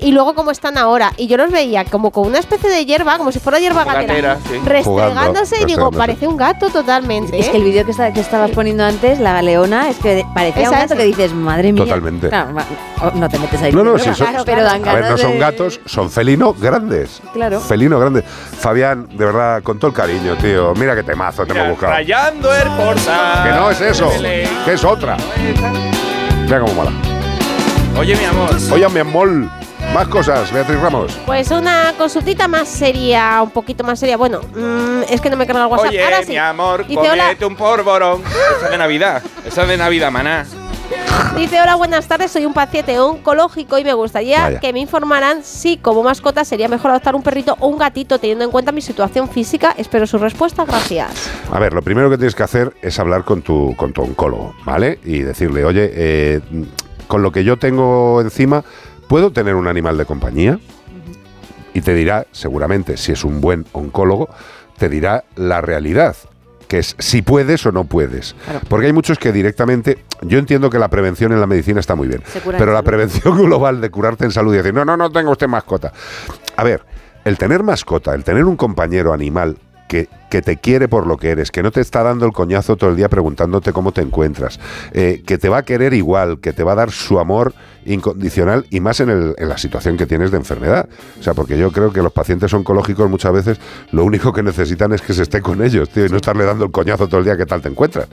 [0.00, 1.12] Y luego como están ahora.
[1.16, 4.38] Y yo los veía como con una especie de hierba, como si fuera hierba gatera,
[4.48, 4.58] sí.
[4.64, 7.38] restregándose y digo, parece un gato totalmente.
[7.38, 7.50] Es ¿eh?
[7.50, 10.70] que el vídeo que, está- que estabas poniendo antes, la leona, es que parecía Esa
[10.70, 11.00] un gato es.
[11.00, 11.84] que dices, madre mía.
[11.84, 12.28] Totalmente.
[12.28, 12.50] Claro,
[13.02, 13.72] oh, no te metes ahí.
[13.72, 16.10] No, no, pero, sí, son- claro, pero dan A ver, ganas no son gatos, son
[16.10, 17.20] felinos grandes.
[17.32, 17.60] Claro.
[17.60, 18.24] Felinos grandes.
[18.24, 20.74] Fabián, de verdad, con todo el cariño, tío.
[20.76, 21.92] Mira qué temazo te hemos buscado.
[21.92, 23.42] Rayando el portal.
[23.48, 24.10] Que no es eso,
[24.64, 25.16] que es otra.
[26.44, 26.92] Mira cómo mola.
[27.98, 28.50] Oye, mi amor.
[28.70, 29.28] Oye, mi amor,
[29.98, 31.12] más cosas, Beatriz Ramos.
[31.26, 34.16] Pues una consultita más seria, un poquito más seria.
[34.16, 35.88] Bueno, mm, es que no me carga el WhatsApp.
[35.88, 36.28] Oye, Ahora sí.
[36.30, 38.22] mi amor, Dice hola, comete un porborón.
[38.58, 39.22] Esa es de Navidad.
[39.44, 40.46] Esa es de Navidad, maná.
[41.36, 42.30] dice hola, buenas tardes.
[42.30, 44.60] Soy un paciente oncológico y me gustaría Vaya.
[44.60, 48.44] que me informaran si como mascota sería mejor adoptar un perrito o un gatito teniendo
[48.44, 49.74] en cuenta mi situación física.
[49.76, 50.64] Espero su respuesta.
[50.64, 51.28] Gracias.
[51.50, 54.54] A ver, lo primero que tienes que hacer es hablar con tu, con tu oncólogo,
[54.64, 55.00] ¿vale?
[55.04, 56.40] Y decirle, oye, eh,
[57.08, 58.62] con lo que yo tengo encima,
[59.08, 60.60] ¿puedo tener un animal de compañía?
[61.74, 64.28] Y te dirá, seguramente, si es un buen oncólogo,
[64.78, 66.16] te dirá la realidad,
[66.66, 68.34] que es si puedes o no puedes.
[68.68, 72.08] Porque hay muchos que directamente, yo entiendo que la prevención en la medicina está muy
[72.08, 72.22] bien,
[72.56, 75.48] pero la prevención global de curarte en salud y decir, no, no, no tenga usted
[75.48, 75.92] mascota.
[76.56, 76.82] A ver,
[77.24, 79.58] el tener mascota, el tener un compañero animal
[79.88, 82.76] que, que te quiere por lo que eres, que no te está dando el coñazo
[82.76, 84.58] todo el día preguntándote cómo te encuentras,
[84.92, 87.54] eh, que te va a querer igual, que te va a dar su amor
[87.86, 90.88] incondicional y más en, el- en la situación que tienes de enfermedad.
[91.18, 93.58] O sea, porque yo creo que los pacientes oncológicos muchas veces
[93.92, 96.66] lo único que necesitan es que se esté con ellos, tío, y no estarle dando
[96.66, 98.08] el coñazo todo el día qué tal te encuentras.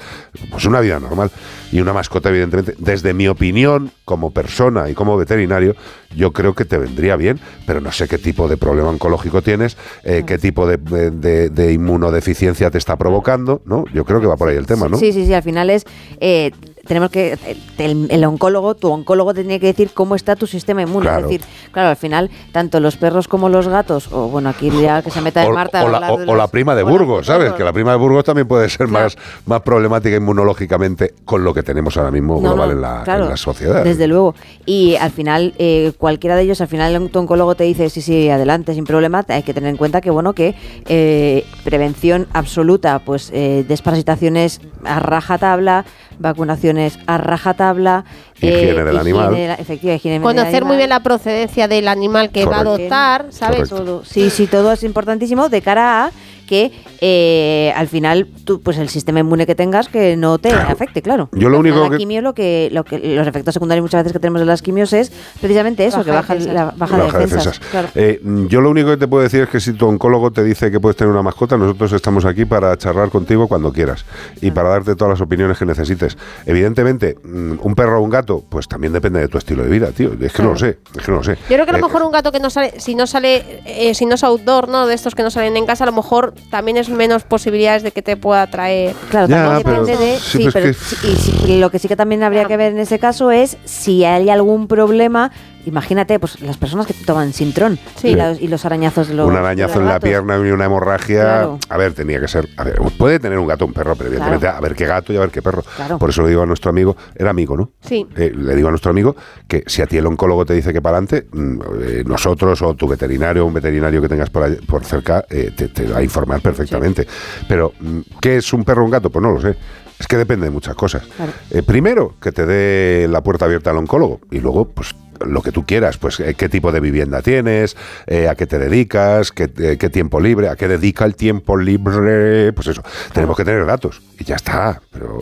[0.50, 1.30] Pues una vida normal.
[1.72, 5.76] Y una mascota, evidentemente, desde mi opinión, como persona y como veterinario,
[6.16, 9.76] yo creo que te vendría bien, pero no sé qué tipo de problema oncológico tienes,
[10.04, 11.74] eh, qué tipo de, de- de- de
[12.06, 13.86] inmunodeficiencia te está provocando, ¿no?
[13.94, 14.98] Yo creo que va por ahí el tema, ¿no?
[14.98, 15.86] Sí, sí, sí, al final es.
[16.20, 16.52] eh,
[16.88, 17.38] tenemos que.
[17.78, 21.04] El, el oncólogo, tu oncólogo te tiene que decir cómo está tu sistema inmune.
[21.06, 21.20] Claro.
[21.20, 21.42] Es decir,
[21.72, 25.22] claro, al final, tanto los perros como los gatos, o bueno, aquí ya que se
[25.22, 25.84] meta en O, Marta.
[25.84, 27.54] o la, hablar o- de o los- la prima de Burgos, ¿sabes?
[27.54, 31.64] Que la prima de Burgos también puede ser más, más problemática inmunológicamente con lo que
[31.64, 33.84] tenemos ahora mismo No, global no, en, la, claro, en la sociedad.
[33.84, 34.36] Desde luego.
[34.66, 38.30] Y al final, eh, cualquiera de ellos, al final tu oncólogo te dice, sí, sí,
[38.30, 39.26] adelante, sin problema.
[39.28, 40.56] Hay que tener en cuenta que, bueno, que
[40.88, 45.86] eh, prevención absoluta, pues eh, desparasitaciones a rajatabla,
[46.20, 48.06] vacunaciones a rajatabla.
[48.38, 49.34] Higiene del animal.
[49.34, 52.60] de la- efectiva, higiene del Conocer muy bien la procedencia del animal que va a
[52.62, 53.70] adoptar, ¿sabes?
[53.70, 54.04] Todo.
[54.06, 56.12] Sí, sí, todo es importantísimo de cara a
[56.46, 61.02] que eh, al final tú, pues el sistema inmune que tengas que no te afecte,
[61.02, 61.30] claro.
[61.34, 64.14] Yo lo único que- La quimio, lo que, lo que, los efectos secundarios muchas veces
[64.14, 65.12] que tenemos de las quimios es
[65.42, 66.54] precisamente eso, Baja que baja defensas.
[66.54, 67.46] la baja, Baja de defensas.
[67.46, 67.70] defensas.
[67.72, 67.88] Claro.
[67.96, 70.72] Eh, yo lo único que te puedo decir es que si tu oncólogo te dice
[70.72, 74.06] que puedes tener una mascota, nosotros estamos aquí para charlar contigo cuando quieras
[74.42, 76.18] y para darte todas las opiniones que necesites.
[76.46, 79.92] Evidentemente, mm, un perro o un gato, pues también depende de tu estilo de vida,
[79.92, 80.12] tío.
[80.22, 81.36] Es que no lo sé, es que no lo sé.
[81.50, 83.62] Yo creo que a lo Eh, mejor un gato que no sale, si no sale,
[83.66, 84.86] eh, si no es outdoor, ¿no?
[84.88, 87.92] De estos que no salen en casa, a lo mejor también es menos posibilidades de
[87.92, 88.96] que te pueda traer.
[89.10, 90.20] Claro, Ya, también pero- depende de.
[90.20, 91.16] sí, sí, pero es pero que- sí, y
[91.48, 94.30] sí, lo que sí que también habría que ver en ese caso es si hay
[94.30, 95.32] algún problema.
[95.66, 98.10] Imagínate, pues las personas que toman Sintrón Sí.
[98.10, 99.28] y, los, y los arañazos de los.
[99.28, 101.22] un arañazo en la pierna y una hemorragia.
[101.22, 101.60] Claro.
[101.70, 102.48] A ver, tenía que ser.
[102.58, 105.18] A ver, puede tener un gato un perro, pero evidentemente a ver qué gato y
[105.18, 105.64] a ver qué perro.
[105.76, 105.98] Claro.
[105.98, 107.72] Por eso le digo a nuestro amigo, era amigo, ¿no?
[107.82, 108.06] Sí.
[108.16, 109.16] Eh, le digo a nuestro amigo
[109.48, 112.74] que si a ti el oncólogo te dice que para adelante, mm, eh, nosotros o
[112.76, 116.04] tu veterinario o un veterinario que tengas por, por cerca eh, te, te va a
[116.04, 117.08] informar perfectamente.
[117.48, 119.10] Pero, mm, ¿qué es un perro o un gato?
[119.10, 119.56] Pues no lo sé.
[119.98, 121.04] Es que depende de muchas cosas.
[121.52, 124.94] Eh, primero, que te dé la puerta abierta al oncólogo y luego, pues
[125.26, 127.76] lo que tú quieras, pues eh, qué tipo de vivienda tienes,
[128.08, 131.58] eh, a qué te dedicas, qué, eh, qué tiempo libre, a qué dedica el tiempo
[131.58, 132.84] libre, pues eso,
[133.14, 134.82] tenemos que tener datos y ya está.
[134.92, 135.22] Pero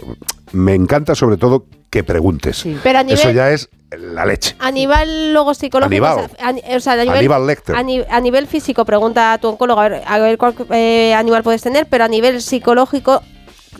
[0.51, 2.65] me encanta sobre todo que preguntes.
[2.81, 4.55] Pero a Eso ya es la leche.
[4.59, 6.29] A nivel luego psicológico, Aníbal.
[6.39, 7.75] o a, ni- o sea, a nivel, Aníbal Lecter.
[7.75, 11.13] a, ni- a nivel físico, pregunta a tu oncólogo a ver, a ver cuál eh,
[11.13, 13.21] animal puedes tener, pero a nivel psicológico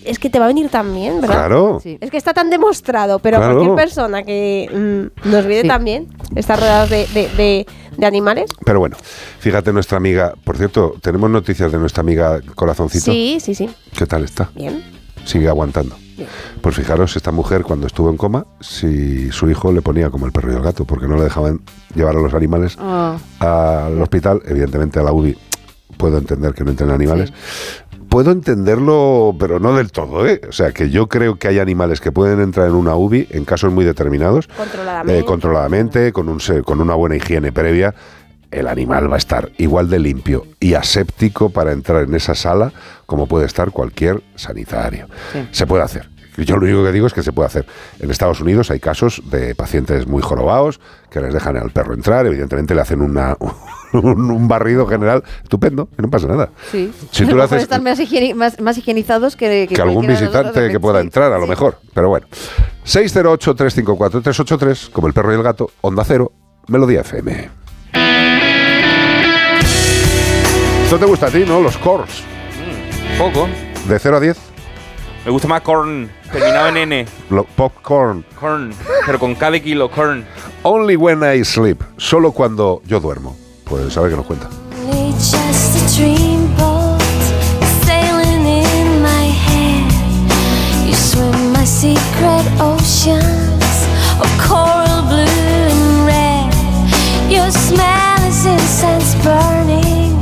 [0.04, 1.36] es que te va a venir también, ¿verdad?
[1.36, 1.80] Claro.
[1.82, 1.98] Sí.
[2.02, 3.56] Es que está tan demostrado, pero Claro.
[3.56, 4.70] cualquier persona que
[5.24, 5.68] mm, nos viene Sí.
[5.68, 7.66] también, está rodeados de, de- de-
[7.98, 8.50] de animales.
[8.66, 8.98] Pero bueno,
[9.40, 13.06] fíjate nuestra amiga, por cierto, tenemos noticias de nuestra amiga Corazoncito.
[13.06, 13.70] Sí, sí, sí.
[13.96, 14.50] ¿Qué tal está?
[14.56, 14.84] Bien.
[15.26, 15.96] Sigue aguantando.
[16.18, 16.28] Bien.
[16.62, 20.32] Pues fijaros, esta mujer cuando estuvo en coma, si su hijo le ponía como el
[20.32, 21.62] perro y el gato, porque no le dejaban
[21.96, 25.38] llevar a los animales Ah, al hospital, evidentemente a la UBI
[25.98, 27.32] puedo entender que no entren animales.
[28.14, 30.40] Puedo entenderlo, pero no del todo, ¿eh?
[30.48, 33.44] O sea, que yo creo que hay animales que pueden entrar en una UBI en
[33.44, 35.20] casos muy determinados, Controladamente.
[35.20, 37.96] eh, controladamente, con, un, con una buena higiene previa.
[38.52, 42.72] El animal va a estar igual de limpio y aséptico para entrar en esa sala
[43.08, 45.08] como puede estar cualquier sanitario.
[45.32, 45.48] Sí.
[45.50, 46.13] Se puede hacer.
[46.38, 47.66] Yo lo único que digo es que se puede hacer.
[48.00, 50.80] En Estados Unidos hay casos de pacientes muy jorobados
[51.12, 53.38] que les dejan al perro entrar, evidentemente le hacen una,
[53.94, 56.50] un, un barrido general estupendo y no pasa nada.
[56.72, 56.92] sí.
[57.12, 60.70] Si A tú lo haces- están más, higieni- más, más higienizados que, que algún visitante
[60.70, 61.78] que pueda entrar, a lo mejor.
[61.94, 62.26] Pero bueno.
[62.86, 66.32] 608-354-383, como el perro y el gato, Onda Cero,
[66.68, 67.50] Melodía FM.
[70.84, 71.62] Esto te gusta a ti, ¿no?
[71.62, 72.24] Los cores.
[73.18, 73.48] Poco.
[73.88, 74.38] De 0 a 10,
[75.26, 77.06] Me gusta más corn, terminado en N.
[77.30, 78.26] lo- popcorn.
[78.40, 78.74] Corn,
[79.06, 80.26] pero con cada kilo, corn.
[80.64, 81.82] Only when I sleep.
[81.98, 83.36] Solo cuando yo duermo.
[83.64, 84.50] Pues a ver qué nos cuenta.
[84.86, 87.02] Only just a dreamboat
[87.86, 89.90] sailing in my head.
[90.88, 93.88] You swim my secret oceans
[94.20, 97.32] of coral blue and red.
[97.32, 100.20] Your smell is incense burning.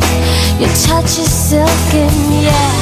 [0.59, 2.81] Your touch is silken yet.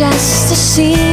[0.00, 1.09] just a sea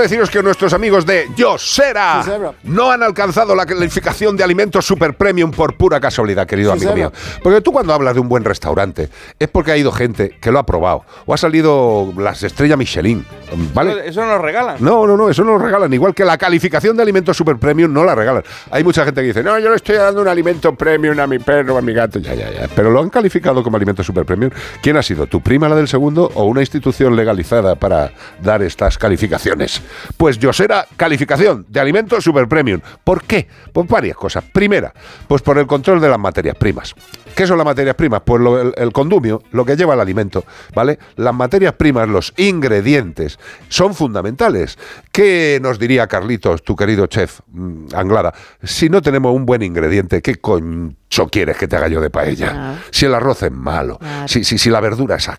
[0.00, 2.24] quiero deciros que nuestros amigos de Yosera
[2.62, 7.12] no han alcanzado la calificación de alimentos super premium por pura casualidad, querido amigo mío.
[7.42, 10.58] Porque tú cuando hablas de un buen restaurante es porque ha ido gente que lo
[10.58, 13.26] ha probado o ha salido las estrellas Michelin,
[13.74, 14.08] ¿vale?
[14.08, 14.76] Eso no lo regalan.
[14.80, 15.92] No, no, no, eso no lo regalan.
[15.92, 18.42] Igual que la calificación de alimentos super premium no la regalan.
[18.70, 21.38] Hay mucha gente que dice, no, yo le estoy dando un alimento premium a mi
[21.38, 22.68] perro, a mi gato, ya, ya, ya.
[22.74, 24.50] Pero lo han calificado como alimento super premium.
[24.82, 25.26] ¿Quién ha sido?
[25.26, 28.12] ¿Tu prima la del segundo o una institución legalizada para
[28.42, 29.82] dar estas calificaciones?
[30.16, 32.80] Pues Yosera, calificación de alimentos super premium.
[33.04, 33.48] ¿Por qué?
[33.72, 34.44] Por varias cosas.
[34.52, 34.92] Primera,
[35.28, 36.94] pues por el control de las materias primas.
[37.34, 38.22] ¿Qué son las materias primas?
[38.24, 40.44] Pues lo- el, el condumio, lo que lleva el alimento,
[40.74, 40.98] ¿vale?
[41.16, 43.38] Las materias primas, los ingredientes,
[43.68, 44.78] son fundamentales.
[45.12, 48.34] ¿Qué nos diría Carlitos, tu querido chef mm, Anglada?
[48.62, 52.52] Si no tenemos un buen ingrediente, ¿qué concho quieres que te haga yo de paella?
[52.90, 55.30] Si el arroz es malo, si, si, si la verdura es...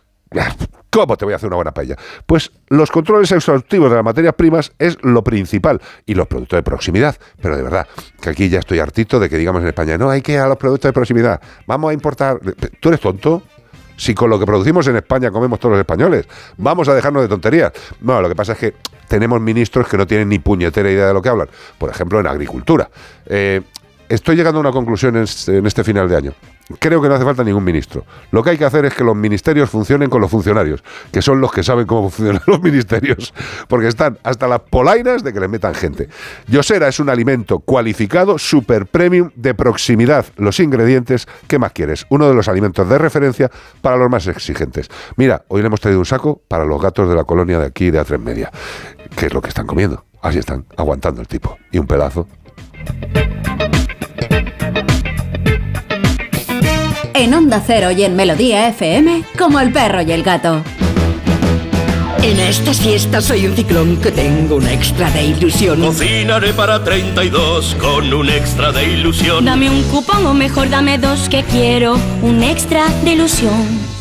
[0.92, 1.96] ¿Cómo te voy a hacer una buena paella?
[2.26, 6.64] Pues los controles exhaustivos de las materias primas es lo principal y los productos de
[6.64, 7.16] proximidad.
[7.42, 7.88] Pero de verdad,
[8.22, 10.50] que aquí ya estoy hartito de que digamos en España, no, hay que ir a
[10.50, 11.40] los productos de proximidad.
[11.66, 12.42] Vamos a importar.
[12.82, 13.42] ¿Tú eres tonto?
[13.96, 16.28] Si con lo que producimos en España comemos todos los españoles,
[16.58, 17.72] vamos a dejarnos de tonterías.
[18.02, 18.74] No, lo que pasa es que
[19.08, 21.48] tenemos ministros que no tienen ni puñetera idea de lo que hablan.
[21.78, 22.90] Por ejemplo, en agricultura.
[23.28, 23.62] Eh,
[24.12, 26.34] estoy llegando a una conclusión en este, en este final de año.
[26.80, 28.06] Creo que no hace falta ningún ministro.
[28.32, 31.42] Lo que hay que hacer es que los ministerios funcionen con los funcionarios, que son
[31.42, 33.34] los que saben cómo funcionan los ministerios,
[33.68, 36.10] porque están hasta las polainas de que les metan gente.
[36.48, 40.26] Yosera es un alimento cualificado, super premium, de proximidad.
[40.38, 42.06] Los ingredientes, ¿qué más quieres?
[42.10, 43.50] Uno de los alimentos de referencia
[43.82, 44.90] para los más exigentes.
[45.16, 47.92] Mira, hoy le hemos traído un saco para los gatos de la colonia de aquí,
[47.92, 48.52] de A3 Media.
[49.16, 50.06] ¿Qué es lo que están comiendo?
[50.22, 51.58] Así están, aguantando el tipo.
[51.72, 52.28] Y un pedazo.
[57.14, 60.64] En Onda Cero y en Melodía FM, como el perro y el gato.
[62.24, 65.82] En esta siesta soy un ciclón que tengo un extra de ilusión.
[65.82, 69.44] Cocinaré para 32 con un extra de ilusión.
[69.44, 74.01] Dame un cupón o mejor dame dos que quiero un extra de ilusión.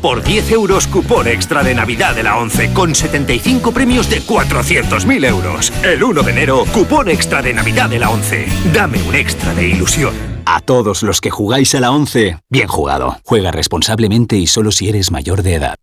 [0.00, 5.26] Por 10 euros, cupón extra de Navidad de la 11 con 75 premios de 400.000
[5.26, 5.70] euros.
[5.84, 8.46] El 1 de enero, cupón extra de Navidad de la 11.
[8.72, 10.14] Dame un extra de ilusión.
[10.46, 13.18] A todos los que jugáis a la 11, bien jugado.
[13.24, 15.76] Juega responsablemente y solo si eres mayor de edad.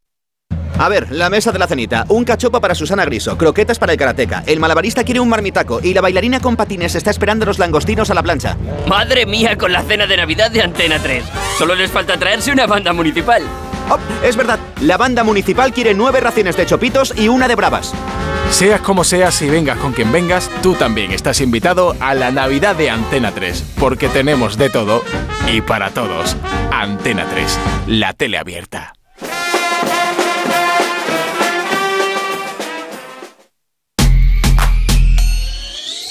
[0.80, 2.06] A ver, la mesa de la cenita.
[2.10, 4.44] Un cachopo para Susana Griso, croquetas para el karateca.
[4.46, 8.14] El malabarista quiere un marmitaco y la bailarina con patines está esperando los langostinos a
[8.14, 8.58] la plancha.
[8.88, 11.24] Madre mía con la cena de Navidad de Antena 3.
[11.58, 13.44] Solo les falta traerse una banda municipal.
[13.90, 17.94] Oh, es verdad, la banda municipal quiere nueve raciones de chopitos y una de bravas.
[18.52, 22.76] Seas como seas y vengas con quien vengas, tú también estás invitado a la Navidad
[22.76, 25.04] de Antena 3, porque tenemos de todo
[25.52, 26.36] y para todos.
[26.72, 28.97] Antena 3, la tele abierta.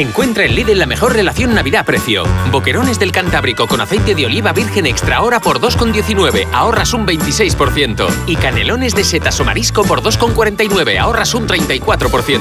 [0.00, 2.22] Encuentra en Lidl la mejor relación Navidad-precio.
[2.50, 8.08] Boquerones del Cantábrico con aceite de oliva virgen extra hora por 2,19, ahorras un 26%.
[8.26, 12.40] Y canelones de setas o marisco por 2,49, ahorras un 34%.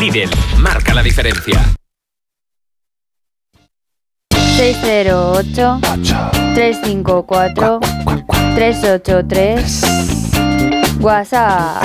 [0.00, 1.62] Lidl, marca la diferencia.
[4.56, 5.80] 608
[6.54, 7.80] 354
[8.54, 9.82] 383
[11.00, 11.82] WhatsApp.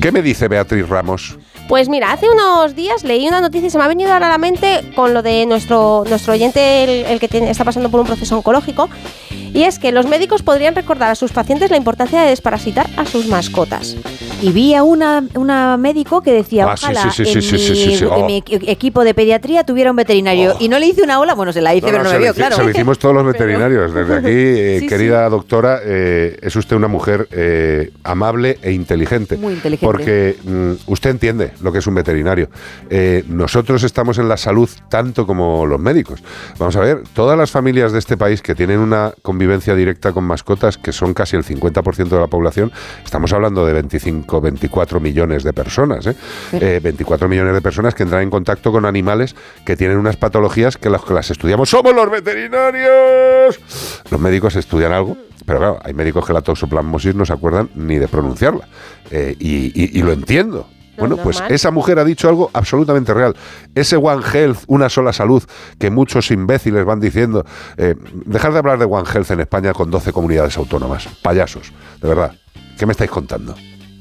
[0.00, 1.36] ¿Qué me dice Beatriz Ramos?
[1.68, 4.30] Pues mira, hace unos días leí una noticia y se me ha venido ahora a
[4.30, 7.98] la mente con lo de nuestro, nuestro oyente, el, el que tiene- está pasando por
[8.00, 8.88] un proceso oncológico.
[9.52, 13.06] Y es que los médicos podrían recordar a sus pacientes la importancia de desparasitar a
[13.06, 13.96] sus mascotas.
[14.42, 18.58] y vi a una, una médico que decía, ojalá en, mi, oh.
[18.66, 20.56] equipo de pediatría tuviera un veterinario.
[20.60, 22.18] Y no le hice una ola, bueno, se la hice, No, pero no, se me
[22.18, 22.56] lo vio, claro.
[22.56, 23.94] Se lo hicimos todos los veterinarios.
[23.94, 29.38] Desde aquí, eh, Sí, querida doctora, eh, es usted una mujer eh, amable e inteligente.
[29.38, 29.86] Muy inteligente.
[29.86, 32.48] Porque mm, usted entiende lo que es un veterinario.
[32.90, 36.22] Eh, nosotros estamos en la salud tanto como los médicos.
[36.58, 40.24] Vamos a ver, todas las familias de este país que tienen una convivencia directa con
[40.24, 42.72] mascotas, que son casi el 50% de la población,
[43.04, 46.06] estamos hablando de 25, 24 millones de personas.
[46.06, 46.16] ¿eh?
[46.52, 49.34] Eh, 24 millones de personas que entran en contacto con animales
[49.64, 53.58] que tienen unas patologías que las que las estudiamos somos los veterinarios.
[54.10, 57.96] Los médicos estudian algo, pero claro, hay médicos que la toxoplasmosis no se acuerdan ni
[57.98, 58.68] de pronunciarla.
[59.10, 60.68] Eh, y, y- y lo entiendo.
[60.98, 63.34] Bueno, pues esa mujer ha dicho algo absolutamente real.
[63.74, 65.42] Ese One Health, una sola salud,
[65.78, 67.44] que muchos imbéciles van diciendo.
[67.76, 67.94] Eh,
[68.24, 71.08] dejar de hablar de One Health en España con 12 comunidades autónomas.
[71.22, 72.32] Payasos, de verdad.
[72.78, 73.54] ¿Qué me estáis contando?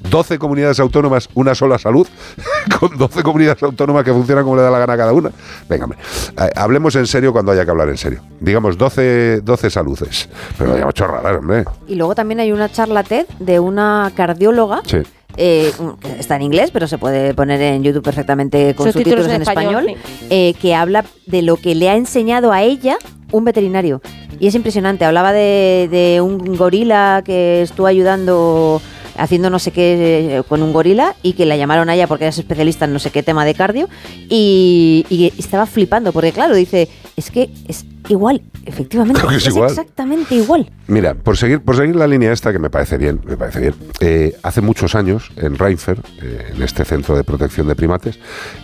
[0.09, 2.07] 12 comunidades autónomas, una sola salud,
[2.79, 5.31] con 12 comunidades autónomas que funcionan como le da la gana a cada una.
[5.69, 8.21] Venga, eh, hablemos en serio cuando haya que hablar en serio.
[8.39, 10.29] Digamos 12, 12 saludes.
[10.57, 11.65] Pero no digamos chorradas, hombre.
[11.87, 14.81] Y luego también hay una charla TED de una cardióloga.
[14.85, 15.01] Sí.
[15.37, 15.71] Eh,
[16.19, 19.89] está en inglés, pero se puede poner en YouTube perfectamente con Subtítulos en en español,
[19.89, 22.97] español, eh, que habla de lo que le ha enseñado a ella
[23.31, 24.01] un veterinario.
[24.39, 25.05] Y es impresionante.
[25.05, 28.81] Hablaba de, de un gorila que estuvo ayudando
[29.17, 32.27] haciendo no sé qué eh, con un gorila y que la llamaron a ella porque
[32.27, 33.87] es especialista en no sé qué tema de cardio
[34.29, 39.69] y, y estaba flipando porque claro, dice, es que es igual, efectivamente, que es igual.
[39.69, 40.69] exactamente igual.
[40.87, 43.73] Mira, por seguir, por seguir la línea esta que me parece bien, me parece bien.
[43.99, 48.19] eh, hace muchos años en Reinfer, eh, en este centro de protección de primates,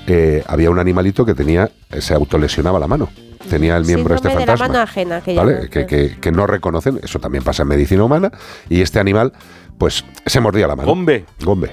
[0.07, 3.09] eh, había un animalito que tenía, se autolesionaba la mano.
[3.49, 4.67] Tenía el miembro este de la fantasma.
[4.67, 5.53] mano ajena, que ¿vale?
[5.53, 5.69] llaman.
[5.69, 8.31] Que, que- que no reconocen, eso también pasa en medicina humana,
[8.69, 9.33] y este animal,
[9.81, 10.87] pues, se mordía la mano.
[10.87, 11.25] Gombe.
[11.43, 11.71] Gombe.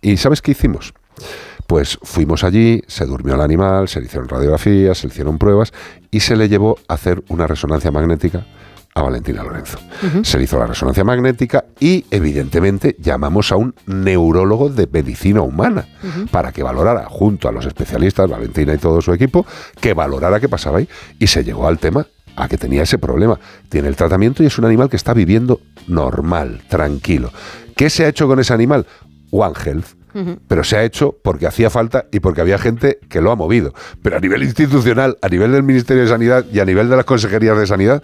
[0.00, 0.94] ¿Y sabes qué hicimos?
[1.66, 5.72] Pues fuimos allí, se durmió el animal, se le hicieron radiografías, se le hicieron pruebas
[6.12, 8.46] y se le llevó a hacer una resonancia magnética
[8.94, 9.78] a Valentina Lorenzo.
[10.22, 15.88] Se le hizo la resonancia magnética y, evidentemente, llamamos a un neurólogo de medicina humana
[16.30, 19.44] para que valorara, junto a los especialistas, Valentina y todo su equipo,
[19.80, 20.88] que valorara qué pasaba ahí.
[21.18, 22.06] Y se llegó al tema
[22.36, 23.38] a que tenía ese problema.
[23.68, 27.32] Tiene el tratamiento y es un animal que está viviendo normal, tranquilo.
[27.76, 28.86] ¿Qué se ha hecho con ese animal?
[29.30, 29.86] One Health.
[30.46, 33.72] Pero se ha hecho porque hacía falta y porque había gente que lo ha movido.
[34.02, 37.06] Pero a nivel institucional, a nivel del Ministerio de Sanidad y a nivel de las
[37.06, 38.02] consejerías de Sanidad,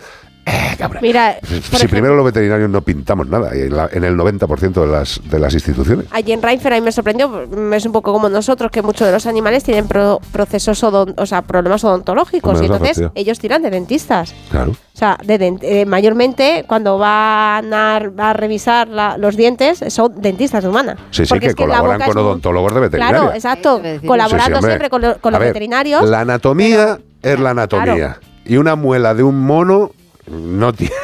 [1.03, 4.87] Mira, si ejemplo, primero los veterinarios no pintamos nada en, la- en el 90% de
[4.87, 6.07] las, de las instituciones.
[6.11, 9.07] Allí en Reinfer a mí me sorprendió, mm, es un poco como nosotros, que muchos
[9.07, 12.61] de los animales tienen pro- procesos, odon- o sea, problemas odontológicos.
[12.61, 14.35] Y entonces ellos tiran de dentistas.
[14.51, 14.73] Claro.
[14.73, 20.63] O sea, de eh, mayormente cuando van a, a revisar la- los dientes son dentistas
[20.65, 20.97] de humana.
[21.11, 23.19] Sí, sí, que es colaboran con odontólogos de veterinaria.
[23.21, 23.81] Claro, exacto.
[23.85, 26.09] Sí, sí, Colaborando siempre con, lo- con A los ver, veterinarios.
[26.09, 28.19] La anatomía es la anatomía.
[28.45, 29.93] Y una muela de un mono
[30.31, 30.95] no tiene.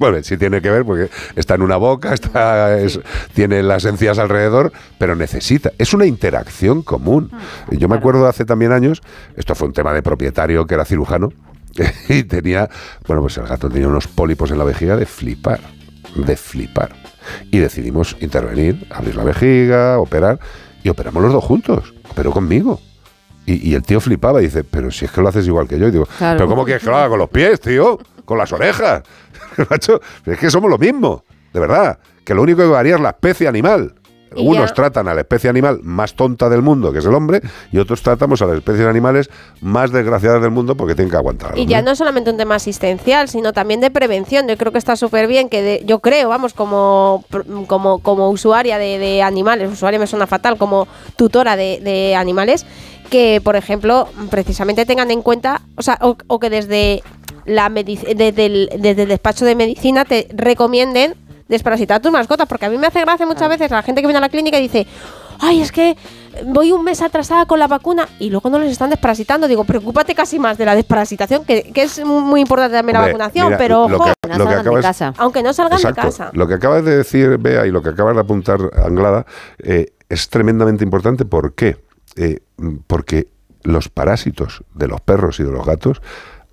[0.00, 2.98] Bueno, sí tiene que ver porque está en una boca, está, es-
[3.34, 5.72] tiene las encías alrededor, pero necesita.
[5.76, 7.30] Es una interacción común.
[7.70, 9.02] Yo me acuerdo hace también años,
[9.36, 11.28] esto fue un tema de propietario que era cirujano,
[12.08, 12.70] y tenía,
[13.06, 15.60] bueno, pues el gato tenía unos pólipos en la vejiga de flipar,
[16.14, 16.96] de flipar.
[17.50, 20.40] Y decidimos intervenir, abrir la vejiga, operar,
[20.82, 22.80] y operamos los dos juntos, operó conmigo.
[23.46, 25.78] Y, y el tío flipaba y dice, pero si es que lo haces igual que
[25.78, 25.88] yo.
[25.88, 26.36] Y digo, Claro.
[26.38, 27.98] pero ¿cómo quieres que lo haga con los pies, tío?
[28.24, 29.02] Con las orejas.
[29.70, 31.98] Macho, es que somos lo mismo, de verdad.
[32.24, 33.94] Que lo único que varía es la especie animal.
[34.36, 37.12] Y Unos ya- tratan a la especie animal más tonta del mundo, que es el
[37.14, 37.40] hombre,
[37.72, 39.28] y otros tratamos a las especies animales
[39.60, 41.58] más desgraciadas del mundo porque tienen que aguantar.
[41.58, 44.46] Y ya no es solamente un tema asistencial, sino también de prevención.
[44.46, 47.24] Yo creo que está súper bien que de- yo creo, vamos, como,
[47.66, 50.86] como, como usuaria de, de animales, usuaria me suena fatal, como
[51.16, 52.66] tutora de, de animales,
[53.10, 57.02] que por ejemplo, precisamente tengan en cuenta, o sea, o, o que desde
[57.44, 61.14] la desde, el, desde el despacho de medicina te recomienden
[61.48, 64.06] desparasitar a tus mascotas, porque a mí me hace gracia muchas veces la gente que
[64.06, 64.86] viene a la clínica y dice,
[65.40, 65.96] ay, es que
[66.44, 69.48] voy un mes atrasada con la vacuna y luego no les están desparasitando.
[69.48, 73.46] Digo, preocúpate casi más de la desparasitación, que, que es muy importante también la vacunación,
[73.46, 76.00] mira, pero lo ojo, que- lo que acabas- aunque no salgan Exacto.
[76.02, 76.30] de casa.
[76.34, 79.26] Lo que acabas de decir, Bea, y lo que acabas de apuntar, Anglada,
[79.58, 81.24] eh, es tremendamente importante.
[81.24, 81.76] ¿Por qué?
[82.16, 83.28] Eh, mm, porque
[83.62, 86.00] los parásitos de los perros y de los gatos,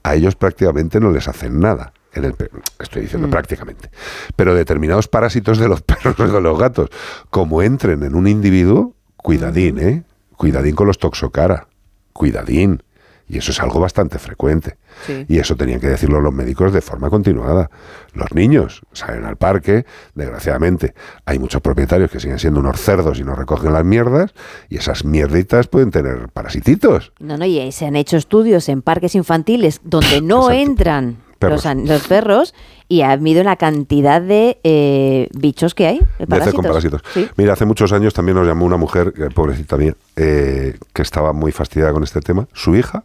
[0.04, 1.94] a ellos prácticamente no les hacen nada.
[2.14, 2.36] En el,
[2.80, 3.32] estoy diciendo Mm.
[3.32, 3.90] prácticamente.
[4.36, 6.90] Pero determinados parásitos de los perros y de los gatos,
[7.30, 10.04] como entren en un individuo, cuidadín, ¿eh?
[10.36, 11.68] Cuidadín con los toxocara.
[12.14, 12.82] Cuidadín.
[13.30, 14.78] Y eso es algo bastante frecuente.
[15.06, 15.26] Sí.
[15.28, 17.70] Y eso tenían que decirlo los médicos de forma continuada.
[18.14, 19.86] Los niños salen al parque,
[20.16, 20.94] desgraciadamente
[21.26, 24.34] hay muchos propietarios que siguen siendo unos cerdos y no recogen las mierdas,
[24.70, 27.12] y esas mierditas pueden tener parasititos.
[27.20, 31.66] No, no, y se han hecho estudios en parques infantiles donde no entran Perros.
[31.66, 32.54] los, los perros
[32.90, 37.02] y ha habido la cantidad de eh, bichos que hay, de con parásitos.
[37.36, 41.52] Mira, hace muchos años también nos llamó una mujer, pobrecita mía, eh, que estaba muy
[41.52, 42.48] fastidiada con este tema.
[42.54, 43.04] Su hija,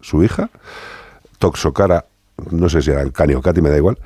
[0.00, 0.50] su hija,
[1.38, 2.06] toxocara,
[2.50, 3.98] no sé si era el caniocati, me da igual,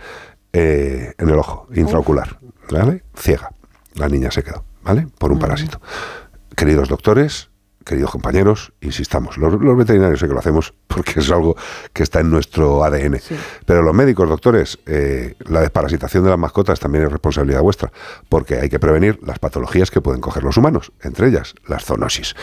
[0.52, 2.38] eh, en el ojo, intraocular,
[2.70, 3.04] ¿vale?
[3.14, 3.50] Ciega.
[3.94, 5.06] La niña se quedó, ¿vale?
[5.18, 5.80] Por un parásito.
[6.56, 7.50] Queridos doctores,
[7.84, 11.56] queridos compañeros, insistamos, los, los veterinarios sé que lo hacemos porque es algo
[11.92, 13.20] que está en nuestro ADN.
[13.66, 17.92] Pero los médicos, doctores, eh, la desparasitación de las mascotas también es responsabilidad vuestra,
[18.28, 22.34] porque hay que prevenir las patologías que pueden coger los humanos, entre ellas las zoonosis.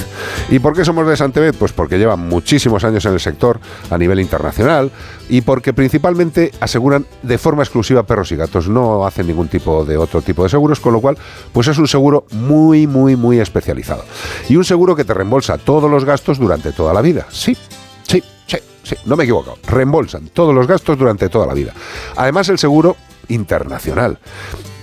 [0.51, 1.57] ¿Y por qué somos de Santebet?
[1.57, 3.59] Pues porque llevan muchísimos años en el sector
[3.89, 4.91] a nivel internacional
[5.31, 9.97] y porque principalmente aseguran de forma exclusiva perros y gatos, no hacen ningún tipo de
[9.97, 11.17] otro tipo de seguros, con lo cual
[11.53, 14.05] pues es un seguro muy muy muy especializado.
[14.51, 17.27] Y un seguro que te reembolsa todos los gastos durante toda la vida.
[17.31, 17.57] Sí,
[18.03, 19.57] sí, sí, sí, no me he equivocado.
[19.67, 21.73] Reembolsan todos los gastos durante toda la vida.
[22.15, 22.99] Además el seguro
[23.29, 24.19] internacional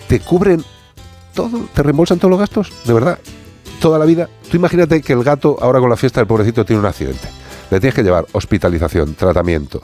[0.08, 0.64] te cubren
[1.34, 3.20] todo, te reembolsan todos los gastos, de verdad,
[3.80, 4.30] toda la vida.
[4.50, 7.28] Tú imagínate que el gato, ahora con la fiesta del pobrecito, tiene un accidente.
[7.70, 9.82] Le tienes que llevar hospitalización, tratamiento.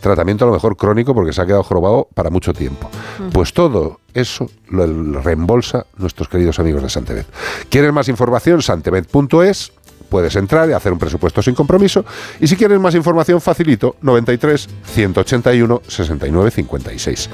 [0.00, 2.88] Tratamiento a lo mejor crónico porque se ha quedado jorobado para mucho tiempo.
[3.32, 7.26] Pues todo eso lo lo reembolsa nuestros queridos amigos de Santebet.
[7.68, 8.62] ¿Quieres más información?
[8.62, 9.72] Santebet.es.
[10.08, 12.04] Puedes entrar y hacer un presupuesto sin compromiso.
[12.40, 17.30] Y si quieres más información, facilito 93 181 69 56.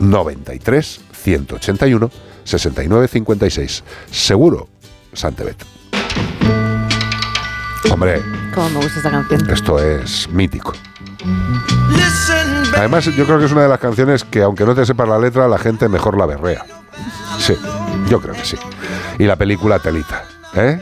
[0.00, 2.10] 93 181
[2.44, 3.84] 69 56.
[4.10, 4.68] Seguro,
[5.12, 5.56] Santebet.
[7.90, 8.22] Hombre,
[8.54, 9.50] Cómo me gusta esta canción.
[9.50, 10.72] esto es mítico.
[12.76, 15.18] Además, yo creo que es una de las canciones que, aunque no te sepas la
[15.18, 16.64] letra, la gente mejor la berrea.
[17.38, 17.56] Sí,
[18.08, 18.56] yo creo que sí.
[19.18, 20.24] Y la película Telita,
[20.54, 20.80] ¿eh?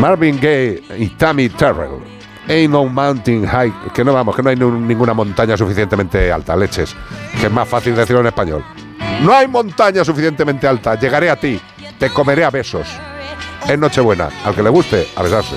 [0.00, 2.00] Marvin Gaye y Tammy Terrell.
[2.48, 3.72] Ain't no mountain high.
[3.94, 6.96] Que no vamos, que no hay ninguna montaña suficientemente alta, leches.
[7.40, 8.64] Que es más fácil decirlo en español.
[9.22, 10.98] No hay montaña suficientemente alta.
[10.98, 11.60] Llegaré a ti.
[11.98, 12.88] Te comeré a besos.
[13.68, 14.30] Es Nochebuena.
[14.44, 15.56] Al que le guste, a besarse.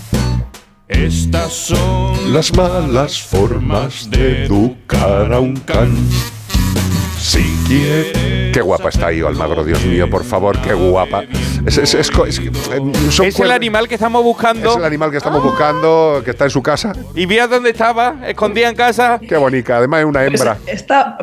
[0.91, 5.95] Estas son Las malas formas de educar a un can.
[7.19, 8.51] Si quiere.
[8.51, 11.23] Qué guapa está ahí, Almagro, Dios mío, por favor, qué guapa.
[11.65, 14.71] Es, es- es co- es- eh, el animal que estamos buscando.
[14.71, 16.93] es el animal que estamos buscando, que está en su casa.
[17.15, 19.19] Y vía dónde estaba, escondida en casa.
[19.27, 20.57] Qué bonita, además es una hembra.
[20.67, 21.17] Está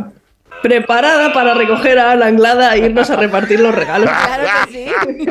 [0.62, 4.08] preparada para recoger a la anglada e irnos a repartir los regalos.
[4.26, 5.26] Claro que sí.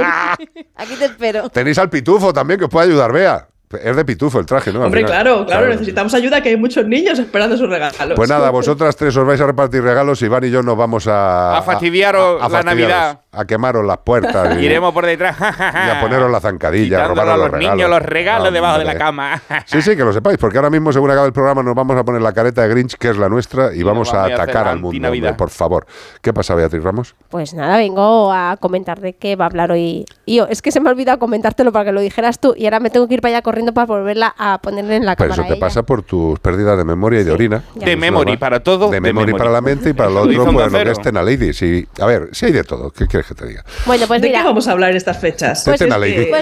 [0.75, 1.49] Aquí te espero.
[1.49, 3.47] Tenéis al pitufo también, que os puede ayudar, vea.
[3.83, 4.79] Es de pitufo el traje, ¿no?
[4.79, 5.11] Al Hombre, final.
[5.11, 8.13] claro, claro, necesitamos ayuda, que hay muchos niños esperando sus regalos.
[8.15, 11.57] Pues nada, vosotras tres os vais a repartir regalos, Iván y yo nos vamos a...
[11.57, 13.19] A fastidiaros la fastidiaros, Navidad.
[13.39, 14.57] A quemaros las puertas.
[14.57, 15.37] y, Iremos por detrás.
[15.39, 17.75] y a poneros la zancadilla, a robaros a los los regalos.
[17.77, 19.41] niños los regalos debajo de la cama.
[19.65, 22.03] Sí, sí, que lo sepáis, porque ahora mismo, según acabe el programa, nos vamos a
[22.03, 24.41] poner la careta de Grinch, que es la nuestra, y, vamos, a vamos a hacer
[24.41, 25.85] atacar al mundo, hombre, por favor.
[26.21, 27.15] ¿Qué pasa, Beatriz Ramos?
[27.29, 30.05] Pues nada, vengo a comentar de qué va a hablar hoy.
[30.25, 32.65] Y yo, es que se me ha olvidado comentártelo para que lo dijeras tú y
[32.65, 35.29] ahora me tengo que ir para allá corriendo para volverla a ponerle en la Pues
[35.29, 35.43] cámara.
[35.43, 35.65] eso te ella.
[35.65, 37.63] pasa por tus pérdidas de memoria y de orina.
[37.75, 37.85] ya.
[37.85, 40.53] De memory para todo, De de memory para la mente y para lo Lo otro,
[40.53, 41.53] pues lo que es Lady.
[41.53, 42.91] Sí, a ver, si hay de todo.
[42.91, 43.63] ¿Qué quieres que te diga?
[43.85, 44.39] Bueno, pues ¿De mira.
[44.41, 45.63] qué vamos a hablar en estas fechas?
[45.65, 45.79] Pues.
[45.79, 45.89] Pues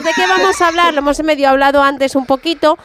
[0.04, 2.78] de qué vamos a hablar, lo hemos medio hablado antes un poquito.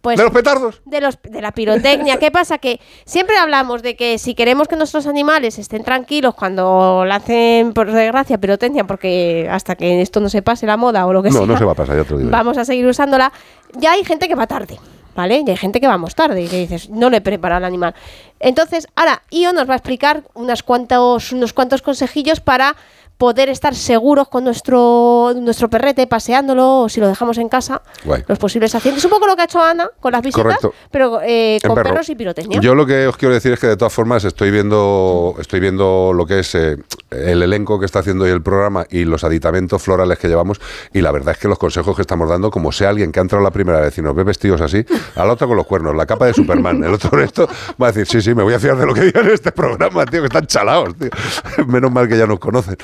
[0.00, 0.82] Pues, ¿De los petardos?
[0.84, 2.16] de, los, de la pirotecnia.
[2.18, 2.58] ¿Qué pasa?
[2.58, 7.92] Que siempre hablamos de que si queremos que nuestros animales estén tranquilos cuando lancen, por
[7.92, 11.38] desgracia, pirotecnia, porque hasta que esto no se pase la moda o lo que No,
[11.38, 12.30] sea, no se va a pasar, ya te lo digo.
[12.32, 13.32] vamos a seguir usándola.
[13.76, 14.80] Ya hay gente que va tarde,
[15.14, 15.44] ¿vale?
[15.46, 17.94] Ya hay gente que vamos tarde y que dices, no le prepara al animal.
[18.40, 22.74] Entonces, ahora, Io nos va a explicar unos cuantos, unos cuantos consejillos para
[23.18, 28.24] poder estar seguros con nuestro, nuestro perrete paseándolo o si lo dejamos en casa, Guay.
[28.26, 29.04] los posibles accidentes.
[29.04, 30.74] Un poco lo que ha hecho Ana con las visitas, Correcto.
[30.90, 31.90] pero eh, con perro.
[31.90, 32.60] perros y pirotecnia.
[32.60, 36.12] Yo lo que os quiero decir es que de todas formas estoy viendo, estoy viendo
[36.14, 36.76] lo que es eh,
[37.10, 40.60] el elenco que está haciendo hoy el programa y los aditamentos florales que llevamos
[40.92, 43.22] y la verdad es que los consejos que estamos dando, como sea alguien que ha
[43.22, 44.84] entrado la primera vez y nos ve vestidos así,
[45.14, 47.46] a la otra con los cuernos, la capa de Superman, el otro esto
[47.80, 49.52] va a decir, sí, sí, me voy a fiar de lo que digan en este
[49.52, 51.10] programa, tío, que están chalados, tío.
[51.66, 52.76] Menos mal que ya nos conocen.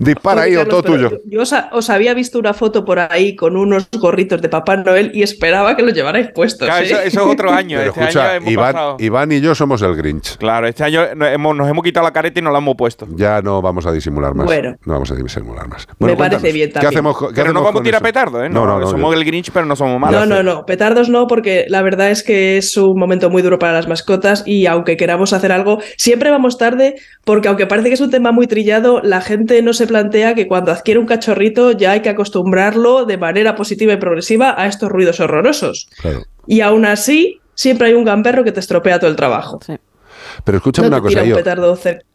[0.00, 1.10] Dispara ahí, o todo tuyo.
[1.24, 4.76] Yo, os, ha- os había visto una foto por ahí con unos gorritos de Papá
[4.76, 6.68] Noel y esperaba que los llevarais puestos.
[6.68, 6.86] Claro, ¿eh?
[6.86, 7.78] eso, eso es otro año.
[7.78, 8.96] Pero este escucha, año hemos Iván, pasado.
[9.00, 10.36] Iván y yo somos el Grinch.
[10.36, 13.08] Claro, este año nos hemos, nos hemos quitado la careta y nos la hemos puesto.
[13.16, 14.46] Ya no vamos a disimular más.
[14.46, 14.76] Bueno.
[14.84, 15.88] No vamos a disimular más.
[15.98, 16.92] Me parece bien ¿Qué también.
[16.92, 18.04] hacemos, co- qué Pero no vamos a tirar eso?
[18.06, 18.48] petardo, ¿eh?
[18.48, 18.86] No, no, no.
[18.90, 20.28] somos yo- el Grinch, pero no somos malos.
[20.28, 23.58] No, no, no, petardos no, porque la verdad es que es un momento muy duro
[23.58, 26.94] para las mascotas y aunque queramos hacer algo, siempre vamos tarde
[27.24, 30.46] porque aunque parece que es un tema muy trillado, la gente no se plantea que
[30.46, 34.90] cuando adquiere un cachorrito ya hay que acostumbrarlo de manera positiva y progresiva a estos
[34.90, 35.88] ruidos horrorosos.
[36.00, 36.22] Claro.
[36.46, 39.60] Y aún así, siempre hay un gamberro que te estropea todo el trabajo.
[40.44, 41.36] Pero escúchame no una cosa, un yo.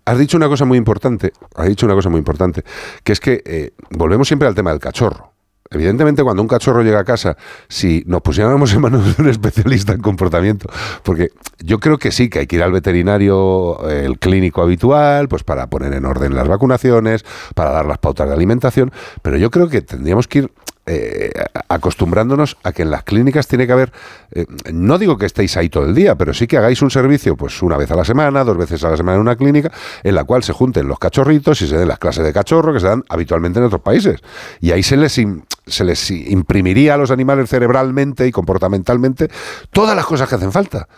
[0.05, 2.63] Has dicho una cosa muy importante, has dicho una cosa muy importante,
[3.03, 5.32] que es que eh, volvemos siempre al tema del cachorro.
[5.73, 7.37] Evidentemente, cuando un cachorro llega a casa,
[7.67, 10.69] si nos pusiéramos en manos de un especialista en comportamiento,
[11.03, 11.29] porque
[11.59, 15.43] yo creo que sí, que hay que ir al veterinario, eh, el clínico habitual, pues
[15.43, 17.25] para poner en orden las vacunaciones,
[17.55, 18.91] para dar las pautas de alimentación,
[19.21, 20.51] pero yo creo que tendríamos que ir
[20.85, 21.31] eh,
[21.69, 23.93] acostumbrándonos a que en las clínicas tiene que haber,
[24.31, 27.37] eh, no digo que estéis ahí todo el día, pero sí que hagáis un servicio
[27.37, 29.71] pues una vez a la semana, dos veces a la semana en una clínica,
[30.03, 32.81] en la cual se junten los cachorritos y se den las clases de cachorro que
[32.81, 34.19] se dan habitualmente en otros países.
[34.59, 35.19] Y ahí se les,
[35.65, 39.29] se les imprimiría a los animales cerebralmente y comportamentalmente
[39.71, 40.89] todas las cosas que hacen falta.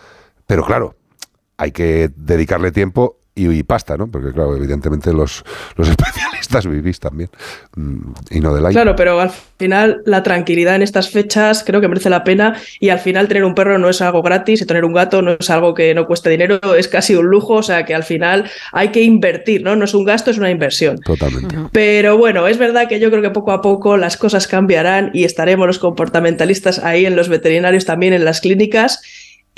[0.48, 0.96] Pero claro,
[1.58, 4.08] hay que dedicarle tiempo y, y pasta, ¿no?
[4.08, 5.44] Porque claro, evidentemente los,
[5.76, 6.35] los especialistas
[6.68, 7.30] vivís también
[7.76, 8.74] mm, y no del aire.
[8.74, 12.90] Claro, pero al final la tranquilidad en estas fechas creo que merece la pena y
[12.90, 15.50] al final tener un perro no es algo gratis y tener un gato no es
[15.50, 18.88] algo que no cueste dinero, es casi un lujo, o sea que al final hay
[18.88, 19.76] que invertir, ¿no?
[19.76, 20.98] No es un gasto, es una inversión.
[20.98, 21.56] Totalmente.
[21.72, 25.24] Pero bueno, es verdad que yo creo que poco a poco las cosas cambiarán y
[25.24, 29.02] estaremos los comportamentalistas ahí en los veterinarios, también en las clínicas.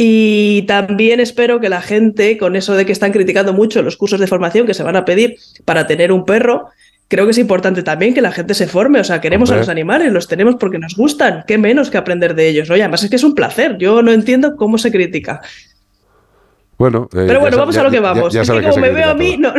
[0.01, 4.21] Y también espero que la gente, con eso de que están criticando mucho los cursos
[4.21, 6.69] de formación que se van a pedir para tener un perro,
[7.09, 9.01] creo que es importante también que la gente se forme.
[9.01, 9.59] O sea, queremos Hombre.
[9.59, 11.43] a los animales, los tenemos porque nos gustan.
[11.49, 12.69] Qué menos que aprender de ellos.
[12.69, 12.77] ¿no?
[12.77, 13.77] Y además es que es un placer.
[13.79, 15.41] Yo no entiendo cómo se critica.
[16.79, 18.33] Bueno, eh, Pero bueno, vamos ya- a lo que vamos.
[18.33, 19.53] ya es que que como se me veo a mí, no.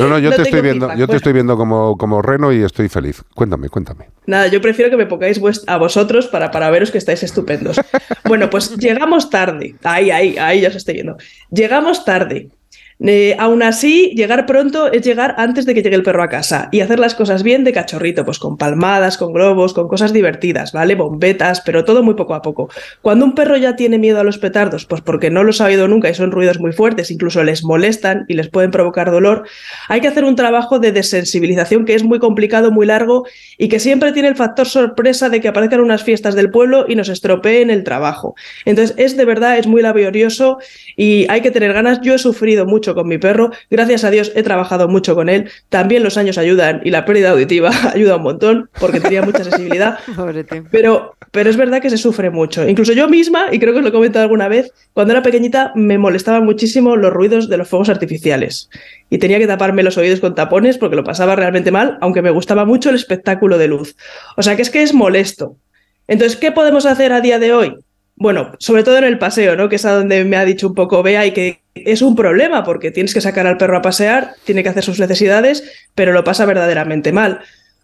[0.00, 0.98] No, no, yo No te estoy viendo, feedback.
[0.98, 1.16] yo te Bueno.
[1.16, 3.22] estoy viendo como, como reno y estoy feliz.
[3.34, 4.06] Cuéntame, cuéntame.
[4.26, 7.80] Nada, yo prefiero que me pongáis a vosotros para, para veros que estáis estupendos.
[8.24, 9.76] Bueno, pues llegamos tarde.
[9.84, 11.16] Ahí, ahí, ahí ya os estoy viendo.
[11.50, 12.48] Llegamos tarde.
[13.04, 16.68] Eh, aún así, llegar pronto es llegar antes de que llegue el perro a casa
[16.70, 20.72] y hacer las cosas bien de cachorrito, pues con palmadas, con globos, con cosas divertidas,
[20.72, 20.94] ¿vale?
[20.94, 22.68] Bombetas, pero todo muy poco a poco.
[23.00, 25.88] Cuando un perro ya tiene miedo a los petardos, pues porque no los ha oído
[25.88, 29.44] nunca y son ruidos muy fuertes, incluso les molestan y les pueden provocar dolor,
[29.88, 33.26] hay que hacer un trabajo de desensibilización que es muy complicado, muy largo
[33.58, 36.94] y que siempre tiene el factor sorpresa de que aparezcan unas fiestas del pueblo y
[36.94, 38.36] nos estropeen el trabajo.
[38.64, 40.58] Entonces, es de verdad, es muy laborioso
[40.96, 42.00] y hay que tener ganas.
[42.02, 45.50] Yo he sufrido mucho con mi perro, gracias a Dios he trabajado mucho con él.
[45.68, 49.98] También los años ayudan y la pérdida auditiva ayuda un montón porque tenía mucha sensibilidad.
[50.70, 52.66] Pero, pero es verdad que se sufre mucho.
[52.68, 55.72] Incluso yo misma, y creo que os lo he comentado alguna vez, cuando era pequeñita
[55.74, 58.68] me molestaban muchísimo los ruidos de los fuegos artificiales.
[59.10, 62.30] Y tenía que taparme los oídos con tapones porque lo pasaba realmente mal, aunque me
[62.30, 63.96] gustaba mucho el espectáculo de luz.
[64.36, 65.56] O sea que es que es molesto.
[66.08, 67.76] Entonces, ¿qué podemos hacer a día de hoy?
[68.16, 69.68] Bueno, sobre todo en el paseo, ¿no?
[69.68, 72.64] Que es a donde me ha dicho un poco Bea y que es un problema
[72.64, 76.24] porque tienes que sacar al perro a pasear, tiene que hacer sus necesidades, pero lo
[76.24, 77.40] pasa verdaderamente mal.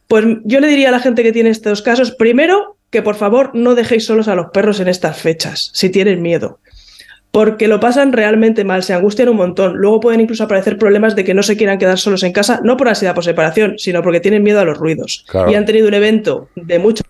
[0.07, 3.51] Pues yo le diría a la gente que tiene estos casos, primero, que por favor
[3.55, 6.61] no dejéis solos a los perros en estas fechas, si tienen miedo.
[7.31, 9.77] Porque lo pasan realmente mal, se angustian un montón.
[9.77, 12.79] Luego pueden incluso aparecer problemas de que no se quieran quedar solos en casa, no
[12.79, 15.27] por ansiedad por separación, sino porque tienen miedo a los ruidos.
[15.29, 15.51] Claro.
[15.51, 17.05] Y han tenido un evento de mucho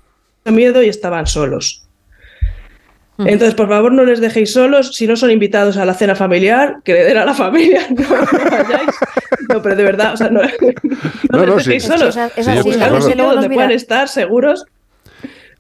[0.45, 1.88] miedo y estaban solos.
[3.19, 4.95] Entonces, por favor, no les dejéis solos.
[4.95, 7.81] Si no son invitados a la cena familiar, que le den a la familia.
[7.91, 8.91] No, no vayáis.
[9.49, 10.41] No, pero de verdad, o sea, no,
[11.31, 11.71] no No, les sí.
[11.71, 12.17] dejéis solos.
[12.37, 14.67] Es- así, donde mira- puedan estar seguros.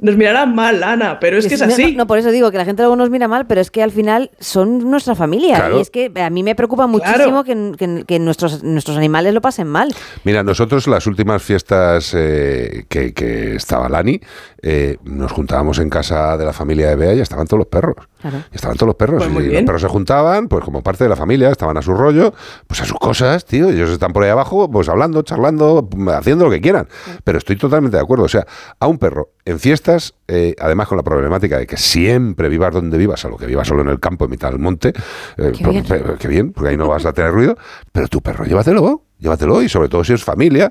[0.01, 1.97] Nos mirarán mal, Ana, pero es que es así.
[1.97, 3.91] No, por eso digo que la gente luego nos mira mal, pero es que al
[3.91, 5.57] final son nuestra familia.
[5.57, 5.79] Claro.
[5.79, 9.41] Y es que a mí me preocupa muchísimo que, que- que nuestros, nuestros animales lo
[9.41, 9.89] pasen mal.
[10.23, 14.21] Mira, nosotros las últimas fiestas eh, que, que estaba Lani,
[14.63, 17.95] eh, nos juntábamos en casa de la familia de Bea y estaban todos los perros.
[18.21, 18.39] Claro.
[18.53, 19.25] Y estaban todos los perros.
[19.33, 21.95] Pues y los perros se juntaban, pues como parte de la familia, estaban a su
[21.95, 22.35] rollo,
[22.67, 23.69] pues a sus cosas, tío.
[23.69, 26.89] Ellos están por ahí abajo, pues hablando, charlando, haciendo lo que quieran.
[27.25, 28.25] Pero estoy totalmente de acuerdo.
[28.25, 28.47] O sea,
[28.81, 32.99] a un perro en fiestas, eh, además con la problemática de que siempre vivas donde
[32.99, 34.93] vivas, a lo que vivas solo en el campo, en mitad del monte,
[35.37, 35.85] eh, Qué bien.
[36.19, 37.57] qué bien, porque ahí no vas a tener ruido.
[37.93, 39.08] Pero tu perro, llévatelo.
[39.21, 40.71] Llévatelo y sobre todo si es familia,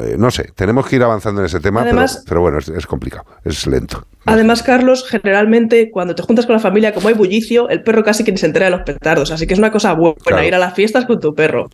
[0.00, 2.68] eh, no sé, tenemos que ir avanzando en ese tema, pero- Además- pero, bueno, es,
[2.68, 4.06] es complicado, es lento.
[4.26, 8.22] Además, Carlos, generalmente cuando te juntas con la familia, como hay bullicio, el perro casi
[8.22, 9.30] que ni se entera de los petardos.
[9.32, 10.44] Así que es una cosa buena Claro.
[10.46, 11.68] ir a las fiestas con tu perro.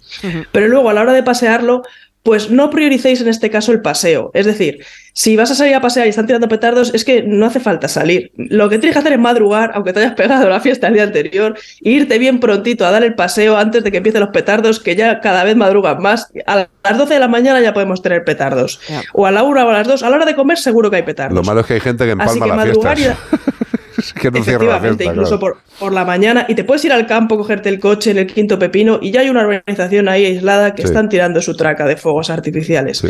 [0.53, 1.83] Pero luego, a la hora de pasearlo,
[2.23, 4.31] pues no prioricéis en este caso el paseo.
[4.33, 4.79] Es decir,
[5.17, 7.89] si vas a salir a pasear y están tirando petardos, es que no hace falta
[7.89, 8.33] salir.
[8.37, 11.05] Lo que tienes que hacer es madrugar, aunque te hayas pegado la fiesta el día
[11.05, 14.79] anterior, e irte bien prontito a dar el paseo antes de que empiecen los petardos,
[14.79, 16.31] que ya cada vez madrugan más.
[16.47, 18.79] A las 12 de la mañana ya podemos tener petardos.
[19.15, 20.03] O a la 1 o a las 2.
[20.03, 21.35] A la hora de comer seguro que hay petardos.
[21.35, 23.19] Lo malo es que hay gente que Así empalma que las madrugar fiestas.
[23.33, 23.55] es
[24.21, 25.05] que no cierra la Efectivamente, fiesta.
[25.15, 25.55] incluso claro.
[25.57, 26.47] por, por la mañana.
[26.49, 29.21] Y te puedes ir al campo, cogerte el coche en el quinto pepino y ya
[29.21, 30.89] hay una organización ahí aislada que Sí.
[30.89, 33.03] están tirando su traca de fuegos artificiales.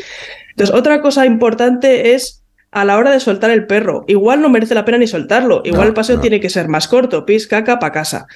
[0.51, 2.43] Entonces, otra cosa importante es
[2.73, 4.05] a la hora de soltar el perro.
[4.07, 5.63] Igual no merece la pena ni soltarlo.
[5.65, 6.23] Igual No, el paseo no.
[6.23, 8.27] tiene que ser más corto, pis, caca, pa' casa.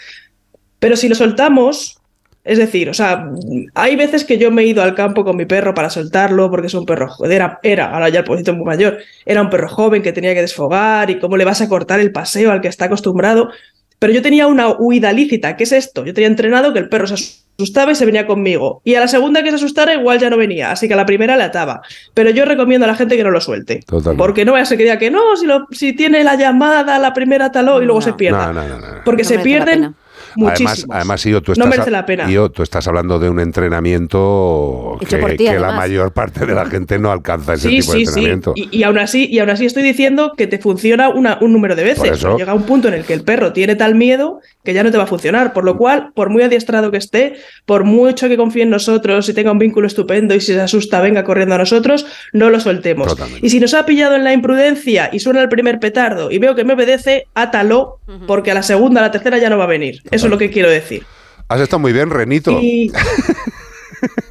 [0.79, 2.00] Pero si lo soltamos,
[2.43, 3.31] es decir, o sea,
[3.75, 6.69] hay veces que yo me he ido al campo con mi perro para soltarlo porque
[6.69, 9.51] es un perro, joder, era, era ahora ya el pobrecito es muy mayor, era un
[9.51, 12.61] perro joven que tenía que desfogar y cómo le vas a cortar el paseo al
[12.61, 13.51] que está acostumbrado.
[13.99, 16.07] Pero yo tenía una huida lícita, ¿qué es esto?
[16.07, 17.15] Yo tenía entrenado que el perro se
[17.59, 18.81] asustaba y se venía conmigo.
[18.83, 21.05] Y a la segunda que se asustara igual ya no venía, así que a la
[21.05, 21.83] primera le ataba.
[22.15, 23.81] Pero yo recomiendo a la gente que no lo suelte.
[23.87, 24.17] Totalmente.
[24.17, 26.99] Porque no vaya a ser que diga que no, si, lo, si tiene la llamada,
[26.99, 28.47] la primera taló y luego se pierda.
[28.47, 28.87] No, no, no, no.
[29.05, 29.95] Porque No se pierden
[30.37, 30.97] Además, muchísimos.
[30.97, 32.31] además Io, tú No estás, merece la pena.
[32.31, 35.77] Io, tú estás hablando de un entrenamiento Hecho que, por ti, que la además.
[35.77, 38.09] mayor parte de la gente no alcanza ese Sí, tipo de sí, sí.
[38.11, 38.53] entrenamiento.
[38.57, 41.77] Y, y aún así, y aún así estoy diciendo que te funciona una- un número
[41.77, 42.11] de veces.
[42.13, 42.37] eso.
[42.37, 44.99] Llega un punto en el que el perro tiene tal miedo que ya no te
[44.99, 45.53] va a funcionar.
[45.53, 47.35] Por lo cual, por muy adiestrado que esté,
[47.67, 51.01] por mucho que confíe en nosotros y tenga un vínculo estupendo y si se asusta
[51.01, 53.09] venga corriendo a nosotros, no lo soltemos.
[53.09, 53.47] Totalmente.
[53.47, 56.55] Y si nos ha pillado en la imprudencia y suena el primer petardo y veo
[56.55, 59.69] que me obedece, átalo, porque a la segunda, a la tercera ya no va a
[59.69, 60.03] venir.
[60.21, 61.07] Eso es lo que quiero decir.
[61.49, 62.61] Has estado muy bien, Renito.
[62.61, 62.93] Y...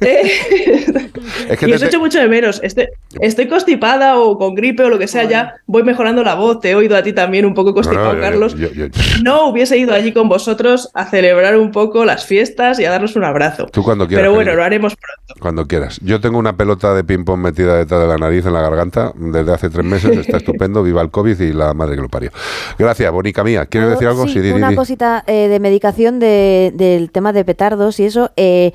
[1.48, 2.60] Es que y te- os echo mucho de menos.
[2.62, 2.88] Estoy,
[3.20, 6.60] estoy constipada o con gripe o lo que sea, ya voy mejorando la voz.
[6.60, 8.54] Te he oído a ti también un poco constipado, No, no, yo- Carlos.
[8.56, 8.86] yo- yo-
[9.22, 13.16] No hubiese ido allí con vosotros a celebrar un poco las fiestas y a darnos
[13.16, 13.66] un abrazo.
[13.66, 14.22] Tú cuando quieras.
[14.22, 14.56] Pero bueno, querido.
[14.58, 15.34] lo haremos pronto.
[15.40, 16.00] Cuando quieras.
[16.02, 19.52] Yo tengo una pelota de ping-pong metida detrás de la nariz en la garganta desde
[19.52, 20.16] hace tres meses.
[20.16, 20.82] Está estupendo.
[20.82, 22.30] Viva el COVID y la madre que lo parió.
[22.78, 23.66] Gracias, Bonica mía.
[23.66, 24.26] ¿Quieres decir algo?
[24.26, 24.76] Sí, di, di, una di.
[24.76, 28.30] cosita eh, de medicación de- del tema de petardos y eso.
[28.36, 28.72] eh,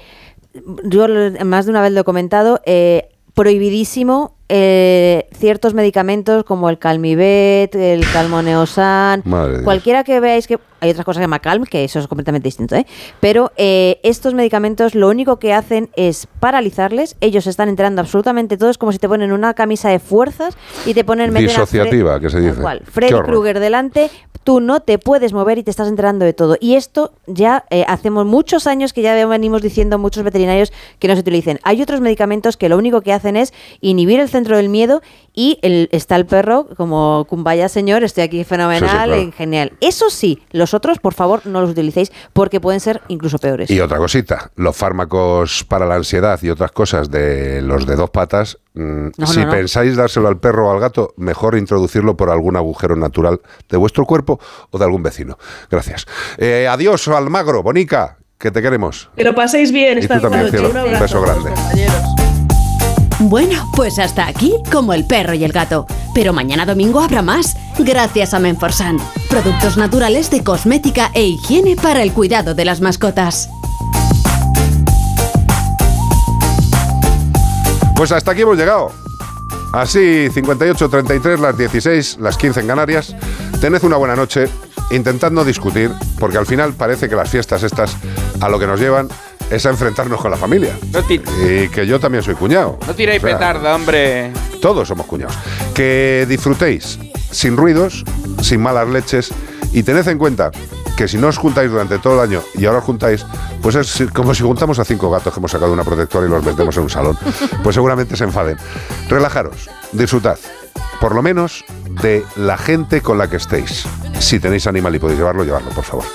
[0.83, 1.07] yo
[1.45, 2.61] más de una vez lo he comentado.
[2.65, 9.23] eh, prohibidísimo eh, ciertos medicamentos como el Calmivet, el Calmoneosan,
[9.63, 12.47] cualquiera que veáis que Hay otras cosas que se llama Calm, que eso es completamente
[12.47, 12.85] distinto, ¿eh?
[13.19, 17.15] Pero eh, estos medicamentos lo único que hacen es paralizarles.
[17.21, 18.69] Ellos se están enterando absolutamente todo.
[18.69, 21.33] Es como si te ponen una camisa de fuerzas y te ponen...
[21.33, 22.61] Disociativa, que se dice.
[22.61, 22.81] Cual.
[22.85, 23.13] Freddy.
[23.13, 24.09] Krueger delante,
[24.45, 26.55] tú no te puedes mover y te estás enterando de todo.
[26.59, 31.15] Y esto ya eh, hacemos muchos años que ya venimos diciendo muchos veterinarios que no
[31.15, 31.59] se utilicen.
[31.63, 35.01] Hay otros medicamentos que lo único que hacen es inhibir el centro del miedo
[35.35, 39.13] y el, está el perro como vaya señor, estoy aquí fenomenal, Sí, sí, claro.
[39.15, 39.73] eh, genial.
[39.81, 43.69] Eso sí, los otros, por favor, no los utilicéis porque pueden ser incluso peores.
[43.69, 48.09] Y otra cosita, los fármacos para la ansiedad y otras cosas de los de dos
[48.09, 49.51] patas, mm, No, si no, no.
[49.51, 54.05] pensáis dárselo al perro o al gato, mejor introducirlo por algún agujero natural de vuestro
[54.05, 54.39] cuerpo
[54.71, 55.37] o de algún vecino.
[55.69, 56.05] Gracias.
[56.37, 59.09] Eh, adiós, Almagro, Bonica, que te queremos.
[59.15, 60.57] Que lo paséis bien Y esta tú también, noche.
[60.57, 60.69] cielo.
[60.87, 61.49] Un Un beso grande.
[61.51, 62.14] compañeros.
[63.27, 65.87] Bueno, pues hasta aquí, como el perro y el gato.
[66.13, 68.97] Pero mañana domingo habrá más, gracias a Menforsan.
[69.31, 73.49] Productos naturales de cosmética e higiene para el cuidado de las mascotas.
[77.95, 78.91] Pues hasta aquí hemos llegado.
[79.73, 83.15] Así, 58, 33, las 16, las 15 en Canarias.
[83.59, 84.49] Tened una buena noche.
[84.91, 87.97] Intentad no discutir, porque al final parece que las fiestas estas
[88.39, 89.09] a lo que nos llevan
[89.49, 90.77] es a enfrentarnos con la familia.
[90.91, 92.77] No, Y que yo también soy cuñado.
[92.87, 94.31] no tiréis O sea, petarda, hombre.
[94.61, 95.35] Todos somos cuñados.
[95.73, 96.99] Que disfrutéis
[97.31, 98.03] sin ruidos,
[98.41, 99.31] sin malas leches
[99.73, 100.51] y tened en cuenta
[100.95, 103.25] que si no os juntáis durante todo el año y ahora os juntáis,
[103.61, 106.29] pues es como si juntamos a cinco gatos que hemos sacado de una protectora y
[106.29, 107.17] los metemos en un salón.
[107.63, 108.57] Pues seguramente se enfaden.
[109.09, 110.37] Relajaros, disfrutad,
[111.01, 111.65] por lo menos
[112.01, 113.85] de la gente con la que estéis.
[114.19, 116.05] Si tenéis animal y podéis llevarlo, llevarlo, por favor.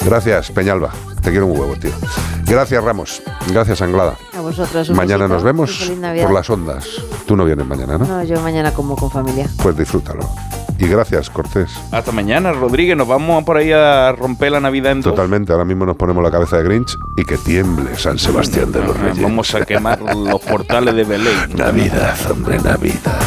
[0.00, 0.90] Gracias, Peñalba.
[1.22, 1.92] Te quiero un huevo, tío.
[2.46, 3.22] Gracias, Ramos.
[3.48, 4.16] Gracias, Anglada.
[4.36, 4.88] A vosotros.
[4.88, 5.92] un Mañana besito nos vemos
[6.22, 6.86] por las ondas.
[7.26, 8.04] Tú no vienes mañana, ¿no?
[8.06, 9.48] No, yo mañana como con familia.
[9.62, 10.28] Pues disfrútalo.
[10.78, 11.70] Y gracias, Cortés.
[11.92, 12.96] Hasta mañana, Rodríguez.
[12.96, 15.14] Nos vamos por ahí a romper la Navidad en dos.
[15.14, 18.80] Totalmente, ahora mismo nos ponemos la cabeza de Grinch y que tiemble San Sebastián de
[18.80, 19.22] los Reyes.
[19.22, 21.36] Vamos a quemar los portales de Belén.
[21.56, 23.20] Navidad, hombre, Navidad.